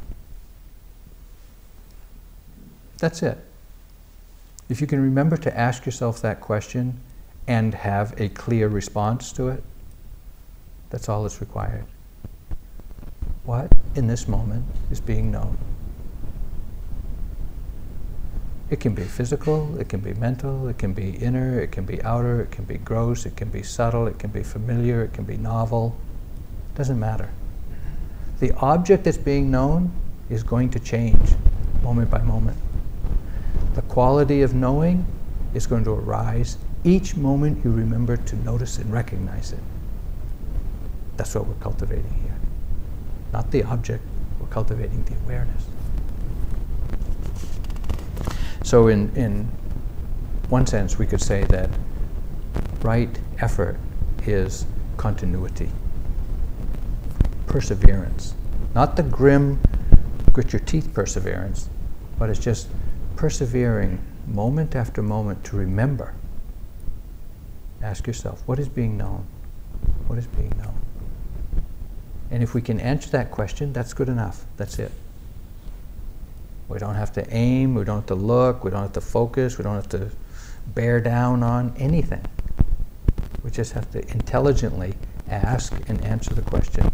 That's 2.99 3.23
it. 3.23 3.39
If 4.69 4.81
you 4.81 4.87
can 4.87 5.03
remember 5.03 5.37
to 5.39 5.59
ask 5.59 5.85
yourself 5.85 6.23
that 6.23 6.41
question 6.41 7.01
and 7.47 7.75
have 7.75 8.19
a 8.21 8.29
clear 8.29 8.69
response 8.69 9.33
to 9.33 9.49
it, 9.49 9.65
that's 10.91 11.09
all 11.09 11.23
that's 11.23 11.41
required. 11.41 11.85
What 13.45 13.73
in 13.97 14.07
this 14.07 14.29
moment 14.29 14.65
is 14.91 15.01
being 15.01 15.31
known? 15.31 15.59
It 18.71 18.79
can 18.79 18.95
be 18.95 19.03
physical, 19.03 19.79
it 19.81 19.89
can 19.89 19.99
be 19.99 20.15
mental, 20.15 20.69
it 20.69 20.79
can 20.79 20.93
be 20.93 21.17
inner, 21.17 21.61
it 21.61 21.73
can 21.73 21.85
be 21.85 22.01
outer, 22.03 22.41
it 22.41 22.53
can 22.53 22.65
be 22.65 22.79
gross, 22.79 23.27
it 23.27 23.37
can 23.37 23.49
be 23.49 23.65
subtle, 23.65 24.07
it 24.07 24.21
can 24.21 24.31
be 24.31 24.45
familiar, 24.45 25.03
it 25.03 25.13
can 25.13 25.25
be 25.25 25.37
novel. 25.37 25.97
It 26.73 26.79
Doesn't 26.79 27.01
matter. 27.01 27.31
The 28.39 28.53
object 28.59 29.05
that's 29.05 29.19
being 29.19 29.51
known 29.51 29.91
is 30.31 30.45
going 30.45 30.71
to 30.71 30.79
change 30.79 31.35
moment 31.83 32.11
by 32.11 32.23
moment. 32.23 32.57
The 33.75 33.83
quality 33.83 34.43
of 34.43 34.55
knowing 34.55 35.05
is 35.53 35.67
going 35.67 35.83
to 35.85 35.91
arise 35.91 36.57
each 36.85 37.17
moment 37.17 37.65
you 37.65 37.73
remember 37.73 38.17
to 38.17 38.37
notice 38.37 38.79
and 38.79 38.91
recognize 38.93 39.53
it. 39.53 39.59
That's 41.17 41.35
what 41.35 41.47
we're 41.47 41.55
cultivating 41.55 42.15
here. 42.23 42.37
Not 43.33 43.51
the 43.51 43.65
object, 43.65 44.05
we're 44.39 44.47
cultivating 44.47 45.03
the 45.05 45.15
awareness. 45.25 45.67
So, 48.63 48.89
in, 48.89 49.15
in 49.17 49.45
one 50.49 50.67
sense, 50.67 50.99
we 50.99 51.07
could 51.07 51.21
say 51.21 51.45
that 51.45 51.71
right 52.83 53.19
effort 53.39 53.79
is 54.27 54.67
continuity, 54.97 55.71
perseverance. 57.47 58.35
Not 58.75 58.97
the 58.97 59.03
grim, 59.03 59.61
grit 60.33 60.53
your 60.53 60.61
teeth 60.61 60.93
perseverance, 60.93 61.69
but 62.19 62.31
it's 62.31 62.39
just 62.39 62.69
persevering 63.17 63.99
moment 64.27 64.77
after 64.77 65.03
moment 65.03 65.43
to 65.45 65.57
remember. 65.57 66.15
Ask 67.83 68.07
yourself, 68.07 68.43
what 68.47 68.59
is 68.59 68.69
being 68.69 68.97
known? 68.97 69.27
What 70.07 70.19
is 70.19 70.27
being 70.27 70.53
known? 70.59 70.75
And 72.31 72.43
if 72.43 72.55
we 72.55 72.63
can 72.63 72.79
answer 72.79 73.11
that 73.11 73.31
question, 73.31 73.73
that's 73.73 73.93
good 73.93 74.09
enough. 74.09 74.45
That's 74.57 74.79
it. 74.79 74.93
We 76.71 76.79
don't 76.79 76.95
have 76.95 77.13
to 77.15 77.35
aim, 77.35 77.75
we 77.75 77.83
don't 77.83 77.97
have 77.97 78.07
to 78.07 78.15
look, 78.15 78.63
we 78.63 78.71
don't 78.71 78.83
have 78.83 78.93
to 78.93 79.01
focus, 79.01 79.59
we 79.59 79.65
don't 79.65 79.75
have 79.75 79.89
to 79.89 80.09
bear 80.69 81.01
down 81.01 81.43
on 81.43 81.75
anything. 81.77 82.25
We 83.43 83.51
just 83.51 83.73
have 83.73 83.91
to 83.91 84.09
intelligently 84.13 84.95
ask 85.29 85.73
and 85.89 86.01
answer 86.05 86.33
the 86.33 86.43
question 86.43 86.85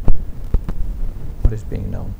what 1.42 1.52
is 1.52 1.62
being 1.62 1.90
known? 1.90 2.14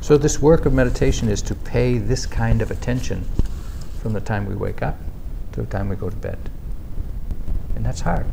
So, 0.00 0.16
this 0.16 0.40
work 0.40 0.66
of 0.66 0.72
meditation 0.72 1.28
is 1.28 1.42
to 1.42 1.54
pay 1.56 1.98
this 1.98 2.26
kind 2.26 2.62
of 2.62 2.70
attention 2.70 3.24
from 4.00 4.12
the 4.12 4.20
time 4.20 4.46
we 4.46 4.54
wake 4.54 4.82
up 4.82 4.96
to 5.52 5.62
the 5.62 5.66
time 5.66 5.88
we 5.88 5.96
go 5.96 6.08
to 6.08 6.16
bed. 6.16 6.38
And 7.74 7.84
that's 7.84 8.00
hard, 8.00 8.26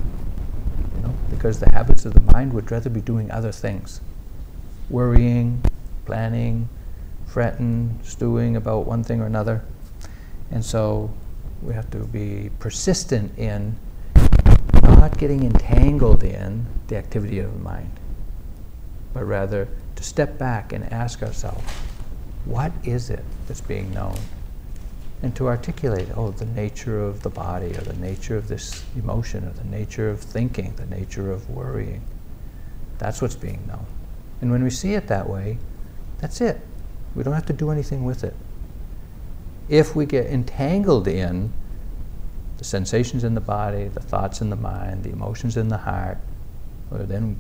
you 0.96 1.02
know, 1.02 1.16
because 1.32 1.60
the 1.60 1.72
habits 1.72 2.06
of 2.06 2.14
the 2.14 2.22
mind 2.32 2.54
would 2.54 2.70
rather 2.70 2.92
be 2.92 3.02
doing 3.02 3.32
other 3.32 3.52
things 3.52 4.02
worrying, 4.90 5.64
planning, 6.06 6.70
fretting, 7.30 8.00
stewing 8.04 8.56
about 8.56 8.86
one 8.86 9.04
thing 9.04 9.22
or 9.22 9.26
another. 9.26 9.64
And 10.52 10.66
so 10.66 11.12
we 11.62 11.74
have 11.74 11.90
to 11.92 12.00
be 12.00 12.50
persistent 12.60 13.38
in 13.38 13.76
not 14.84 15.18
getting 15.18 15.44
entangled 15.44 16.24
in 16.24 16.66
the 16.88 16.98
activity 16.98 17.40
of 17.40 17.54
the 17.54 17.60
mind, 17.60 17.92
but 19.14 19.24
rather 19.24 19.68
to 19.96 20.04
step 20.04 20.38
back 20.38 20.74
and 20.74 20.92
ask 20.92 21.22
ourselves, 21.22 21.64
what 22.46 22.72
is 22.84 23.10
it 23.10 23.24
that's 23.48 23.62
being 23.62 23.94
known? 23.94 24.18
And 25.22 25.36
to 25.36 25.48
articulate, 25.48 26.08
oh, 26.16 26.32
the 26.32 26.46
nature 26.46 27.02
of 27.04 27.22
the 27.22 27.30
body, 27.30 27.68
or 27.68 27.82
the 27.82 27.98
nature 27.98 28.38
of 28.38 28.48
this 28.48 28.84
emotion, 28.96 29.46
or 29.46 29.52
the 29.52 29.66
nature 29.66 30.10
of 30.10 30.22
thinking, 30.22 30.74
the 30.78 30.86
nature 30.86 31.30
of 31.32 31.50
worrying. 31.50 32.02
That's 32.98 33.22
what's 33.22 33.36
being 33.36 33.66
known. 33.68 33.86
And 34.42 34.50
when 34.50 34.64
we 34.64 34.70
see 34.70 34.94
it 34.94 35.08
that 35.08 35.30
way, 35.30 35.58
that's 36.20 36.40
it. 36.40 36.62
We 37.16 37.24
don't 37.24 37.34
have 37.34 37.46
to 37.48 37.54
do 37.54 37.72
anything 37.72 38.06
with 38.06 38.24
it. 38.24 38.36
If 39.68 39.96
we 39.96 40.06
get 40.06 40.28
entangled 40.28 41.08
in 41.08 41.54
the 42.58 42.64
sensations 42.64 43.24
in 43.24 43.36
the 43.36 43.42
body, 43.42 43.88
the 43.88 44.02
thoughts 44.02 44.42
in 44.42 44.50
the 44.50 44.56
mind, 44.56 45.04
the 45.04 45.12
emotions 45.12 45.58
in 45.58 45.70
the 45.70 45.78
heart, 45.78 46.18
well, 46.90 47.06
then 47.06 47.38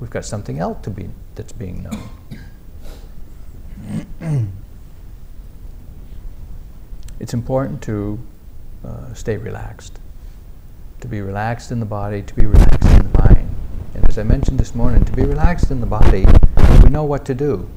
we've 0.00 0.10
got 0.10 0.24
something 0.24 0.58
else 0.58 0.78
to 0.82 0.90
be 0.90 1.08
that's 1.34 1.52
being 1.52 1.84
known. 1.84 2.08
it's 7.20 7.34
important 7.34 7.82
to 7.82 8.18
uh, 8.84 9.14
stay 9.14 9.36
relaxed, 9.36 10.00
to 11.00 11.08
be 11.08 11.20
relaxed 11.20 11.70
in 11.70 11.78
the 11.78 11.86
body, 11.86 12.22
to 12.22 12.34
be 12.34 12.46
relaxed 12.46 12.90
in 12.90 13.10
the 13.10 13.18
mind. 13.18 13.54
And 13.94 14.08
as 14.08 14.18
I 14.18 14.24
mentioned 14.24 14.58
this 14.58 14.74
morning, 14.74 15.04
to 15.04 15.12
be 15.12 15.22
relaxed 15.22 15.70
in 15.70 15.80
the 15.80 15.86
body, 15.86 16.26
know 16.92 17.04
what 17.04 17.24
to 17.26 17.34
do. 17.34 17.68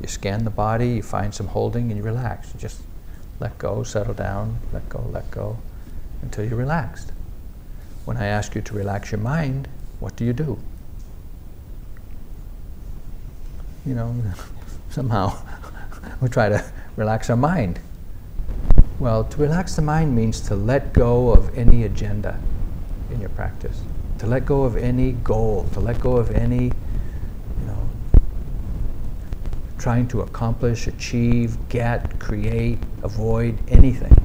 You 0.00 0.08
scan 0.08 0.44
the 0.44 0.50
body, 0.50 0.88
you 0.96 1.02
find 1.02 1.34
some 1.34 1.48
holding, 1.48 1.90
and 1.90 1.96
you 1.96 2.02
relax. 2.02 2.52
You 2.52 2.60
just 2.60 2.80
let 3.38 3.56
go, 3.58 3.82
settle 3.82 4.14
down, 4.14 4.58
let 4.72 4.88
go, 4.88 5.04
let 5.12 5.30
go, 5.30 5.58
until 6.22 6.44
you're 6.44 6.56
relaxed. 6.56 7.12
When 8.04 8.16
I 8.16 8.26
ask 8.26 8.54
you 8.54 8.62
to 8.62 8.74
relax 8.74 9.12
your 9.12 9.20
mind, 9.20 9.68
what 10.00 10.16
do 10.16 10.24
you 10.24 10.32
do? 10.32 10.58
you 13.84 13.94
know, 13.94 14.14
somehow 14.90 15.36
we 16.20 16.28
try 16.28 16.48
to 16.48 16.64
relax 16.96 17.30
our 17.30 17.36
mind. 17.36 17.80
Well, 18.98 19.24
to 19.24 19.38
relax 19.38 19.74
the 19.74 19.82
mind 19.82 20.14
means 20.14 20.40
to 20.42 20.54
let 20.54 20.92
go 20.92 21.30
of 21.30 21.56
any 21.58 21.84
agenda 21.84 22.38
in 23.10 23.20
your 23.20 23.30
practice, 23.30 23.80
to 24.18 24.26
let 24.26 24.46
go 24.46 24.62
of 24.62 24.76
any 24.76 25.12
goal, 25.12 25.66
to 25.72 25.80
let 25.80 26.00
go 26.00 26.16
of 26.16 26.30
any, 26.30 26.64
you 26.66 27.66
know, 27.66 27.88
trying 29.82 30.06
to 30.08 30.22
accomplish, 30.22 30.86
achieve, 30.86 31.58
get, 31.68 32.18
create, 32.20 32.78
avoid 33.02 33.58
anything. 33.68 34.16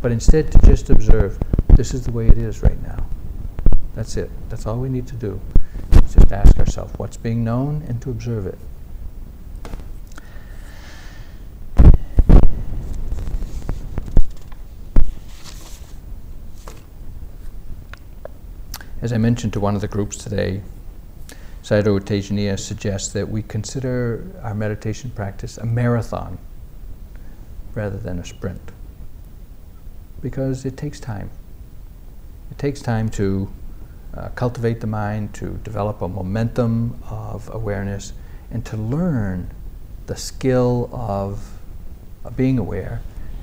But 0.00 0.12
instead 0.12 0.50
to 0.52 0.58
just 0.58 0.88
observe, 0.90 1.38
this 1.76 1.92
is 1.92 2.04
the 2.04 2.12
way 2.12 2.28
it 2.28 2.38
is 2.38 2.62
right 2.62 2.80
now. 2.82 3.04
That's 3.94 4.16
it. 4.16 4.30
That's 4.48 4.64
all 4.66 4.78
we 4.78 4.88
need 4.88 5.06
to 5.08 5.16
do 5.16 5.40
just 6.12 6.32
ask 6.32 6.58
ourselves 6.58 6.92
what's 6.98 7.16
being 7.16 7.42
known 7.42 7.82
and 7.88 8.00
to 8.02 8.10
observe 8.10 8.46
it. 8.46 8.58
As 19.00 19.12
I 19.12 19.18
mentioned 19.18 19.52
to 19.54 19.60
one 19.60 19.74
of 19.74 19.80
the 19.80 19.88
groups 19.88 20.16
today, 20.16 20.62
Tejaniya 21.62 22.58
suggests 22.58 23.12
that 23.12 23.28
we 23.28 23.42
consider 23.42 24.26
our 24.42 24.54
meditation 24.54 25.10
practice 25.10 25.58
a 25.58 25.66
marathon 25.66 26.38
rather 27.74 27.96
than 27.96 28.18
a 28.18 28.24
sprint. 28.24 28.72
Because 30.20 30.64
it 30.64 30.76
takes 30.76 31.00
time. 31.00 31.30
It 32.50 32.58
takes 32.58 32.80
time 32.80 33.08
to 33.10 33.50
uh, 34.14 34.28
cultivate 34.30 34.80
the 34.80 34.86
mind, 34.86 35.34
to 35.34 35.58
develop 35.64 36.02
a 36.02 36.08
momentum 36.08 37.02
of 37.08 37.48
awareness, 37.54 38.12
and 38.50 38.64
to 38.66 38.76
learn 38.76 39.50
the 40.06 40.16
skill 40.16 40.90
of 40.92 41.58
uh, 42.24 42.30
being 42.30 42.58
aware 42.58 43.00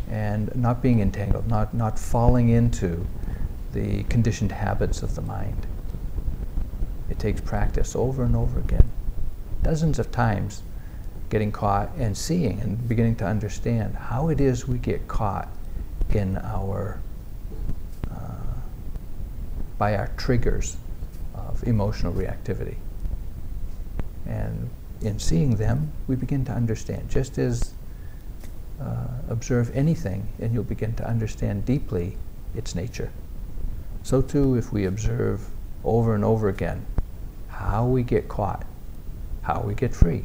and 0.10 0.56
not 0.56 0.82
being 0.82 1.00
entangled, 1.00 1.48
not, 1.48 1.74
not 1.74 1.98
falling 1.98 2.50
into 2.50 3.06
the 3.74 4.04
conditioned 4.04 4.52
habits 4.52 5.02
of 5.04 5.16
the 5.16 5.22
mind. 5.22 5.66
It 7.10 7.20
takes 7.20 7.42
practice 7.42 7.96
over 7.96 8.24
and 8.24 8.36
over 8.36 8.60
again, 8.60 8.90
dozens 9.64 10.00
of 10.00 10.12
times, 10.12 10.64
getting 11.30 11.52
caught 11.52 11.92
and 11.98 12.18
seeing 12.18 12.60
and 12.62 12.88
beginning 12.88 13.16
to 13.18 13.26
understand 13.26 13.96
how 13.96 14.30
it 14.30 14.42
is 14.42 14.68
we 14.68 14.78
get 14.78 15.08
caught 15.08 15.48
in 16.12 16.38
our 16.38 17.00
by 19.80 19.96
our 19.96 20.10
triggers 20.18 20.78
of 21.34 21.64
emotional 21.64 22.14
reactivity. 22.14 22.76
And 24.28 24.70
in 25.02 25.18
seeing 25.18 25.56
them, 25.56 25.92
we 26.06 26.16
begin 26.16 26.46
to 26.46 26.52
understand. 26.52 27.10
Just 27.10 27.40
as 27.40 27.74
uh, 28.80 29.08
observe 29.30 29.76
anything, 29.76 30.28
and 30.40 30.54
you'll 30.54 30.64
begin 30.64 30.94
to 30.96 31.08
understand 31.08 31.66
deeply 31.66 32.18
its 32.54 32.76
nature. 32.76 33.10
So, 34.04 34.22
too, 34.22 34.56
if 34.56 34.72
we 34.72 34.86
observe 34.86 35.50
over 35.84 36.14
and 36.14 36.26
over 36.26 36.50
again 36.50 36.86
how 37.60 37.86
we 37.86 38.04
get 38.04 38.30
caught, 38.30 38.66
how 39.42 39.62
we 39.62 39.76
get 39.76 39.94
free, 39.94 40.24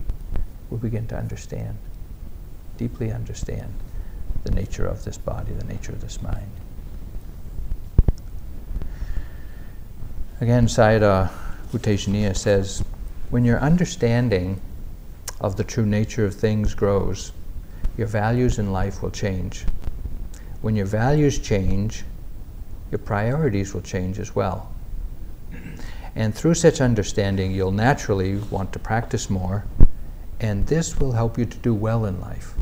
we 0.71 0.79
begin 0.79 1.05
to 1.09 1.17
understand, 1.17 1.77
deeply 2.77 3.11
understand 3.11 3.75
the 4.45 4.53
nature 4.53 4.87
of 4.87 5.05
this 5.05 5.19
body, 5.19 5.53
the 5.53 5.65
nature 5.65 5.91
of 5.91 6.01
this 6.01 6.23
mind. 6.23 6.51
Again, 10.41 10.67
Sayadaw 10.67 11.31
U 11.73 11.79
Tejaniya 11.81 12.37
says, 12.37 12.85
when 13.31 13.45
your 13.45 13.59
understanding 13.59 14.61
of 15.41 15.57
the 15.57 15.65
true 15.65 15.87
nature 15.87 16.25
of 16.25 16.35
things 16.35 16.73
grows, 16.73 17.33
your 17.97 18.07
values 18.07 18.61
in 18.61 18.71
life 18.71 19.03
will 19.03 19.11
change. 19.11 19.65
When 20.61 20.77
your 20.77 20.87
values 20.87 21.41
change, 21.41 22.05
your 22.93 23.01
priorities 23.01 23.75
will 23.75 23.83
change 23.83 24.21
as 24.21 24.37
well. 24.37 24.74
And 26.17 26.35
through 26.35 26.55
such 26.55 26.81
understanding, 26.81 27.51
you'll 27.51 27.73
naturally 27.73 28.37
want 28.37 28.73
to 28.73 28.79
practice 28.79 29.29
more, 29.29 29.65
and 30.39 30.67
this 30.67 30.99
will 30.99 31.13
help 31.13 31.39
you 31.39 31.45
to 31.45 31.59
do 31.59 31.75
well 31.75 32.05
in 32.05 32.21
life. 32.21 32.55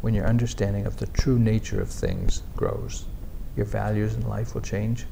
When 0.00 0.14
your 0.14 0.26
understanding 0.26 0.86
of 0.86 0.96
the 0.96 1.06
true 1.06 1.38
nature 1.38 1.80
of 1.80 1.90
things 1.90 2.42
grows, 2.56 3.04
your 3.56 3.66
values 3.66 4.14
in 4.14 4.26
life 4.26 4.54
will 4.54 4.62
change. 4.62 5.04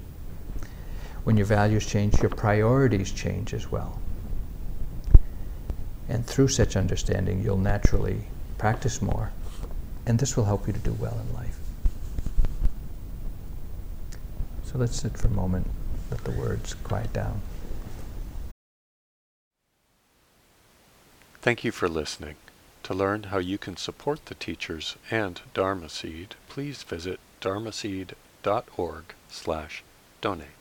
When 1.25 1.37
your 1.37 1.47
values 1.47 1.85
change, 1.85 2.21
your 2.23 2.31
priorities 2.31 3.11
change 3.11 3.53
as 3.53 3.71
well. 3.71 4.01
And 6.09 6.25
through 6.25 6.49
such 6.49 6.77
understanding, 6.77 7.43
you'll 7.43 7.59
naturally 7.59 8.29
practice 8.57 9.03
more, 9.03 9.33
and 10.07 10.19
this 10.19 10.37
will 10.37 10.45
help 10.45 10.67
you 10.69 10.73
to 10.73 10.79
do 10.79 10.93
well 10.93 11.21
in 11.21 11.35
life. 11.35 11.56
So 14.77 14.81
let's 14.81 15.01
sit 15.01 15.17
for 15.17 15.29
a 15.29 15.31
moment, 15.31 15.69
let 16.11 16.23
the 16.25 16.33
words 16.33 16.75
quiet 16.75 17.11
down. 17.15 17.41
Thank 21.41 21.65
you 21.65 21.73
for 21.73 21.89
listening. 21.89 22.35
To 22.83 22.93
learn 22.93 23.23
how 23.23 23.39
you 23.39 23.57
can 23.57 23.79
support 23.79 24.27
the 24.27 24.35
teachers 24.35 24.97
and 25.11 25.41
Dharma 25.55 25.89
Seed, 25.89 26.35
please 26.51 26.83
visit 26.83 27.21
dharmaseed.org 27.41 29.05
slash 29.31 29.83
donate. 30.21 30.56